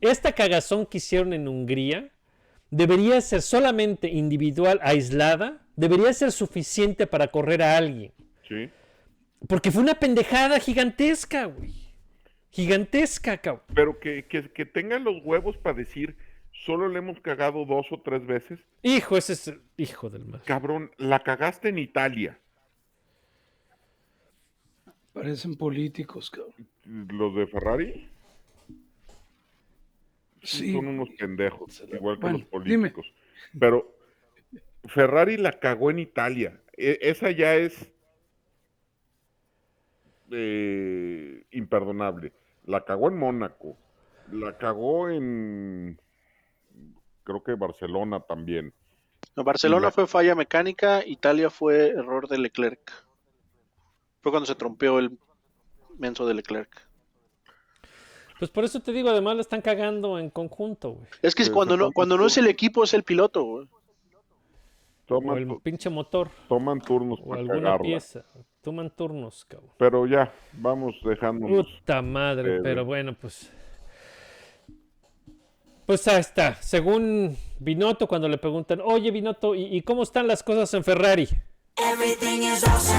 Esta 0.00 0.32
cagazón 0.32 0.86
que 0.86 0.98
hicieron 0.98 1.32
en 1.32 1.48
Hungría 1.48 2.10
debería 2.70 3.20
ser 3.20 3.42
solamente 3.42 4.08
individual, 4.08 4.78
aislada, 4.82 5.66
debería 5.76 6.12
ser 6.12 6.32
suficiente 6.32 7.06
para 7.06 7.28
correr 7.28 7.62
a 7.62 7.76
alguien. 7.76 8.12
Sí. 8.46 8.68
Porque 9.48 9.70
fue 9.70 9.82
una 9.82 9.94
pendejada 9.94 10.60
gigantesca, 10.60 11.46
güey. 11.46 11.72
Gigantesca, 12.50 13.38
cabrón. 13.38 13.64
Pero 13.74 13.98
que, 14.00 14.26
que, 14.26 14.50
que 14.50 14.66
tengan 14.66 15.04
los 15.04 15.22
huevos 15.24 15.56
para 15.56 15.76
decir, 15.76 16.16
solo 16.64 16.88
le 16.88 16.98
hemos 16.98 17.20
cagado 17.20 17.64
dos 17.64 17.86
o 17.90 18.00
tres 18.00 18.26
veces. 18.26 18.60
Hijo, 18.82 19.16
ese 19.16 19.32
es 19.34 19.54
hijo 19.76 20.10
del 20.10 20.24
mal. 20.24 20.42
Cabrón, 20.44 20.90
la 20.98 21.22
cagaste 21.22 21.68
en 21.68 21.78
Italia. 21.78 22.38
Parecen 25.12 25.56
políticos, 25.56 26.30
cabrón. 26.30 26.66
Los 26.84 27.34
de 27.34 27.46
Ferrari 27.46 28.08
Sí. 30.42 30.72
son 30.72 30.86
unos 30.86 31.10
pendejos, 31.18 31.84
igual 31.92 32.16
que 32.16 32.20
Bueno, 32.22 32.38
los 32.50 32.64
dime. 32.64 32.90
políticos. 32.90 33.12
Pero 33.58 33.94
Ferrari 34.84 35.36
la 35.36 35.58
cagó 35.58 35.90
en 35.90 35.98
Italia. 35.98 36.60
E- 36.76 36.98
esa 37.02 37.30
ya 37.30 37.56
es 37.56 37.92
eh, 40.32 41.42
imperdonable. 41.50 42.32
La 42.64 42.84
cagó 42.84 43.08
en 43.08 43.16
Mónaco. 43.18 43.76
La 44.30 44.56
cagó 44.56 45.10
en 45.10 45.98
creo 47.30 47.42
que 47.42 47.54
Barcelona 47.54 48.20
también. 48.20 48.72
No, 49.36 49.44
Barcelona 49.44 49.86
la- 49.86 49.90
fue 49.92 50.06
falla 50.06 50.34
mecánica, 50.34 51.04
Italia 51.06 51.50
fue 51.50 51.88
error 51.90 52.26
de 52.28 52.38
Leclerc. 52.38 52.90
Fue 54.22 54.32
cuando 54.32 54.46
se 54.46 54.54
trompeó 54.54 54.98
el 54.98 55.18
menso 55.98 56.26
de 56.26 56.34
Leclerc. 56.34 56.86
Pues 58.38 58.50
por 58.50 58.64
eso 58.64 58.80
te 58.80 58.92
digo, 58.92 59.10
además 59.10 59.34
la 59.36 59.42
están 59.42 59.60
cagando 59.60 60.18
en 60.18 60.30
conjunto, 60.30 60.92
güey. 60.92 61.06
Es 61.22 61.34
que 61.34 61.50
cuando 61.50 61.76
no, 61.76 61.90
cuando 61.92 62.16
no 62.16 62.26
es 62.26 62.38
el 62.38 62.46
equipo, 62.48 62.82
es 62.84 62.94
el 62.94 63.02
piloto. 63.02 63.44
güey. 63.44 63.68
O 65.12 65.36
el 65.36 65.56
pinche 65.60 65.90
motor. 65.90 66.28
toman 66.48 66.80
turnos 66.80 67.18
O 67.20 67.28
para 67.30 67.40
alguna 67.40 67.62
cagarla. 67.62 67.82
pieza. 67.82 68.24
Toman 68.62 68.90
turnos, 68.90 69.44
cabrón. 69.44 69.72
Pero 69.76 70.06
ya, 70.06 70.32
vamos 70.52 70.94
dejándonos. 71.04 71.66
Puta 71.80 72.00
madre, 72.00 72.56
Eh, 72.56 72.60
pero 72.62 72.84
bueno, 72.84 73.14
pues. 73.20 73.52
Pues 75.90 76.06
ahí 76.06 76.20
está. 76.20 76.54
Según 76.62 77.36
Binotto, 77.58 78.06
cuando 78.06 78.28
le 78.28 78.38
preguntan, 78.38 78.80
oye 78.80 79.10
Binotto, 79.10 79.56
¿y, 79.56 79.76
y 79.76 79.82
cómo 79.82 80.04
están 80.04 80.28
las 80.28 80.44
cosas 80.44 80.72
en 80.74 80.84
Ferrari? 80.84 81.26
Everything 81.74 82.42
is 82.42 82.62
awesome. 82.62 82.96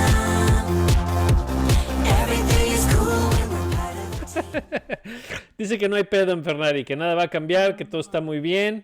Everything 2.21 2.73
is 2.73 2.85
cool 2.93 3.29
when 3.29 3.49
we're 3.49 3.77
part 3.77 3.95
of 3.95 5.01
the 5.03 5.53
Dice 5.57 5.77
que 5.77 5.87
no 5.87 5.95
hay 5.95 6.03
pedo 6.03 6.33
en 6.33 6.43
Ferrari, 6.43 6.83
que 6.83 6.97
nada 6.97 7.15
va 7.15 7.23
a 7.23 7.27
cambiar, 7.29 7.77
que 7.77 7.85
todo 7.85 8.01
está 8.01 8.19
muy 8.19 8.41
bien 8.41 8.83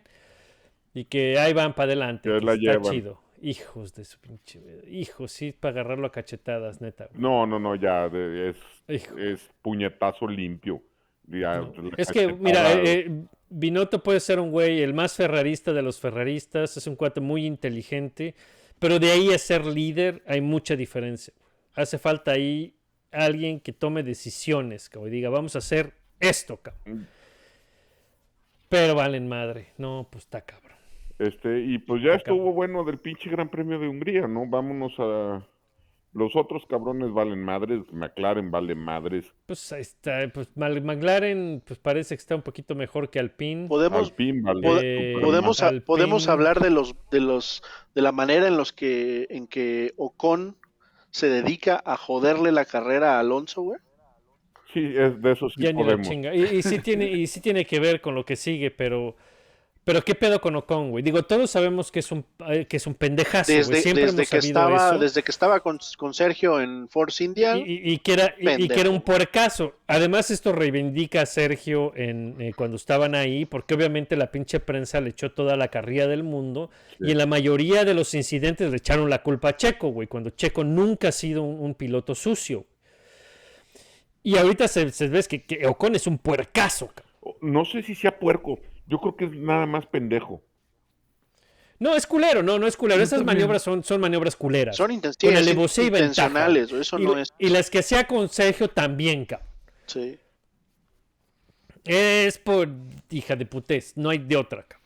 y 0.93 1.03
que 1.03 1.37
ahí 1.37 1.51
van 1.51 1.73
para 1.73 1.87
adelante. 1.87 2.29
La 2.29 2.53
está 2.53 2.55
llevan. 2.55 2.93
chido. 2.93 3.21
Hijos 3.41 3.93
de 3.93 4.05
su 4.05 4.21
pinche. 4.21 4.61
Hijos, 4.89 5.33
sí, 5.33 5.51
para 5.51 5.81
agarrarlo 5.81 6.07
a 6.07 6.13
cachetadas, 6.13 6.79
neta. 6.79 7.07
güey. 7.07 7.21
No, 7.21 7.45
no, 7.45 7.59
no, 7.59 7.75
ya 7.75 8.09
es 8.87 9.51
puñetazo 9.61 10.29
limpio. 10.29 10.81
Ya, 11.27 11.61
Es 11.97 12.09
que, 12.09 12.31
mira, 12.33 12.73
eh, 12.73 12.81
eh, 12.85 13.11
Binotto 13.49 14.01
puede 14.01 14.19
ser 14.19 14.39
un 14.39 14.51
güey, 14.51 14.81
el 14.81 14.93
más 14.93 15.15
ferrarista 15.15 15.73
de 15.73 15.81
los 15.81 15.99
ferraristas, 15.99 16.77
es 16.77 16.87
un 16.87 16.95
cuate 16.95 17.19
muy 17.19 17.45
inteligente, 17.45 18.33
pero 18.79 18.97
de 18.97 19.11
ahí 19.11 19.33
a 19.33 19.37
ser 19.37 19.65
líder 19.65 20.23
hay 20.25 20.41
mucha 20.41 20.75
diferencia. 20.75 21.33
Hace 21.73 21.97
falta 21.97 22.31
ahí 22.31 22.73
alguien 23.11 23.59
que 23.59 23.73
tome 23.73 24.03
decisiones, 24.03 24.89
que 24.89 24.99
diga, 25.09 25.29
vamos 25.29 25.55
a 25.55 25.59
hacer 25.59 25.93
esto, 26.19 26.57
cabrón. 26.57 27.07
Pero 28.69 28.95
valen 28.95 29.27
madre. 29.27 29.69
No, 29.77 30.07
pues 30.11 30.25
está 30.25 30.41
cabrón. 30.41 30.77
Este, 31.19 31.61
y 31.61 31.79
pues 31.79 32.03
ya 32.03 32.13
estuvo 32.13 32.53
bueno 32.53 32.83
del 32.83 32.99
pinche 32.99 33.29
Gran 33.29 33.49
Premio 33.49 33.79
de 33.79 33.87
Hungría, 33.87 34.27
¿no? 34.27 34.45
Vámonos 34.45 34.93
a. 34.99 35.45
Los 36.17 36.35
otros 36.35 36.63
cabrones 36.67 37.13
valen 37.13 37.43
madres, 37.43 37.81
McLaren 37.91 38.49
vale 38.49 38.73
madres, 38.73 39.25
Pues 39.45 39.71
ahí 39.71 39.81
está. 39.81 40.27
Pues 40.33 40.49
McLaren, 40.55 41.61
pues 41.63 41.77
parece 41.77 42.15
que 42.15 42.19
está 42.19 42.35
un 42.35 42.41
poquito 42.41 42.73
mejor 42.73 43.11
que 43.11 43.19
Alpine. 43.19 43.67
Podemos, 43.67 44.09
Alpine 44.09 44.41
vale. 44.41 44.61
Eh, 44.81 45.13
podemos, 45.21 45.59
madres. 45.59 45.61
a- 45.61 45.67
Alpine. 45.67 45.85
podemos 45.85 46.27
hablar 46.27 46.59
de 46.59 46.71
los, 46.71 46.95
de 47.11 47.19
los, 47.21 47.61
de 47.93 48.01
la 48.01 48.11
manera 48.11 48.47
en 48.47 48.57
los 48.57 48.73
que, 48.73 49.27
en 49.29 49.45
que 49.45 49.93
Ocon 49.97 50.57
se 51.11 51.29
dedica 51.29 51.81
a 51.85 51.97
joderle 51.97 52.51
la 52.51 52.65
carrera 52.65 53.17
a 53.17 53.19
Alonso, 53.19 53.61
güey. 53.61 53.79
Sí, 54.73 54.91
es 54.97 55.21
de 55.21 55.31
eso 55.33 55.49
sí 55.49 55.61
Ya 55.61 55.71
ni 55.71 55.81
la 55.81 55.85
podemos. 55.89 56.07
chinga. 56.09 56.35
Y, 56.35 56.41
y 56.57 56.63
sí 56.63 56.79
tiene, 56.79 57.05
y 57.11 57.27
sí 57.27 57.41
tiene 57.41 57.63
que 57.65 57.79
ver 57.79 58.01
con 58.01 58.15
lo 58.15 58.25
que 58.25 58.35
sigue, 58.35 58.71
pero. 58.71 59.15
Pero 59.87 60.03
qué 60.03 60.15
pedo 60.15 60.41
con 60.41 60.53
Ocon, 60.53 60.91
güey. 60.91 61.01
Digo, 61.01 61.23
todos 61.23 61.49
sabemos 61.49 61.93
que 61.93 61.99
es 61.99 62.11
un, 62.11 62.25
eh, 62.49 62.65
que 62.65 62.75
es 62.75 62.85
un 62.87 62.93
pendejazo, 62.93 63.53
güey. 63.53 63.59
Desde, 63.59 63.81
Siempre 63.81 64.03
desde 64.07 64.17
hemos 64.17 64.29
que 64.29 64.41
sabido 64.41 64.59
estaba, 64.59 64.89
eso. 64.89 64.99
desde 64.99 65.23
que 65.23 65.31
estaba 65.31 65.59
con, 65.61 65.79
con 65.97 66.13
Sergio 66.13 66.59
en 66.59 66.89
Force 66.89 67.23
India, 67.23 67.55
Y, 67.55 67.61
y- 67.61 67.93
y 67.93 67.97
que 67.99 68.11
era, 68.11 68.35
y- 68.37 68.65
y, 68.65 68.67
que 68.67 68.81
era 68.81 68.89
un 68.89 68.99
puercaso. 69.01 69.75
Además, 69.87 70.29
esto 70.29 70.51
reivindica 70.51 71.21
a 71.21 71.25
Sergio 71.25 71.93
en, 71.95 72.35
eh, 72.37 72.51
cuando 72.53 72.75
estaban 72.75 73.15
ahí, 73.15 73.45
porque 73.45 73.75
obviamente 73.75 74.17
la 74.17 74.29
pinche 74.29 74.59
prensa 74.59 74.99
le 74.99 75.11
echó 75.11 75.31
toda 75.31 75.55
la 75.55 75.69
carrilla 75.69 76.05
del 76.07 76.23
mundo. 76.23 76.69
Y 76.99 77.11
en 77.11 77.17
la 77.17 77.25
mayoría 77.25 77.85
de 77.85 77.93
los 77.93 78.13
incidentes 78.13 78.69
le 78.69 78.75
echaron 78.75 79.09
la 79.09 79.23
culpa 79.23 79.47
a 79.51 79.55
Checo, 79.55 79.87
güey, 79.91 80.09
cuando 80.09 80.31
Checo 80.31 80.65
nunca 80.65 81.07
ha 81.07 81.11
sido 81.13 81.43
un, 81.43 81.61
un 81.61 81.73
piloto 81.75 82.13
sucio. 82.13 82.65
Y 84.21 84.35
ahorita 84.37 84.67
se, 84.67 84.91
se 84.91 85.07
ves 85.07 85.29
que, 85.29 85.43
que 85.43 85.65
Ocon 85.65 85.95
es 85.95 86.07
un 86.07 86.17
puercaso, 86.17 86.87
cabrón. 86.87 87.37
No 87.41 87.63
sé 87.63 87.83
si 87.83 87.95
sea 87.95 88.19
puerco, 88.19 88.59
yo 88.87 88.99
creo 88.99 89.15
que 89.15 89.25
es 89.25 89.31
nada 89.31 89.65
más 89.65 89.85
pendejo. 89.85 90.41
No, 91.79 91.95
es 91.95 92.07
culero, 92.07 92.41
no, 92.41 92.57
no 92.57 92.65
es 92.65 92.75
culero. 92.75 93.01
Esas 93.03 93.19
también. 93.19 93.35
maniobras 93.37 93.61
son, 93.61 93.83
son 93.83 94.01
maniobras 94.01 94.35
culeras. 94.35 94.75
son 94.75 94.89
inten- 94.91 95.15
Con 95.21 95.37
alevosía 95.37 95.83
y 95.83 95.87
intencionales, 95.87 96.71
eso 96.71 96.97
y, 96.97 97.03
no 97.03 97.19
es. 97.19 97.31
y 97.37 97.49
las 97.49 97.69
que 97.69 97.79
hacía 97.79 98.07
con 98.07 98.27
Sergio 98.29 98.67
también, 98.67 99.25
cabrón. 99.25 99.47
Sí. 99.85 100.17
Es 101.85 102.37
por 102.39 102.67
hija 103.11 103.35
de 103.35 103.45
putés, 103.45 103.95
no 103.95 104.09
hay 104.09 104.17
de 104.17 104.35
otra, 104.35 104.63
cabrón. 104.63 104.77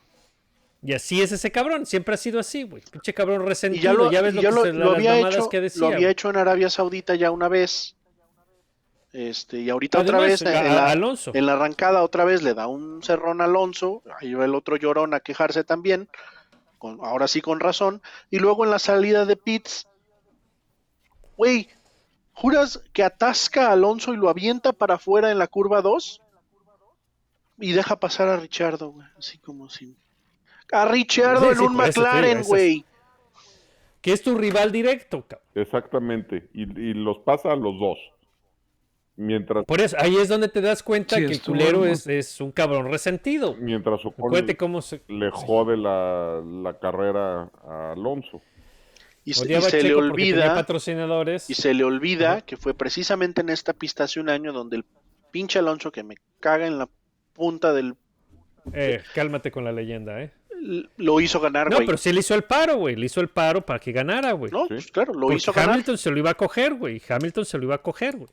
Y 0.84 0.92
así 0.94 1.22
es 1.22 1.32
ese 1.32 1.50
cabrón, 1.50 1.86
siempre 1.86 2.14
ha 2.14 2.18
sido 2.18 2.40
así, 2.40 2.64
güey. 2.64 2.82
Pinche 2.90 3.14
cabrón 3.14 3.42
Y 3.42 3.46
resentido, 3.46 3.82
ya 3.84 3.92
lo, 3.92 4.10
ya 4.12 4.20
ves 4.20 4.32
y 4.34 4.36
lo 4.36 4.42
ya 4.42 4.48
que 4.50 4.54
lo- 4.54 4.62
se- 4.64 4.72
lo 4.72 4.84
las 4.86 4.94
había 4.96 5.18
hecho, 5.28 5.48
que 5.48 5.60
decía. 5.60 5.80
lo 5.80 5.86
había 5.86 5.98
güey. 6.00 6.10
hecho 6.10 6.30
en 6.30 6.36
Arabia 6.36 6.68
Saudita 6.70 7.14
ya 7.14 7.30
una 7.30 7.48
vez. 7.48 7.96
Este, 9.12 9.60
y 9.60 9.68
ahorita 9.68 10.00
otra 10.00 10.18
vez 10.20 10.40
en 10.40 10.74
la, 10.74 10.86
Alonso. 10.90 11.32
en 11.34 11.44
la 11.44 11.52
arrancada 11.52 12.02
otra 12.02 12.24
vez 12.24 12.42
le 12.42 12.54
da 12.54 12.66
un 12.66 13.02
cerrón 13.02 13.42
a 13.42 13.44
Alonso, 13.44 14.02
ahí 14.18 14.32
va 14.32 14.46
el 14.46 14.54
otro 14.54 14.76
llorón 14.76 15.12
a 15.12 15.20
quejarse 15.20 15.64
también, 15.64 16.08
con, 16.78 16.98
ahora 17.02 17.28
sí 17.28 17.42
con 17.42 17.60
razón, 17.60 18.00
y 18.30 18.38
luego 18.38 18.64
en 18.64 18.70
la 18.70 18.78
salida 18.78 19.26
de 19.26 19.36
pits, 19.36 19.86
güey, 21.36 21.68
¿juras 22.32 22.82
que 22.94 23.04
atasca 23.04 23.68
a 23.68 23.72
Alonso 23.72 24.14
y 24.14 24.16
lo 24.16 24.30
avienta 24.30 24.72
para 24.72 24.94
afuera 24.94 25.30
en 25.30 25.38
la 25.38 25.46
curva 25.46 25.82
2? 25.82 26.22
Y 27.58 27.72
deja 27.72 27.96
pasar 28.00 28.28
a 28.28 28.38
Richardo, 28.38 28.92
güey, 28.92 29.06
así 29.18 29.36
como 29.38 29.68
si... 29.68 29.94
A 30.72 30.86
Richardo 30.86 31.42
Sí, 31.42 31.48
en 31.48 31.56
sí, 31.58 31.64
un 31.64 31.76
McLaren, 31.76 32.42
güey. 32.44 32.84
que 34.00 34.12
es 34.14 34.22
tu 34.22 34.38
rival 34.38 34.72
directo, 34.72 35.26
cabrón. 35.28 35.46
Exactamente. 35.54 36.48
Y, 36.54 36.62
y 36.62 36.94
los 36.94 37.18
pasa 37.18 37.52
a 37.52 37.56
los 37.56 37.78
dos. 37.78 37.98
Mientras, 39.16 39.66
Por 39.66 39.80
eso, 39.82 39.96
ahí 39.98 40.16
es 40.16 40.28
donde 40.28 40.48
te 40.48 40.60
das 40.62 40.82
cuenta 40.82 41.16
Sí, 41.16 41.26
que 41.26 41.32
el 41.34 41.42
culero 41.42 41.84
es, 41.84 42.06
es 42.06 42.40
un 42.40 42.50
cabrón 42.50 42.90
resentido. 42.90 43.54
mientras 43.58 44.00
Ocon 44.06 44.32
cómo 44.58 44.80
se... 44.80 45.02
le 45.08 45.30
jode 45.30 45.76
la, 45.76 46.40
la 46.44 46.78
carrera 46.78 47.50
a 47.68 47.92
Alonso. 47.92 48.40
Y, 49.24 49.34
se- 49.34 49.52
y 49.52 49.60
se 49.60 49.82
le 49.82 49.94
olvida, 49.94 50.54
patrocinadores. 50.54 51.48
y 51.50 51.54
se 51.54 51.74
le 51.74 51.84
olvida 51.84 52.40
que 52.40 52.56
fue 52.56 52.74
precisamente 52.74 53.42
en 53.42 53.50
esta 53.50 53.72
pista 53.74 54.04
hace 54.04 54.18
un 54.18 54.28
año 54.30 54.52
donde 54.52 54.76
el 54.76 54.84
pinche 55.30 55.58
Alonso 55.58 55.92
que 55.92 56.02
me 56.02 56.16
caga 56.40 56.66
en 56.66 56.78
la 56.78 56.88
punta 57.34 57.72
del 57.72 57.94
Eh, 58.72 59.00
cálmate 59.14 59.50
con 59.50 59.64
la 59.64 59.72
leyenda, 59.72 60.22
¿eh? 60.22 60.32
lo 60.96 61.20
hizo 61.20 61.40
ganar, 61.40 61.68
No, 61.70 61.78
pero 61.78 61.98
sí 61.98 62.12
le 62.12 62.20
hizo 62.20 62.34
el 62.36 62.44
paro, 62.44 62.76
güey. 62.76 62.94
Le 62.94 63.06
hizo 63.06 63.20
el 63.20 63.28
paro 63.28 63.66
para 63.66 63.80
que 63.80 63.90
ganara, 63.92 64.30
güey. 64.32 64.50
No, 64.52 64.62
Sí. 64.62 64.68
pues 64.68 64.90
claro, 64.92 65.12
lo 65.12 65.22
Porque 65.22 65.36
hizo 65.36 65.52
ganar. 65.52 65.70
Hamilton 65.74 65.98
se 65.98 66.10
lo 66.10 66.18
iba 66.18 66.30
a 66.30 66.34
coger, 66.34 66.74
güey. 66.74 67.02
Hamilton 67.08 67.44
se 67.44 67.58
lo 67.58 67.64
iba 67.64 67.74
a 67.74 67.82
coger, 67.82 68.16
güey. 68.16 68.30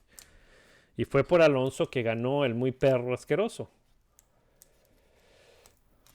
Y 1.00 1.06
fue 1.06 1.24
por 1.24 1.41
Alonso 1.41 1.89
que 1.89 2.04
ganó 2.04 2.43
el 2.43 2.56
muy 2.56 2.74
perro 2.74 3.14
asqueroso. 3.14 3.70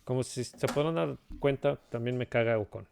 Como 0.05 0.23
si 0.23 0.45
se 0.45 0.69
puedan 0.69 0.95
dar 0.95 1.17
cuenta, 1.41 1.77
también 1.89 2.17
me 2.19 2.29
caga 2.29 2.59
Ocon. 2.59 2.87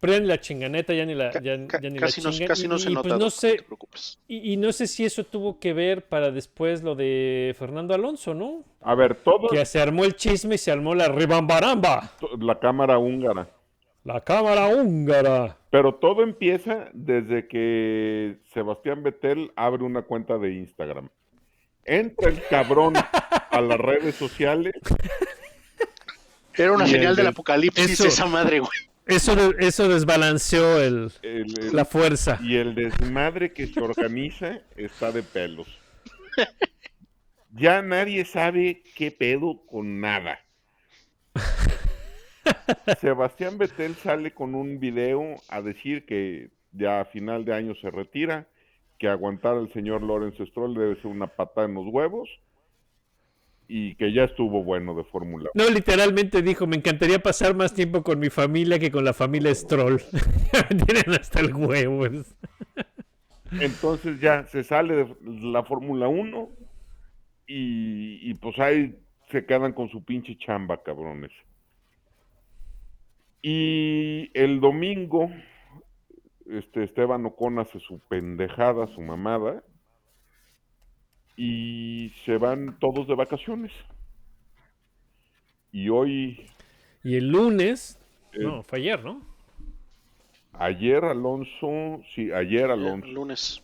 Pero 0.00 0.12
ya 0.12 0.20
ni 0.20 0.26
la 0.26 0.40
chinganeta, 0.40 0.92
ya 0.94 1.06
ni 1.06 1.14
la, 1.14 1.36
ya, 1.40 1.56
ca- 1.66 1.78
ya 1.78 1.90
ni 1.90 1.98
casi 1.98 2.20
la 2.20 2.22
no, 2.22 2.30
chinga. 2.30 2.48
casi 2.48 2.66
y, 2.66 2.68
no 2.68 2.78
se 2.78 2.90
y, 2.90 2.94
nota, 2.94 3.02
pues 3.02 3.14
no 3.14 3.30
sé, 3.30 3.56
te 3.56 3.62
preocupes. 3.62 4.18
y, 4.28 4.52
y 4.52 4.56
no 4.56 4.72
sé 4.72 4.86
si 4.86 5.04
eso 5.04 5.24
tuvo 5.24 5.58
que 5.58 5.72
ver 5.72 6.08
para 6.08 6.30
después 6.30 6.82
lo 6.82 6.94
de 6.94 7.54
Fernando 7.58 7.94
Alonso, 7.94 8.34
¿no? 8.34 8.64
A 8.80 8.94
ver, 8.94 9.14
todo 9.22 9.48
Que 9.48 9.64
se 9.66 9.80
armó 9.80 10.04
el 10.04 10.16
chisme 10.16 10.56
y 10.56 10.58
se 10.58 10.70
armó 10.72 10.94
la 10.94 11.08
ribambaramba. 11.08 12.12
la 12.40 12.58
cámara 12.58 12.98
húngara. 12.98 13.48
La 14.06 14.20
cámara 14.20 14.68
húngara. 14.68 15.56
Pero 15.70 15.96
todo 15.96 16.22
empieza 16.22 16.88
desde 16.92 17.48
que 17.48 18.36
Sebastián 18.54 19.02
Vettel 19.02 19.50
abre 19.56 19.82
una 19.82 20.02
cuenta 20.02 20.38
de 20.38 20.52
Instagram. 20.54 21.08
Entra 21.84 22.30
el 22.30 22.40
cabrón 22.48 22.94
a 22.96 23.60
las 23.60 23.78
redes 23.78 24.14
sociales 24.14 24.74
Era 26.54 26.72
una 26.72 26.86
señal 26.86 27.10
el 27.10 27.16
del 27.16 27.24
de- 27.26 27.30
apocalipsis 27.30 27.90
Eso- 27.90 28.06
esa 28.06 28.26
madre, 28.26 28.60
güey. 28.60 28.70
Eso, 29.06 29.32
eso 29.58 29.88
desbalanceó 29.88 30.80
el, 30.80 31.10
el- 31.22 31.46
el- 31.60 31.74
la 31.76 31.84
fuerza. 31.84 32.38
y 32.42 32.56
el 32.56 32.76
desmadre 32.76 33.52
que 33.52 33.66
se 33.66 33.80
organiza 33.80 34.60
está 34.76 35.10
de 35.10 35.22
pelos. 35.24 35.66
Ya 37.52 37.82
nadie 37.82 38.24
sabe 38.24 38.82
qué 38.94 39.10
pedo 39.10 39.64
con 39.66 40.00
nada. 40.00 40.38
Sebastián 43.00 43.58
Vettel 43.58 43.94
sale 43.94 44.32
con 44.32 44.54
un 44.54 44.78
video 44.78 45.36
a 45.48 45.62
decir 45.62 46.06
que 46.06 46.50
ya 46.72 47.00
a 47.00 47.04
final 47.06 47.44
de 47.44 47.54
año 47.54 47.74
se 47.76 47.90
retira, 47.90 48.46
que 48.98 49.08
aguantar 49.08 49.56
al 49.56 49.72
señor 49.72 50.02
Lawrence 50.02 50.44
Stroll 50.46 50.74
debe 50.74 50.96
ser 50.96 51.06
una 51.06 51.26
patada 51.26 51.66
en 51.66 51.74
los 51.74 51.86
huevos 51.86 52.28
y 53.68 53.94
que 53.96 54.12
ya 54.12 54.24
estuvo 54.24 54.62
bueno 54.62 54.94
de 54.94 55.04
Fórmula 55.04 55.50
No, 55.54 55.68
literalmente 55.68 56.40
dijo, 56.40 56.66
me 56.66 56.76
encantaría 56.76 57.18
pasar 57.18 57.54
más 57.54 57.74
tiempo 57.74 58.02
con 58.02 58.18
mi 58.18 58.30
familia 58.30 58.78
que 58.78 58.90
con 58.90 59.04
la 59.04 59.12
familia 59.12 59.54
Stroll. 59.54 60.00
Tienen 60.86 61.18
hasta 61.18 61.40
el 61.40 61.54
huevo. 61.54 62.06
Entonces 63.52 64.20
ya 64.20 64.46
se 64.46 64.62
sale 64.62 64.94
de 64.94 65.16
la 65.20 65.64
Fórmula 65.64 66.08
1 66.08 66.48
y, 67.48 68.30
y 68.30 68.34
pues 68.34 68.58
ahí 68.58 68.96
se 69.30 69.44
quedan 69.44 69.72
con 69.72 69.88
su 69.88 70.04
pinche 70.04 70.36
chamba, 70.38 70.82
cabrones. 70.82 71.32
Y 73.48 74.32
el 74.34 74.58
domingo, 74.58 75.30
este 76.46 76.82
Esteban 76.82 77.24
Ocon 77.26 77.60
hace 77.60 77.78
su 77.78 78.00
pendejada, 78.00 78.88
su 78.88 79.00
mamada, 79.00 79.62
y 81.36 82.10
se 82.24 82.38
van 82.38 82.76
todos 82.80 83.06
de 83.06 83.14
vacaciones. 83.14 83.70
Y 85.70 85.90
hoy, 85.90 86.50
Y 87.04 87.14
el 87.14 87.28
lunes, 87.28 88.00
eh, 88.32 88.42
no, 88.42 88.64
fue 88.64 88.80
ayer, 88.80 89.04
¿no? 89.04 89.22
ayer 90.54 91.04
Alonso, 91.04 92.02
sí, 92.16 92.32
ayer 92.32 92.68
Alonso. 92.68 93.06
El 93.06 93.14
lunes. 93.14 93.62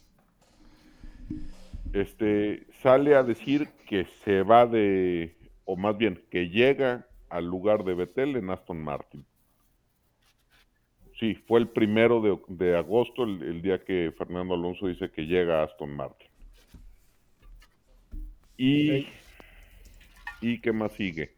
este 1.92 2.68
sale 2.84 3.16
a 3.16 3.24
decir 3.24 3.66
que 3.88 4.04
se 4.22 4.44
va 4.44 4.64
de, 4.64 5.36
o 5.64 5.74
más 5.74 5.98
bien, 5.98 6.22
que 6.30 6.50
llega 6.50 7.08
al 7.28 7.46
lugar 7.46 7.82
de 7.82 7.94
Betel 7.94 8.36
en 8.36 8.48
Aston 8.48 8.80
Martin. 8.80 9.26
Sí, 11.22 11.36
fue 11.46 11.60
el 11.60 11.68
primero 11.68 12.20
de, 12.20 12.36
de 12.48 12.76
agosto, 12.76 13.22
el, 13.22 13.40
el 13.44 13.62
día 13.62 13.78
que 13.84 14.12
Fernando 14.18 14.54
Alonso 14.54 14.88
dice 14.88 15.08
que 15.08 15.22
llega 15.22 15.60
a 15.60 15.64
Aston 15.66 15.94
Martin. 15.94 16.26
Y, 18.56 19.02
Ok. 19.02 19.06
¿y 20.40 20.60
qué 20.60 20.72
más 20.72 20.90
sigue? 20.94 21.32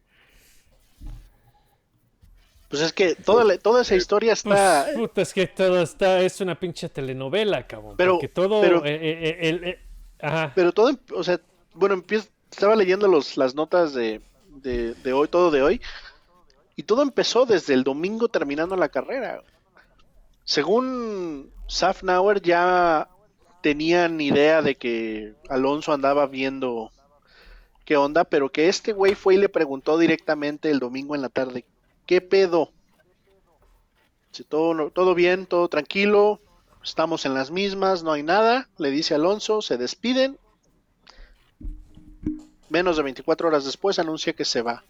Pues 2.67 2.81
es 2.81 2.93
que 2.93 3.13
toda, 3.13 3.43
la- 3.43 3.59
toda 3.59 3.83
esa 3.83 3.95
historia 3.95 4.33
está. 4.33 4.85
Pues, 4.87 4.97
puta, 4.97 5.21
es 5.21 5.33
que 5.35 5.45
todo 5.45 5.79
está, 5.83 6.19
es 6.21 6.41
una 6.41 6.59
pinche 6.59 6.89
telenovela, 6.89 7.67
cabrón. 7.67 7.93
Pero- 7.95 8.13
porque 8.13 8.27
todo, 8.29 8.61
pero- 8.61 8.83
eh, 8.85 8.95
eh, 8.95 9.19
eh, 9.21 9.37
el- 9.49 9.63
eh, 9.65 9.79
ajá. 10.19 10.51
Pero 10.55 10.71
todo, 10.71 10.89
em- 10.89 10.97
o 11.13 11.23
sea, 11.23 11.39
bueno, 11.75 11.93
empiezo, 11.93 12.27
estaba 12.49 12.75
leyendo 12.75 13.07
los, 13.07 13.37
las 13.37 13.53
notas 13.53 13.93
de, 13.93 14.19
de, 14.49 14.95
de 14.95 15.13
hoy, 15.13 15.27
todo 15.27 15.51
de 15.51 15.61
hoy, 15.61 15.79
y 16.75 16.81
todo 16.81 17.03
empezó 17.03 17.45
desde 17.45 17.75
el 17.75 17.83
domingo 17.83 18.29
terminando 18.29 18.75
la 18.75 18.89
carrera. 18.89 19.43
Según 20.45 21.51
Safnauer 21.67 22.41
ya 22.41 23.09
tenían 23.61 24.21
idea 24.21 24.61
de 24.61 24.75
que 24.75 25.33
Alonso 25.49 25.91
andaba 25.91 26.27
viendo 26.27 26.91
qué 27.83 27.97
onda, 27.97 28.23
pero 28.23 28.51
que 28.51 28.69
este 28.69 28.93
güey 28.93 29.15
fue 29.15 29.35
y 29.35 29.37
le 29.37 29.49
preguntó 29.49 29.97
directamente 29.97 30.69
el 30.69 30.77
domingo 30.77 31.15
en 31.15 31.23
la 31.23 31.29
tarde, 31.29 31.65
¿qué 32.05 32.21
pedo? 32.21 32.71
Si 34.31 34.43
todo, 34.43 34.91
todo 34.91 35.15
bien, 35.15 35.47
todo 35.47 35.67
tranquilo, 35.67 36.39
estamos 36.83 37.25
en 37.25 37.33
las 37.33 37.49
mismas, 37.49 38.03
no 38.03 38.11
hay 38.11 38.21
nada, 38.21 38.69
le 38.77 38.91
dice 38.91 39.15
Alonso, 39.15 39.63
se 39.63 39.77
despiden. 39.77 40.37
Menos 42.69 42.97
de 42.97 43.03
24 43.03 43.47
horas 43.47 43.65
después 43.65 43.97
anuncia 43.97 44.33
que 44.33 44.45
se 44.45 44.61
va. 44.61 44.83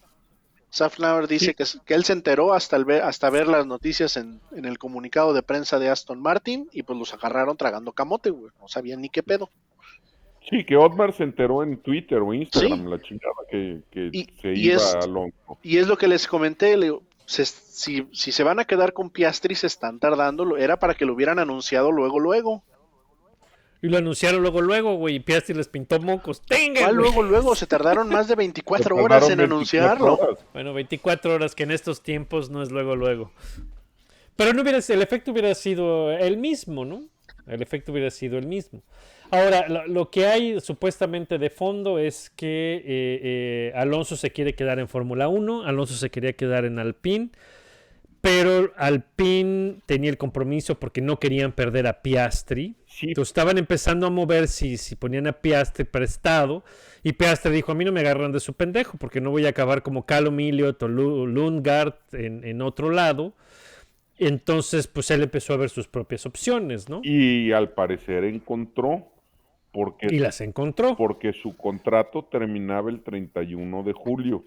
Safnauer 0.76 1.28
dice 1.28 1.54
que, 1.54 1.64
que 1.86 1.94
él 1.94 2.04
se 2.04 2.12
enteró 2.12 2.54
hasta, 2.54 2.78
ver, 2.80 3.02
hasta 3.04 3.30
ver 3.30 3.48
las 3.48 3.66
noticias 3.66 4.18
en, 4.18 4.42
en 4.52 4.66
el 4.66 4.78
comunicado 4.78 5.34
de 5.34 5.42
prensa 5.42 5.80
de 5.80 5.90
Aston 5.90 6.22
Martin 6.22 6.68
y 6.74 6.84
pues 6.84 7.00
los 7.00 7.14
agarraron 7.14 7.56
tragando 7.56 7.94
camote, 7.94 8.30
güey. 8.30 8.52
No 8.60 8.68
sabían 8.68 9.00
ni 9.00 9.08
qué 9.08 9.24
pedo. 9.24 9.50
Sí, 10.50 10.66
que 10.66 10.76
Otmar 10.76 11.14
se 11.14 11.24
enteró 11.24 11.64
en 11.64 11.78
Twitter 11.78 12.20
o 12.20 12.34
Instagram, 12.34 12.88
la 12.88 13.02
chingada, 13.02 13.34
que, 13.50 13.84
que 13.90 14.10
Y- 14.12 14.26
se 14.42 14.54
y 14.54 14.66
iba 14.68 14.76
es- 14.76 14.96
a 14.96 15.00
Alonso. 15.00 15.58
Y 15.64 15.78
es 15.78 15.88
lo 15.88 15.98
que 15.98 16.08
les 16.10 16.28
comenté, 16.28 16.76
le 16.76 16.88
digo, 16.88 17.04
se- 17.26 17.46
si, 17.46 18.08
si 18.12 18.32
se 18.34 18.44
van 18.44 18.60
a 18.60 18.66
quedar 18.66 18.92
con 18.92 19.10
Piastri 19.10 19.56
se 19.56 19.68
están 19.68 19.98
tardando, 20.00 20.58
era 20.58 20.78
para 20.78 20.94
que 20.94 21.06
lo 21.06 21.14
hubieran 21.14 21.40
anunciado 21.40 21.92
luego, 21.92 22.20
luego. 22.20 22.64
Y 23.86 23.90
lo 23.90 24.00
anunciaron 24.00 24.42
luego, 24.42 24.62
luego, 24.62 24.96
güey. 24.96 25.18
Y 25.18 25.20
Piastri 25.20 25.54
les 25.54 25.68
pintó 25.68 26.00
mocos. 26.00 26.42
¡Tenga! 26.42 26.82
¿Cuál 26.82 26.96
güey! 26.96 27.06
luego, 27.06 27.22
luego? 27.22 27.56
Se 27.56 27.68
tardaron 27.68 28.10
más 28.10 28.28
de 28.28 28.34
24 28.34 28.96
Se 28.96 29.02
horas 29.04 29.30
en 29.30 29.38
24 29.38 29.44
anunciarlo. 29.46 30.14
horas. 30.16 30.46
Bueno, 30.54 30.74
24 30.74 31.36
horas, 31.36 31.54
que 31.54 31.64
en 31.64 31.72
estos 31.72 32.02
tiempos 32.02 32.50
no 32.50 32.64
es 32.64 32.72
luego, 32.72 32.96
luego. 32.96 33.32
Pero 34.36 34.54
no 34.54 34.64
hubiera, 34.64 34.80
el 34.80 35.02
efecto 35.04 35.32
hubiera 35.32 35.54
sido 35.54 36.12
el 36.12 36.38
mismo, 36.38 36.84
¿no? 36.84 37.04
El 37.46 37.62
efecto 37.62 37.92
hubiera 37.92 38.10
sido 38.10 38.40
el 38.40 38.48
mismo. 38.48 38.82
Ahora, 39.30 39.68
lo, 39.68 39.86
lo 39.86 40.10
que 40.10 40.26
hay 40.26 40.60
supuestamente 40.62 41.38
de 41.38 41.52
fondo 41.52 42.00
es 42.00 42.32
que 42.32 42.78
eh, 42.78 42.82
eh, 42.88 43.72
Alonso 43.76 44.16
se 44.16 44.32
quiere 44.32 44.56
quedar 44.56 44.80
en 44.80 44.88
Fórmula 44.88 45.28
1, 45.28 45.64
Alonso 45.64 45.94
se 45.94 46.10
quería 46.10 46.34
quedar 46.34 46.66
en 46.66 46.80
Alpine, 46.80 47.30
pero 48.26 48.72
Alpine 48.76 49.82
tenía 49.86 50.10
el 50.10 50.18
compromiso 50.18 50.80
porque 50.80 51.00
no 51.00 51.20
querían 51.20 51.52
perder 51.52 51.86
a 51.86 52.02
Piastri. 52.02 52.76
Sí, 52.88 53.10
Entonces 53.10 53.30
estaban 53.30 53.58
empezando 53.60 54.08
a 54.08 54.10
mover 54.10 54.48
si, 54.48 54.78
si 54.78 54.96
ponían 54.96 55.28
a 55.28 55.34
Piastri 55.34 55.86
prestado. 55.86 56.64
Y 57.04 57.14
Piastri 57.14 57.52
dijo, 57.52 57.72
a 57.72 57.76
mí 57.76 57.86
no 57.86 57.92
me 57.92 58.00
agarran 58.00 58.32
de 58.32 58.40
su 58.40 58.54
pendejo 58.54 58.98
porque 58.98 59.22
no 59.22 59.30
voy 59.30 59.46
a 59.46 59.50
acabar 59.50 59.84
como 59.84 60.06
Callum 60.08 60.40
Elliott 60.40 60.82
o 60.82 60.88
Lu- 60.88 61.28
Lundgaard 61.28 61.94
en, 62.14 62.44
en 62.44 62.62
otro 62.64 62.90
lado. 62.90 63.34
Entonces, 64.18 64.88
pues 64.88 65.12
él 65.12 65.22
empezó 65.24 65.54
a 65.54 65.58
ver 65.58 65.70
sus 65.70 65.88
propias 65.88 66.26
opciones, 66.26 66.90
¿no? 66.90 67.02
y 67.04 67.52
al 67.52 67.72
parecer 67.74 68.24
encontró, 68.24 69.08
porque 69.72 70.08
Y 70.10 70.20
las 70.20 70.40
encontró. 70.42 70.96
porque 70.96 71.34
su 71.34 71.56
contrato 71.58 72.24
terminaba 72.32 72.90
el 72.90 73.02
31 73.04 73.84
de 73.84 73.94
julio. 73.94 74.44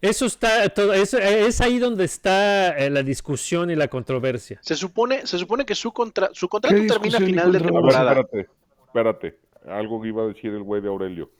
Eso 0.00 0.26
está, 0.26 0.68
todo, 0.68 0.92
es, 0.92 1.14
es 1.14 1.60
ahí 1.60 1.78
donde 1.78 2.04
está 2.04 2.76
eh, 2.78 2.90
la 2.90 3.02
discusión 3.02 3.70
y 3.70 3.76
la 3.76 3.88
controversia. 3.88 4.58
Se 4.62 4.74
supone, 4.76 5.26
se 5.26 5.38
supone 5.38 5.64
que 5.64 5.74
su, 5.74 5.92
contra, 5.92 6.30
su 6.32 6.48
contrato 6.48 6.76
¿Qué 6.76 6.86
termina 6.86 7.18
a 7.18 7.20
final 7.20 7.52
de 7.52 7.60
temporada. 7.60 8.10
espérate, 8.20 8.50
espérate. 8.86 9.38
Algo 9.68 10.00
que 10.00 10.08
iba 10.08 10.22
a 10.22 10.26
decir 10.28 10.52
el 10.52 10.62
güey 10.62 10.80
de 10.82 10.88
Aurelio. 10.88 11.30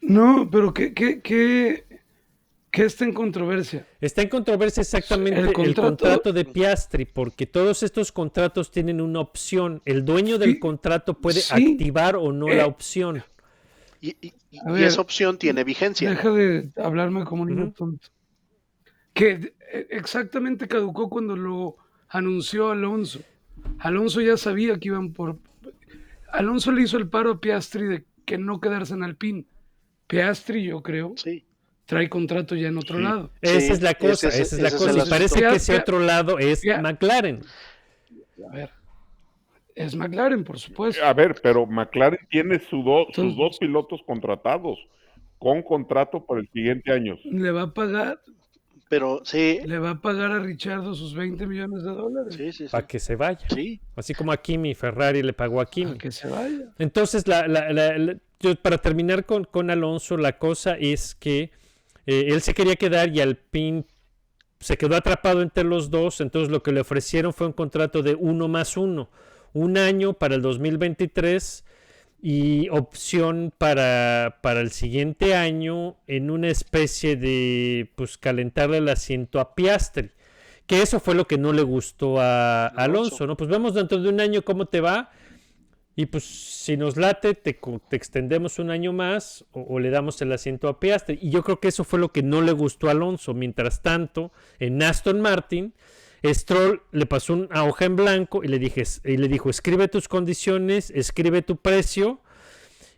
No, 0.00 0.48
pero 0.50 0.74
¿qué, 0.74 0.92
qué, 0.92 1.20
qué, 1.20 1.84
¿Qué 2.72 2.84
está 2.86 3.04
en 3.04 3.12
controversia? 3.12 3.86
Está 4.00 4.22
en 4.22 4.28
controversia 4.30 4.80
exactamente 4.80 5.38
El 5.38 5.48
el 5.48 5.52
contrato- 5.52 5.82
contrato, 5.82 6.32
de 6.32 6.44
Piastri, 6.44 7.04
porque 7.04 7.46
todos 7.46 7.82
estos 7.82 8.10
contratos 8.10 8.70
tienen 8.70 9.00
una 9.00 9.20
opción. 9.20 9.80
El 9.84 10.04
dueño 10.04 10.38
del 10.38 10.54
Sí, 10.54 10.58
contrato 10.58 11.14
puede 11.14 11.40
sí. 11.40 11.52
activar 11.72 12.16
o 12.16 12.32
no 12.32 12.48
Eh, 12.48 12.56
la 12.56 12.66
opción. 12.66 13.22
Y, 14.02 14.16
y- 14.20 14.34
y 14.50 14.58
A 14.58 14.72
ver, 14.72 14.82
esa 14.84 15.00
opción 15.00 15.38
tiene 15.38 15.62
vigencia. 15.64 16.10
Deja 16.10 16.30
de 16.30 16.70
hablarme 16.76 17.24
como 17.24 17.46
niño 17.46 17.62
Ujú. 17.66 17.72
tonto. 17.72 18.08
Que 19.14 19.54
eh, 19.72 19.86
exactamente 19.90 20.66
caducó 20.68 21.08
cuando 21.08 21.36
lo 21.36 21.76
anunció 22.08 22.70
Alonso. 22.70 23.20
Alonso 23.78 24.20
ya 24.20 24.36
sabía 24.36 24.78
que 24.78 24.88
iban 24.88 25.12
por. 25.12 25.38
Alonso 26.32 26.72
le 26.72 26.82
hizo 26.82 26.96
el 26.98 27.08
paro 27.08 27.30
a 27.30 27.40
Piastri 27.40 27.84
de 27.86 28.04
que 28.24 28.38
no 28.38 28.60
quedarse 28.60 28.94
en 28.94 29.04
Alpine. 29.04 29.44
Piastri, 30.08 30.64
yo 30.64 30.82
creo, 30.82 31.14
Sí. 31.16 31.44
trae 31.86 32.08
contrato 32.08 32.56
ya 32.56 32.68
en 32.68 32.78
otro 32.78 32.96
Sí. 32.98 33.04
lado. 33.04 33.30
Esa 33.40 33.72
es 33.72 33.82
la 33.82 33.94
cosa, 33.94 34.28
esa 34.28 34.42
es- 34.42 34.52
es 34.52 34.60
la 34.60 34.68
es 34.68 34.74
cosa. 34.74 35.06
Y 35.06 35.08
parece 35.08 35.40
que 35.40 35.54
ese 35.54 35.76
otro 35.76 36.00
lado 36.00 36.38
es 36.40 36.62
Ya. 36.62 36.80
McLaren. 36.82 37.40
A 38.50 38.54
ver. 38.56 38.70
Es 39.74 39.94
McLaren, 39.94 40.44
por 40.44 40.58
supuesto. 40.58 41.04
A 41.04 41.12
ver, 41.14 41.34
pero 41.42 41.66
McLaren 41.66 42.20
tiene 42.30 42.58
su 42.58 42.82
do- 42.82 43.06
sus 43.12 43.36
dos 43.36 43.58
pilotos 43.58 44.00
contratados 44.06 44.78
con 45.38 45.62
contrato 45.62 46.24
para 46.24 46.40
el 46.40 46.48
siguiente 46.50 46.92
año. 46.92 47.16
Le 47.24 47.50
va 47.50 47.62
a 47.62 47.74
pagar, 47.74 48.20
Pero 48.88 49.22
sí, 49.24 49.58
le 49.64 49.78
va 49.78 49.90
a 49.90 50.00
pagar 50.00 50.30
a 50.32 50.38
Richardo 50.38 50.94
sus 50.94 51.14
20 51.14 51.46
millones 51.46 51.82
de 51.82 51.90
dólares. 51.90 52.34
sí, 52.34 52.52
sí. 52.52 52.64
sí. 52.66 52.70
Para 52.70 52.86
que 52.86 53.00
se 53.00 53.16
vaya. 53.16 53.40
Sí, 53.48 53.80
Así 53.96 54.12
como 54.14 54.30
a 54.32 54.36
Kimi, 54.36 54.74
Ferrari 54.74 55.22
le 55.22 55.32
pagó 55.32 55.60
a 55.62 55.66
Kimi. 55.66 55.92
Para 55.92 55.98
que 55.98 56.12
se 56.12 56.28
vaya. 56.28 56.66
Entonces, 56.78 57.26
la- 57.26 57.48
la- 57.48 57.72
la- 57.72 57.96
la- 57.96 58.16
yo- 58.40 58.54
para 58.56 58.76
terminar 58.78 59.24
con, 59.24 59.44
con 59.44 59.70
Alonso, 59.70 60.16
la 60.18 60.36
cosa 60.38 60.76
es 60.78 61.14
que 61.14 61.50
eh, 62.06 62.26
él 62.28 62.40
se 62.42 62.52
quería 62.52 62.76
quedar 62.76 63.08
y 63.14 63.20
Alpine 63.20 63.84
se 64.60 64.76
quedó 64.76 64.94
atrapado 64.96 65.40
entre 65.40 65.64
los 65.64 65.90
dos. 65.90 66.20
Entonces, 66.20 66.50
lo 66.50 66.62
que 66.62 66.72
le 66.72 66.80
ofrecieron 66.80 67.32
fue 67.32 67.46
un 67.46 67.52
contrato 67.54 68.02
de 68.02 68.14
uno 68.14 68.46
más 68.48 68.76
uno. 68.76 69.08
Un 69.52 69.76
año 69.76 70.14
para 70.14 70.34
el 70.34 70.42
2023 70.42 71.64
y 72.22 72.68
opción 72.68 73.52
para, 73.58 74.38
para 74.42 74.60
el 74.60 74.70
siguiente 74.70 75.34
año 75.34 75.96
en 76.06 76.30
una 76.30 76.48
especie 76.48 77.16
de 77.16 77.90
pues 77.96 78.16
calentarle 78.16 78.78
el 78.78 78.88
asiento 78.88 79.40
a 79.40 79.56
Piastri. 79.56 80.12
Que 80.66 80.80
eso 80.82 81.00
fue 81.00 81.16
lo 81.16 81.26
que 81.26 81.36
no 81.36 81.52
le 81.52 81.62
gustó 81.62 82.20
a 82.20 82.66
Alonso. 82.66 82.80
Alonso, 82.80 83.26
¿no? 83.26 83.36
Pues 83.36 83.50
vemos 83.50 83.74
dentro 83.74 84.00
de 84.00 84.08
un 84.08 84.20
año 84.20 84.42
cómo 84.42 84.66
te 84.66 84.80
va. 84.80 85.10
Y 85.96 86.06
pues 86.06 86.24
si 86.24 86.76
nos 86.76 86.96
late, 86.96 87.34
te 87.34 87.58
extendemos 87.90 88.60
un 88.60 88.70
año 88.70 88.92
más 88.92 89.44
o, 89.50 89.62
o 89.62 89.78
le 89.80 89.90
damos 89.90 90.22
el 90.22 90.32
asiento 90.32 90.68
a 90.68 90.78
Piastri. 90.78 91.18
Y 91.20 91.30
yo 91.30 91.42
creo 91.42 91.58
que 91.58 91.68
eso 91.68 91.82
fue 91.82 91.98
lo 91.98 92.12
que 92.12 92.22
no 92.22 92.40
le 92.40 92.52
gustó 92.52 92.86
a 92.86 92.92
Alonso. 92.92 93.34
Mientras 93.34 93.82
tanto, 93.82 94.30
en 94.60 94.80
Aston 94.80 95.20
Martin, 95.20 95.74
Stroll 96.24 96.82
le 96.92 97.06
pasó 97.06 97.34
una 97.34 97.64
hoja 97.64 97.84
en 97.84 97.96
blanco 97.96 98.44
y 98.44 98.48
le, 98.48 98.58
dije, 98.58 98.84
y 99.04 99.16
le 99.16 99.28
dijo, 99.28 99.50
escribe 99.50 99.88
tus 99.88 100.08
condiciones, 100.08 100.90
escribe 100.90 101.42
tu 101.42 101.56
precio 101.56 102.20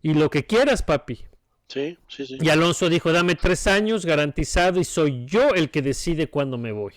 y 0.02 0.14
lo 0.14 0.28
que 0.30 0.44
quieras, 0.44 0.82
papi. 0.82 1.24
sí, 1.68 1.96
sí, 2.08 2.26
sí. 2.26 2.38
Y 2.40 2.48
Alonso 2.50 2.90
dijo, 2.90 3.12
dame 3.12 3.34
tres 3.34 3.66
años 3.66 4.04
garantizado 4.04 4.78
y 4.78 4.84
soy 4.84 5.24
yo 5.24 5.54
el 5.54 5.70
que 5.70 5.80
decide 5.80 6.28
cuándo 6.28 6.58
me 6.58 6.72
voy. 6.72 6.92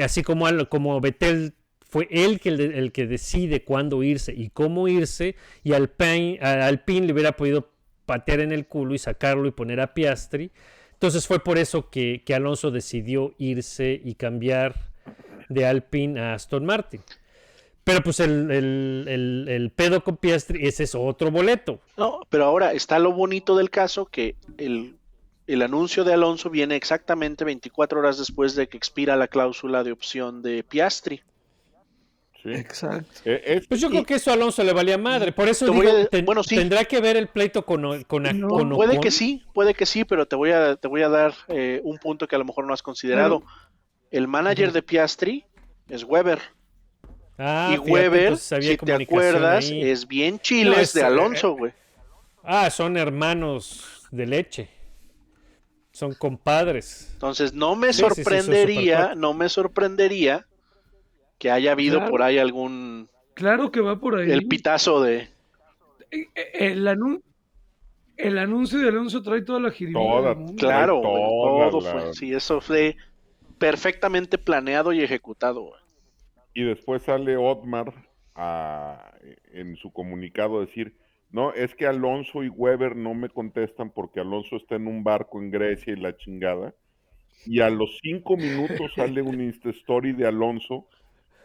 Así 0.00 0.22
como, 0.22 0.46
como 0.68 1.00
Betel 1.00 1.54
fue 1.80 2.08
él 2.10 2.40
que 2.40 2.48
el, 2.48 2.92
que 2.92 3.06
decide 3.06 3.62
cuándo 3.62 4.02
irse 4.02 4.32
y 4.32 4.50
cómo 4.50 4.88
irse, 4.88 5.36
y 5.62 5.74
Alpine, 5.74 6.38
Alpine 6.40 7.06
le 7.06 7.12
hubiera 7.12 7.36
podido 7.36 7.70
patear 8.06 8.40
en 8.40 8.52
el 8.52 8.66
culo 8.66 8.94
y 8.94 8.98
sacarlo 8.98 9.46
y 9.46 9.52
poner 9.52 9.80
a 9.80 9.94
Piastri. 9.94 10.50
Entonces 10.92 11.26
fue 11.26 11.42
por 11.42 11.58
eso 11.58 11.90
que, 11.90 12.22
que 12.24 12.34
Alonso 12.34 12.70
decidió 12.70 13.34
irse 13.38 14.00
y 14.02 14.14
cambiar 14.14 14.93
de 15.48 15.66
Alpine 15.66 16.20
a 16.20 16.34
Aston 16.34 16.64
Martin. 16.64 17.00
Pero 17.84 18.02
pues 18.02 18.18
el, 18.20 18.50
el- 18.50 19.04
el- 19.08 19.46
el 19.48 19.70
pedo 19.70 20.02
con 20.02 20.16
Piastri, 20.16 20.66
ese 20.66 20.84
es 20.84 20.94
otro 20.94 21.30
boleto. 21.30 21.80
No, 21.98 22.20
pero 22.30 22.44
ahora 22.46 22.72
está 22.72 22.98
lo 22.98 23.12
bonito 23.12 23.56
del 23.56 23.68
caso 23.70 24.06
que 24.06 24.36
el, 24.56 24.96
el 25.46 25.60
anuncio 25.62 26.02
de 26.04 26.14
Alonso 26.14 26.48
viene 26.48 26.76
exactamente 26.76 27.44
24 27.44 27.98
horas 28.00 28.16
después 28.16 28.54
de 28.54 28.68
que 28.68 28.78
expira 28.78 29.16
la 29.16 29.28
cláusula 29.28 29.84
de 29.84 29.92
opción 29.92 30.40
de 30.40 30.64
Piastri. 30.64 31.22
¿sí? 32.42 32.52
Exacto. 32.54 33.20
Eh, 33.26 33.42
es- 33.44 33.66
Pues 33.66 33.80
yo 33.82 33.90
creo 33.90 34.04
que 34.04 34.14
eso 34.14 34.30
a 34.30 34.34
Alonso 34.34 34.64
le 34.64 34.72
valía 34.72 34.96
madre. 34.96 35.32
Por 35.32 35.48
eso 35.48 35.66
digo, 35.66 35.82
a- 35.86 36.06
ten- 36.06 36.24
bueno, 36.24 36.42
sí. 36.42 36.56
tendrá 36.56 36.84
que 36.86 37.00
ver 37.02 37.18
el 37.18 37.28
pleito 37.28 37.66
con, 37.66 38.04
con, 38.04 38.22
No, 38.22 38.48
con 38.48 38.70
Puede 38.70 38.92
Ocon. 38.92 39.02
que 39.02 39.10
sí, 39.10 39.42
puede 39.52 39.74
que 39.74 39.84
sí, 39.84 40.04
pero 40.06 40.26
te 40.26 40.36
voy 40.36 40.52
a, 40.52 40.76
te 40.76 40.88
voy 40.88 41.02
a 41.02 41.10
dar 41.10 41.34
eh, 41.48 41.82
un 41.84 41.98
punto 41.98 42.26
que 42.26 42.34
a 42.36 42.38
lo 42.38 42.46
mejor 42.46 42.66
no 42.66 42.72
has 42.72 42.82
considerado. 42.82 43.42
El 44.14 44.28
manager 44.28 44.70
de 44.70 44.80
Piastri 44.82 45.44
es 45.88 46.04
Weber. 46.04 46.38
Ah, 47.36 47.70
y 47.70 47.74
fíjate, 47.78 47.90
Weber, 47.90 48.36
si 48.36 48.76
te 48.76 48.92
acuerdas, 48.92 49.68
ahí. 49.68 49.82
es 49.90 50.06
bien 50.06 50.38
chiles 50.38 50.76
No, 50.76 50.80
es, 50.80 50.92
de 50.92 51.00
eh, 51.00 51.04
Alonso, 51.04 51.56
güey. 51.56 51.72
Ah, 52.44 52.70
son 52.70 52.96
hermanos 52.96 54.06
de 54.12 54.26
leche. 54.26 54.68
Son 55.90 56.14
compadres. 56.14 57.10
Entonces 57.14 57.52
no 57.54 57.74
me 57.74 57.88
Sí, 57.92 57.94
sí, 57.94 57.98
sí, 57.98 58.02
son 58.04 58.14
sorprendería, 58.24 59.14
no 59.16 59.34
me 59.34 59.48
sorprendería 59.48 60.46
que 61.38 61.50
haya 61.50 61.72
habido 61.72 61.96
Claro. 61.98 62.10
por 62.12 62.22
ahí 62.22 62.38
algún 62.38 63.08
Claro 63.34 63.72
que 63.72 63.80
va 63.80 63.98
por 63.98 64.16
ahí. 64.16 64.30
el 64.30 64.46
pitazo 64.46 65.02
de 65.02 65.28
Eh, 66.12 66.28
eh, 66.36 66.50
El, 66.70 66.86
anu- 66.86 67.20
el 68.16 68.38
anuncio 68.38 68.78
de 68.78 68.88
Alonso 68.90 69.22
trae 69.22 69.42
toda 69.42 69.58
la 69.58 69.72
jiribilla 69.72 70.36
claro, 70.56 71.00
todo 71.02 71.80
la- 71.80 71.90
fue, 71.90 72.14
sí, 72.14 72.32
eso 72.32 72.60
fue 72.60 72.96
perfectamente 73.58 74.38
planeado 74.38 74.92
y 74.92 75.02
ejecutado, 75.02 75.62
güey. 75.62 75.80
y 76.54 76.62
después 76.64 77.02
sale 77.02 77.36
Otmar 77.36 77.92
a- 78.34 79.12
en 79.52 79.76
su 79.76 79.92
comunicado 79.92 80.58
a 80.58 80.66
decir, 80.66 80.96
no, 81.30 81.52
es 81.52 81.74
que 81.74 81.86
Alonso 81.86 82.44
y 82.44 82.48
Weber 82.48 82.94
no 82.94 83.12
me 83.14 83.28
contestan 83.28 83.90
porque 83.90 84.20
Alonso 84.20 84.56
está 84.56 84.76
en 84.76 84.86
un 84.86 85.02
barco 85.02 85.40
en 85.40 85.50
Grecia 85.50 85.92
y 85.92 85.96
la 85.96 86.16
chingada. 86.16 86.72
Y 87.44 87.60
a 87.60 87.70
los 87.70 87.98
cinco 88.00 88.36
minutos 88.36 88.92
sale 88.96 89.20
un 89.20 89.40
Insta 89.40 89.70
Story 89.70 90.12
de 90.12 90.26
Alonso 90.28 90.86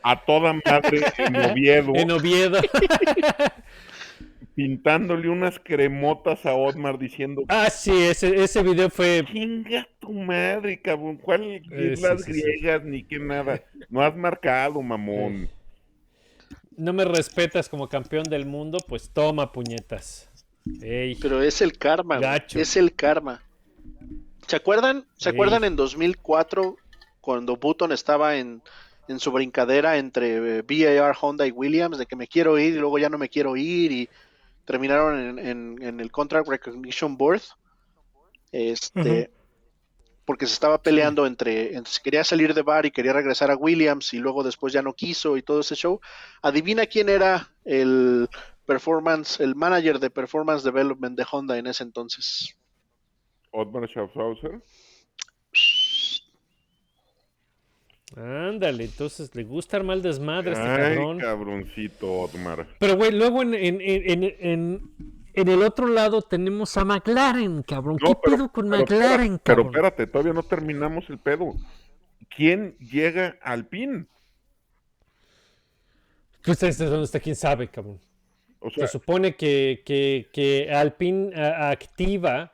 a 0.04 0.24
toda 0.24 0.54
madre 0.54 1.02
en 1.18 1.36
Oviedo, 1.36 1.92
En 1.96 2.12
Oviedo. 2.12 2.60
pintándole 4.60 5.30
unas 5.30 5.58
cremotas 5.58 6.46
a 6.46 6.54
Otmar 6.54 7.00
diciendo, 7.00 7.44
ah, 7.48 7.70
sí, 7.70 7.94
ese, 7.96 8.44
ese 8.44 8.62
video 8.62 8.90
fue. 8.90 9.24
chinga 9.32 9.88
tu 10.02 10.12
madre, 10.12 10.82
cabrón, 10.82 11.16
¿cuál 11.16 11.44
Eh, 11.44 11.92
islas 11.94 12.26
sí, 12.26 12.34
sí. 12.34 12.42
griegas 12.42 12.84
ni 12.84 13.04
qué 13.06 13.20
nada? 13.20 13.64
No 13.90 14.02
has 14.02 14.14
marcado, 14.18 14.82
mamón. 14.82 15.50
No 16.76 16.92
me 16.92 17.06
respetas 17.06 17.70
como 17.70 17.88
campeón 17.88 18.26
del 18.26 18.46
mundo, 18.46 18.80
pues 18.86 19.10
toma 19.12 19.50
puñetas. 19.54 20.30
Ey. 20.82 21.16
Pero 21.16 21.42
es 21.42 21.62
el 21.62 21.78
karma, 21.78 22.18
güey, 22.18 22.30
Gacho. 22.30 22.60
es 22.60 22.76
el 22.76 22.94
karma. 22.94 23.42
¿Se 24.46 24.58
acuerdan? 24.58 25.06
¿Se 25.16 25.30
acuerdan 25.30 25.64
en 25.64 25.78
2004 25.78 26.76
cuando 27.22 27.56
Button 27.56 27.94
estaba 27.94 28.36
en, 28.36 28.62
en 29.08 29.20
su 29.22 29.32
brincadera 29.32 29.98
entre 29.98 30.58
eh, 30.60 30.64
BAR, 30.64 31.16
Honda 31.22 31.48
y 31.48 31.52
Williams 31.52 31.98
de 31.98 32.06
que 32.06 32.18
me 32.18 32.28
quiero 32.28 32.60
ir 32.60 32.74
y 32.76 32.80
luego 32.80 33.00
ya 33.00 33.08
no 33.08 33.18
me 33.18 33.30
quiero 33.30 33.56
ir 33.56 33.94
y 33.94 34.10
terminaron 34.70 35.20
en, 35.20 35.40
en- 35.40 35.82
en 35.82 36.00
el 36.00 36.12
Contract 36.12 36.48
Recognition 36.48 37.18
Board? 37.18 37.42
Este, 38.52 39.32
porque 40.26 40.46
se 40.46 40.54
estaba 40.54 40.80
peleando 40.80 41.26
entre, 41.26 41.76
entre 41.76 41.92
si 41.92 42.00
quería 42.04 42.24
salir 42.24 42.54
de 42.54 42.62
bar 42.62 42.86
y 42.86 42.92
quería 42.92 43.14
regresar 43.14 43.50
a 43.50 43.56
Williams 43.56 44.14
y 44.14 44.20
luego 44.20 44.44
después 44.44 44.72
ya 44.72 44.84
no 44.84 44.94
quiso 44.94 45.38
y 45.38 45.42
todo 45.42 45.62
ese 45.62 45.74
show. 45.74 46.00
Adivina 46.44 46.86
quién 46.86 47.10
era 47.10 47.50
el 47.66 48.30
performance, 48.68 49.40
el 49.40 49.56
manager 49.56 49.98
de 49.98 50.12
performance 50.12 50.64
development 50.64 51.18
de 51.18 51.26
Honda 51.32 51.58
en 51.58 51.66
ese 51.66 51.82
entonces. 51.84 52.56
Otmar 53.52 53.88
Schaffhauser. 53.90 54.62
Ándale, 58.16 58.86
entonces 58.86 59.34
le 59.36 59.44
gusta 59.44 59.78
armar 59.78 59.98
el 59.98 60.02
desmadre 60.04 60.52
a 60.52 60.54
este 60.54 60.96
cabrón. 60.96 61.20
cabroncito, 61.20 62.12
Otmar. 62.22 62.68
Pero, 62.80 62.96
güey, 62.98 63.12
luego 63.12 63.44
en, 63.44 63.54
en, 63.54 63.80
en, 63.82 64.24
en, 65.34 65.48
el 65.48 65.62
otro 65.64 65.88
lado 65.88 66.22
tenemos 66.24 66.76
a 66.78 66.86
McLaren, 66.86 67.62
cabrón. 67.64 67.98
¿Qué 67.98 68.14
pero- 68.24 68.36
pedo 68.36 68.52
con 68.52 68.70
pero 68.70 68.82
McLaren, 68.82 69.34
espera- 69.34 69.42
Pero 69.44 69.64
cabrón? 69.64 69.68
espérate, 69.76 70.08
todavía 70.08 70.34
no 70.34 70.44
terminamos 70.44 71.10
el 71.10 71.20
pedo. 71.20 71.54
¿Quién 72.36 72.76
llega 72.80 73.38
al 73.42 73.68
PIN? 73.68 74.08
Pues 76.44 76.64
este 76.64 76.86
es 76.86 76.90
donde 76.90 77.06
está, 77.06 77.20
quién 77.20 77.36
sabe, 77.36 77.68
cabrón. 77.68 78.00
O 78.60 78.70
sea, 78.70 78.88
Se 78.88 78.94
supone 78.94 79.36
que, 79.36 79.84
que, 79.86 80.30
que 80.34 80.70
Alpine 80.72 81.32
activa 81.36 82.52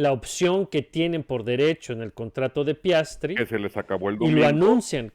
la 0.00 0.12
opción 0.12 0.66
que 0.66 0.82
tienen 0.82 1.22
por 1.22 1.44
derecho 1.44 1.92
en 1.92 2.00
el 2.02 2.12
contrato 2.12 2.64
de 2.64 2.74
Piastri 2.74 3.34
que 3.34 3.46
se 3.46 3.58
les 3.58 3.76
acabó 3.76 4.08
el 4.08 4.16
y 4.16 4.18
domingo. 4.18 4.40
lo 4.40 4.46
anuncian. 4.46 5.12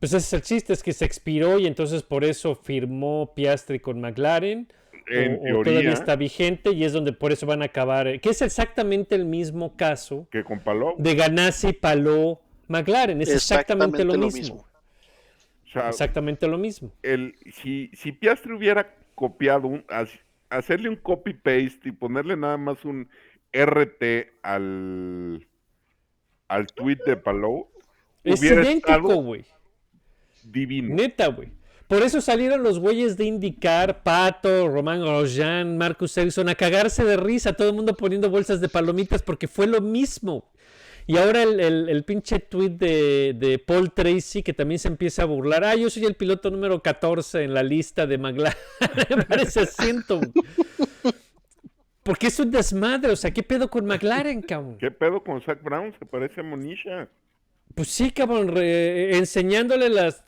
Pues 0.00 0.12
ese 0.12 0.18
es 0.26 0.32
el 0.32 0.42
chiste, 0.42 0.72
es 0.72 0.82
que 0.82 0.92
se 0.92 1.04
expiró 1.04 1.58
y 1.58 1.66
entonces 1.66 2.02
por 2.02 2.24
eso 2.24 2.54
firmó 2.54 3.32
Piastri 3.34 3.80
con 3.80 4.00
McLaren 4.00 4.68
En 5.06 5.32
o- 5.34 5.36
o 5.36 5.62
todavía 5.62 5.62
teoría. 5.64 5.92
está 5.92 6.16
vigente 6.16 6.70
y 6.72 6.84
es 6.84 6.92
donde 6.92 7.12
por 7.12 7.32
eso 7.32 7.46
van 7.46 7.60
a 7.62 7.66
acabar, 7.66 8.18
que 8.20 8.30
es 8.30 8.40
exactamente 8.42 9.14
el 9.14 9.26
mismo 9.26 9.76
caso 9.76 10.26
Que 10.30 10.42
con 10.42 10.60
Palou. 10.60 10.94
de 10.98 11.14
Ganassi, 11.14 11.72
Palou, 11.74 12.38
McLaren, 12.68 13.20
es 13.20 13.28
exactamente, 13.28 14.04
lo, 14.04 14.16
mismo. 14.16 14.56
O 15.66 15.70
sea, 15.70 15.88
Exactamente 15.90 16.46
lo 16.48 16.56
mismo. 16.56 16.90
el, 17.02 17.34
si, 17.52 17.90
si 17.94 18.12
Piastri 18.12 18.52
hubiera 18.54 18.94
copiado, 19.14 19.68
un, 19.68 19.84
as- 19.88 20.18
hacerle 20.48 20.88
un 20.88 20.96
copy-paste 20.96 21.80
y 21.88 21.92
ponerle 21.92 22.36
nada 22.36 22.56
más 22.56 22.84
un 22.84 23.08
RT 23.54 24.02
al, 24.42 25.46
al 26.48 26.66
tweet 26.74 26.98
de 27.06 27.16
Palou, 27.16 27.68
Es 28.24 28.42
idéntico, 28.42 29.14
güey. 29.22 29.44
divino. 30.42 30.94
Neta, 30.94 31.28
güey. 31.28 31.48
Por 31.88 32.02
eso 32.02 32.20
salieron 32.20 32.62
los 32.62 32.78
güeyes 32.80 33.16
de 33.16 33.24
indicar, 33.26 34.02
Pato, 34.02 34.68
Román 34.68 35.00
Grosjean, 35.02 35.76
Marcus 35.78 36.16
Ericsson, 36.16 36.48
a 36.48 36.54
cagarse 36.54 37.04
de 37.04 37.16
risa, 37.16 37.52
todo 37.52 37.68
el 37.68 37.74
mundo 37.74 37.94
poniendo 37.94 38.30
bolsas 38.30 38.60
de 38.60 38.68
palomitas 38.70 39.22
porque 39.22 39.46
fue 39.48 39.66
lo 39.66 39.80
mismo. 39.80 40.50
Y 41.06 41.18
ahora 41.18 41.42
el, 41.42 41.60
el- 41.60 41.88
el 41.90 42.04
pinche 42.04 42.38
tweet 42.40 42.70
de, 42.70 43.34
de 43.38 43.58
Paul 43.58 43.92
Tracy 43.92 44.42
que 44.42 44.54
también 44.54 44.78
se 44.78 44.88
empieza 44.88 45.22
a 45.22 45.26
burlar. 45.26 45.62
Ah, 45.62 45.74
yo 45.76 45.90
soy 45.90 46.06
el 46.06 46.14
piloto 46.14 46.50
número 46.50 46.80
14 46.82 47.42
en 47.44 47.52
la 47.52 47.62
lista 47.62 48.06
de 48.06 48.16
McLaren. 48.16 48.56
Me 49.14 49.24
parece 49.28 49.60
asiento. 49.60 50.18
Porque 52.04 52.28
es 52.28 52.38
un 52.38 52.50
desmadre. 52.52 53.10
O 53.12 53.16
sea, 53.16 53.32
¿qué 53.32 53.42
pedo 53.42 53.68
con 53.68 53.84
McLaren, 53.86 54.40
cabrón? 54.48 54.78
¿Qué 54.78 54.90
pedo 54.92 55.22
con 55.24 55.42
Zach 55.42 55.60
Brown? 55.62 55.92
Se 55.98 56.06
parece 56.06 56.40
a 56.40 56.44
Monisha. 56.44 57.08
Pues 57.74 57.88
sí, 57.88 58.12
cabrón, 58.12 58.54
re- 58.54 59.16
enseñándole 59.16 59.88
las, 59.88 60.24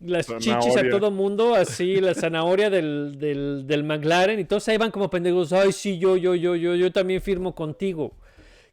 las 0.00 0.26
chichis 0.38 0.76
a 0.76 0.88
todo 0.90 1.12
mundo, 1.12 1.54
así, 1.54 2.00
la 2.00 2.14
zanahoria 2.14 2.68
del, 2.68 3.16
del, 3.18 3.64
del 3.68 3.84
McLaren, 3.84 4.40
y 4.40 4.44
todos 4.44 4.66
ahí 4.68 4.76
van 4.76 4.90
como 4.90 5.08
pendejos, 5.08 5.52
ay, 5.52 5.70
sí, 5.70 5.98
yo, 6.00 6.16
yo, 6.16 6.34
yo, 6.34 6.56
yo, 6.56 6.74
yo 6.74 6.90
también 6.90 7.20
firmo 7.22 7.54
contigo. 7.54 8.16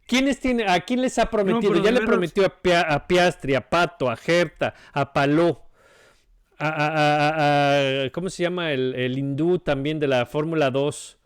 ¿Quiénes 0.07 0.39
tiene, 0.39 0.65
¿A 0.67 0.79
quién 0.79 1.01
les 1.01 1.19
ha 1.19 1.29
prometido? 1.29 1.75
ya 1.83 1.91
le 1.91 1.99
prometió 2.01 2.43
a, 2.45 2.49
Pia- 2.61 2.81
a 2.91 3.05
Piastri, 3.05 3.53
a 3.53 3.69
Pato, 3.69 4.09
a 4.09 4.15
Gerta, 4.15 4.73
a 4.93 5.13
Paló, 5.13 5.61
a, 6.57 6.69
a- 6.69 6.87
a- 6.87 7.29
a- 7.29 8.03
a- 8.05 8.09
¿cómo 8.11 8.29
se 8.29 8.41
llama? 8.41 8.71
El, 8.71 8.95
el 8.95 9.15
hindú 9.17 9.59
también 9.59 9.99
de 9.99 10.07
la 10.07 10.25
Fórmula 10.25 10.71
2. 10.71 11.17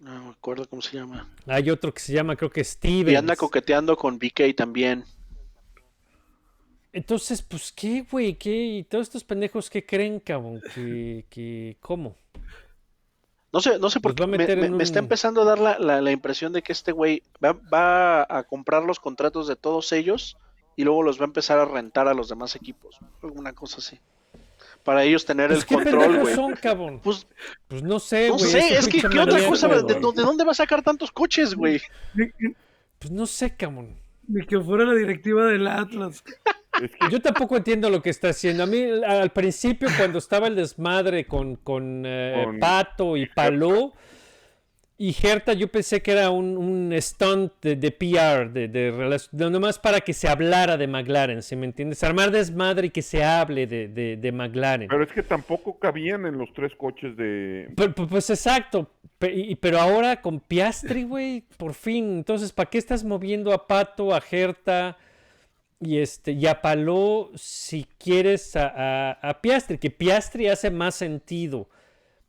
No 0.00 0.24
me 0.24 0.30
acuerdo 0.30 0.68
cómo 0.68 0.80
se 0.80 0.96
llama. 0.96 1.28
Hay 1.46 1.70
otro 1.70 1.92
que 1.92 2.00
se 2.00 2.12
llama, 2.12 2.36
creo 2.36 2.50
que 2.50 2.62
Steven. 2.62 3.12
Y 3.12 3.16
anda 3.16 3.34
coqueteando 3.36 3.96
con 3.96 4.18
BK 4.18 4.54
también. 4.56 5.04
Entonces, 6.92 7.42
pues, 7.42 7.70
¿qué, 7.72 8.06
güey? 8.10 8.34
¿Qué? 8.36 8.50
¿Y 8.50 8.84
todos 8.84 9.02
estos 9.08 9.24
pendejos 9.24 9.68
qué 9.70 9.84
creen, 9.84 10.20
cabrón? 10.20 10.62
¿Que, 10.74 11.26
que, 11.28 11.76
¿Cómo? 11.80 12.16
No 13.52 13.60
sé, 13.60 13.78
no 13.78 13.90
sé 13.90 14.00
por 14.00 14.14
qué 14.14 14.26
me, 14.26 14.36
me- 14.76 14.82
está 14.84 14.98
empezando 14.98 15.42
a 15.42 15.44
dar 15.44 15.58
la, 15.58 15.78
la- 15.78 16.00
la 16.00 16.10
impresión 16.12 16.52
de 16.52 16.62
que 16.62 16.72
este 16.72 16.92
güey 16.92 17.22
va, 17.44 17.52
va 17.52 18.22
a 18.28 18.42
comprar 18.44 18.82
los 18.84 19.00
contratos 19.00 19.46
de 19.48 19.56
todos 19.56 19.92
ellos 19.92 20.36
y 20.76 20.84
luego 20.84 21.02
los 21.02 21.18
va 21.18 21.24
a 21.24 21.26
empezar 21.26 21.58
a 21.58 21.64
rentar 21.64 22.08
a 22.08 22.14
los 22.14 22.28
demás 22.28 22.54
equipos. 22.56 22.98
Alguna 23.22 23.52
cosa 23.52 23.78
así. 23.78 23.98
Para 24.84 25.04
ellos 25.04 25.24
tener 25.26 25.48
Pues, 25.48 25.60
el 25.60 25.66
¿Qué 25.66 25.74
control, 25.74 26.20
güey. 26.20 26.34
son, 26.34 26.54
cabrón? 26.54 27.00
Pues 27.02 27.26
Pues 27.68 27.82
no 27.82 27.98
sé, 28.00 28.28
no 28.28 28.34
güey. 28.38 28.50
sé, 28.50 28.68
su 28.68 28.74
es 28.74 28.88
que 28.88 29.00
¿qué 29.08 29.18
otra 29.18 29.46
cosa? 29.46 29.68
¿De, 29.68 29.82
dó- 30.00 30.12
de 30.12 30.22
dónde 30.22 30.44
va 30.44 30.52
a 30.52 30.54
sacar 30.54 30.82
tantos 30.82 31.12
coches, 31.12 31.54
güey? 31.54 31.80
Pues 32.98 33.10
no 33.12 33.26
sé, 33.26 33.54
cabrón. 33.56 33.96
ni 34.26 34.44
que 34.46 34.58
fuera 34.60 34.84
la 34.84 34.94
directiva 34.94 35.46
del 35.46 35.66
Atlas. 35.66 36.22
Yo 37.10 37.20
tampoco 37.20 37.56
entiendo 37.56 37.90
lo 37.90 38.00
que 38.02 38.10
está 38.10 38.28
haciendo. 38.28 38.62
A 38.62 38.66
mí, 38.66 38.82
al- 38.82 39.04
al 39.04 39.30
principio, 39.30 39.88
cuando 39.96 40.18
estaba 40.18 40.46
el 40.46 40.54
desmadre 40.56 41.26
con, 41.26 41.56
con, 41.56 42.04
eh, 42.06 42.42
Con 42.44 42.58
Pato 42.60 43.16
y 43.16 43.26
Paló 43.26 43.92
y 45.00 45.12
Gerta, 45.12 45.52
yo 45.52 45.68
pensé 45.68 46.02
que 46.02 46.10
era 46.10 46.30
un, 46.30 46.56
un 46.56 46.92
stunt 47.00 47.52
de, 47.62 47.76
de 47.76 47.90
PR, 47.92 48.50
de, 48.52 48.66
de, 48.66 49.50
nomás 49.50 49.78
para 49.78 50.00
que 50.00 50.12
se 50.12 50.26
hablara 50.28 50.76
de 50.76 50.88
McLaren, 50.88 51.40
¿sí 51.42 51.54
me 51.54 51.66
entiendes? 51.66 52.02
Armar 52.02 52.32
desmadre 52.32 52.88
y 52.88 52.90
que 52.90 53.02
se 53.02 53.22
hable 53.22 53.68
de, 53.68 53.86
de, 53.88 54.16
de 54.16 54.32
McLaren. 54.32 54.88
Pero 54.88 55.04
es 55.04 55.12
que 55.12 55.22
tampoco 55.22 55.78
cabían 55.78 56.26
en 56.26 56.36
los 56.36 56.52
tres 56.52 56.72
coches 56.76 57.16
de... 57.16 57.70
Pero- 57.76 57.94
pero, 57.94 58.08
pues 58.08 58.28
exacto. 58.30 58.90
Pero 59.18 59.78
ahora 59.80 60.20
con 60.20 60.40
Piastri, 60.40 61.04
güey, 61.04 61.44
por 61.56 61.74
fin. 61.74 62.16
Entonces, 62.18 62.52
¿para 62.52 62.68
qué 62.70 62.78
estás 62.78 63.02
moviendo 63.04 63.52
a 63.52 63.66
Pato, 63.66 64.14
a 64.14 64.20
Gerta 64.20 64.96
y 65.80 65.98
este 65.98 66.32
y 66.32 66.46
a 66.46 66.60
Paló 66.60 67.30
si 67.36 67.86
quieres 67.98 68.56
a, 68.56 68.66
a- 68.66 69.12
a 69.12 69.40
Piastri? 69.40 69.78
Que 69.78 69.90
Piastri 69.90 70.48
hace 70.48 70.70
más 70.70 70.96
sentido 70.96 71.68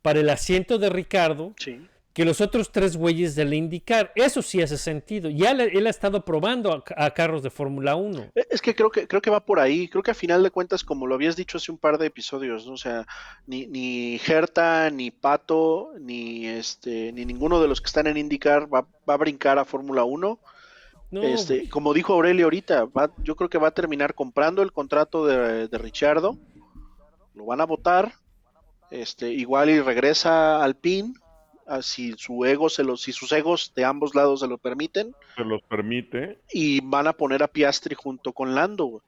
para 0.02 0.20
el 0.20 0.30
asiento 0.30 0.78
de 0.78 0.88
Ricardo 0.88 1.52
Sí. 1.58 1.80
Que 2.12 2.24
los 2.24 2.40
otros 2.40 2.72
tres 2.72 2.96
güeyes 2.96 3.34
del 3.36 3.54
IndyCar. 3.54 4.10
Eso 4.16 4.42
sí 4.42 4.60
hace 4.60 4.76
sentido. 4.76 5.30
Ya 5.30 5.54
le- 5.54 5.66
él 5.78 5.86
ha 5.86 5.90
estado 5.90 6.24
probando 6.24 6.72
a, 6.72 7.04
a 7.06 7.10
carros 7.12 7.42
de 7.42 7.50
Fórmula 7.50 7.94
1. 7.94 8.30
Eh, 8.34 8.46
Es 8.50 8.60
que 8.60 8.74
creo 8.74 8.90
que 8.90 9.06
creo 9.06 9.22
que 9.22 9.30
va 9.30 9.44
por 9.44 9.60
ahí. 9.60 9.86
Creo 9.88 10.02
que 10.02 10.10
a 10.10 10.14
final 10.14 10.42
de 10.42 10.50
cuentas, 10.50 10.82
como 10.82 11.06
lo 11.06 11.14
habías 11.14 11.36
dicho 11.36 11.56
hace 11.58 11.70
un 11.70 11.78
par 11.78 11.98
de 11.98 12.06
episodios, 12.06 12.66
¿no? 12.66 12.72
O 12.72 12.76
sea, 12.76 13.06
ni, 13.46 13.66
ni 13.68 14.18
Gerta, 14.18 14.90
ni 14.90 15.10
Pato, 15.12 15.92
ni 16.00 16.46
este, 16.48 17.12
ni 17.12 17.24
ninguno 17.24 17.60
de 17.62 17.68
los 17.68 17.80
que 17.80 17.86
están 17.86 18.08
en 18.08 18.16
IndyCar 18.16 18.72
va, 18.72 18.86
va 19.08 19.14
a 19.14 19.18
brincar 19.18 19.58
a 19.60 19.64
Fórmula 19.64 20.02
1. 20.04 20.38
No, 21.12 21.22
este, 21.22 21.68
como 21.68 21.92
dijo 21.94 22.12
Aurelio 22.12 22.46
ahorita, 22.46 22.84
va- 22.86 23.12
yo 23.22 23.34
creo 23.36 23.48
que 23.50 23.58
va 23.58 23.68
a 23.68 23.72
terminar 23.74 24.14
comprando 24.14 24.62
el 24.62 24.72
contrato 24.72 25.26
de, 25.26 25.68
de 25.68 25.78
Richardo. 25.78 26.38
Lo 27.34 27.44
van 27.46 27.60
a 27.60 27.66
votar. 27.66 28.12
Este, 28.90 29.30
igual 29.30 29.70
y 29.70 29.80
regresa 29.80 30.62
al 30.62 30.74
PIN. 30.76 31.14
Ah, 31.70 31.82
Si 31.82 32.12
su 32.18 32.44
ego 32.44 32.68
se 32.68 32.82
lo, 32.84 32.96
si 32.96 33.12
sus 33.12 33.30
egos 33.32 33.72
de 33.74 33.84
ambos 33.84 34.14
lados 34.14 34.40
se 34.40 34.46
lo 34.48 34.58
permiten. 34.58 35.14
Se 35.36 35.44
los 35.44 35.62
permite. 35.62 36.38
y 36.52 36.80
van 36.82 37.06
a 37.06 37.12
poner 37.12 37.42
a 37.42 37.48
Piastri 37.48 37.94
junto 37.94 38.32
con 38.32 38.54
Lando. 38.54 38.84
güey. 38.86 39.02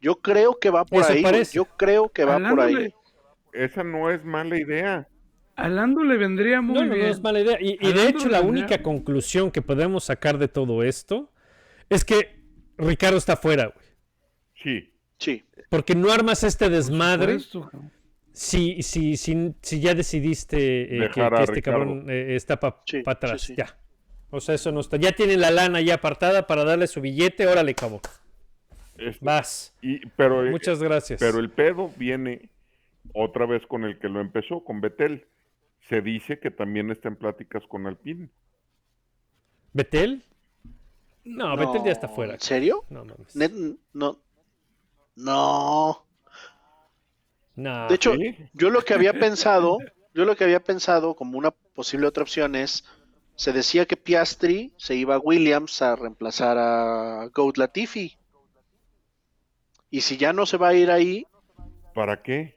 Yo 0.00 0.16
creo 0.16 0.58
que 0.60 0.70
va 0.70 0.84
por 0.84 1.02
Eso 1.02 1.12
ahí. 1.12 1.22
parece. 1.22 1.54
Yo 1.56 1.64
creo 1.64 2.08
que 2.08 2.24
va 2.24 2.38
por 2.38 2.60
ahí. 2.60 2.94
Esa 3.52 3.82
no 3.82 4.10
es 4.10 4.24
mala 4.24 4.56
idea. 4.58 5.08
A 5.56 5.68
Lando 5.68 6.04
le 6.04 6.16
vendría 6.16 6.60
muy 6.60 6.74
No, 6.74 6.80
no, 6.82 6.86
no 6.88 6.94
bien. 6.94 7.06
es 7.06 7.20
mala 7.20 7.40
idea. 7.40 7.58
Y, 7.60 7.76
y 7.80 7.92
de 7.92 8.08
hecho, 8.08 8.28
la 8.28 8.40
única 8.42 8.80
conclusión 8.82 9.50
que 9.50 9.60
podemos 9.60 10.04
sacar 10.04 10.38
de 10.38 10.46
todo 10.46 10.84
esto 10.84 11.32
es 11.88 12.04
que 12.04 12.38
Ricardo 12.76 13.16
está 13.18 13.36
fuera, 13.36 13.66
güey. 13.74 13.86
Sí. 14.62 14.94
Sí. 15.18 15.44
Porque 15.68 15.96
no 15.96 16.12
armas 16.12 16.44
este 16.44 16.66
Por 16.66 16.74
desmadre 16.74 17.40
supuesto. 17.40 17.82
Si, 18.38 18.82
si, 18.82 19.16
si, 19.16 19.54
si 19.62 19.80
ya 19.80 19.94
decidiste 19.94 20.56
eh, 21.04 21.10
que, 21.12 21.20
este 21.20 21.46
Ricardo. 21.52 21.80
cabrón 21.80 22.10
eh, 22.10 22.36
está 22.36 22.60
para 22.60 22.80
Sí, 22.86 23.02
atrás. 23.04 23.40
sí, 23.40 23.46
sí. 23.48 23.54
Ya. 23.56 23.76
O 24.30 24.40
sea, 24.40 24.54
eso 24.54 24.70
no 24.72 24.80
está. 24.80 24.96
Ya 24.96 25.12
tiene 25.12 25.36
la 25.36 25.50
lana 25.50 25.80
ya 25.80 25.94
apartada 25.94 26.46
para 26.46 26.64
darle 26.64 26.86
su 26.86 27.00
billete. 27.00 27.46
Órale, 27.46 27.74
cabo. 27.74 28.00
Este, 28.96 29.24
Vas. 29.24 29.74
y, 29.82 30.06
pero, 30.10 30.42
Muchas 30.44 30.82
gracias. 30.82 31.18
pero 31.18 31.38
el 31.38 31.50
pedo 31.50 31.90
viene 31.96 32.48
otra 33.14 33.46
vez 33.46 33.66
con 33.66 33.84
el 33.84 33.98
que 33.98 34.08
lo 34.08 34.20
empezó, 34.20 34.62
con 34.64 34.80
Betel. 34.80 35.26
Se 35.88 36.00
dice 36.02 36.38
que 36.38 36.50
también 36.50 36.90
está 36.90 37.08
en 37.08 37.16
pláticas 37.16 37.62
con 37.68 37.86
Alpine. 37.86 38.28
¿Betel? 39.72 40.22
No, 41.24 41.56
Betel 41.56 41.82
ya 41.84 41.92
está 41.92 42.08
fuera. 42.08 42.34
¿En 42.34 42.40
serio? 42.40 42.84
No 42.90 43.04
mames. 43.04 43.34
Net- 43.34 43.76
no. 43.94 44.18
No. 45.16 46.04
De 47.88 47.96
hecho, 47.96 48.18
¿sí? 48.18 48.50
yo 48.52 48.70
lo 48.70 48.82
que 48.82 48.94
había 48.94 49.12
pensado, 49.18 49.84
yo 50.14 50.24
lo 50.24 50.36
que 50.36 50.44
había 50.44 50.62
pensado 50.62 51.16
como 51.16 51.38
una 51.38 51.50
posible 51.50 52.06
otra 52.06 52.22
opción 52.22 52.54
es, 52.54 52.84
se 53.34 53.52
decía 53.52 53.86
que 53.86 53.96
Piastri 53.96 54.74
se 54.76 54.94
iba 54.94 55.16
a 55.16 55.18
Williams 55.18 55.82
a 55.82 55.96
reemplazar 55.96 56.56
a 56.58 57.28
Goat 57.34 57.56
Latifi. 57.58 58.16
Y 59.90 60.00
si 60.00 60.16
ya 60.16 60.32
no 60.32 60.46
se 60.46 60.56
va 60.56 60.68
a 60.68 60.74
ir 60.74 60.90
ahí, 60.90 61.26
¿Para 61.94 62.22
qué? 62.22 62.56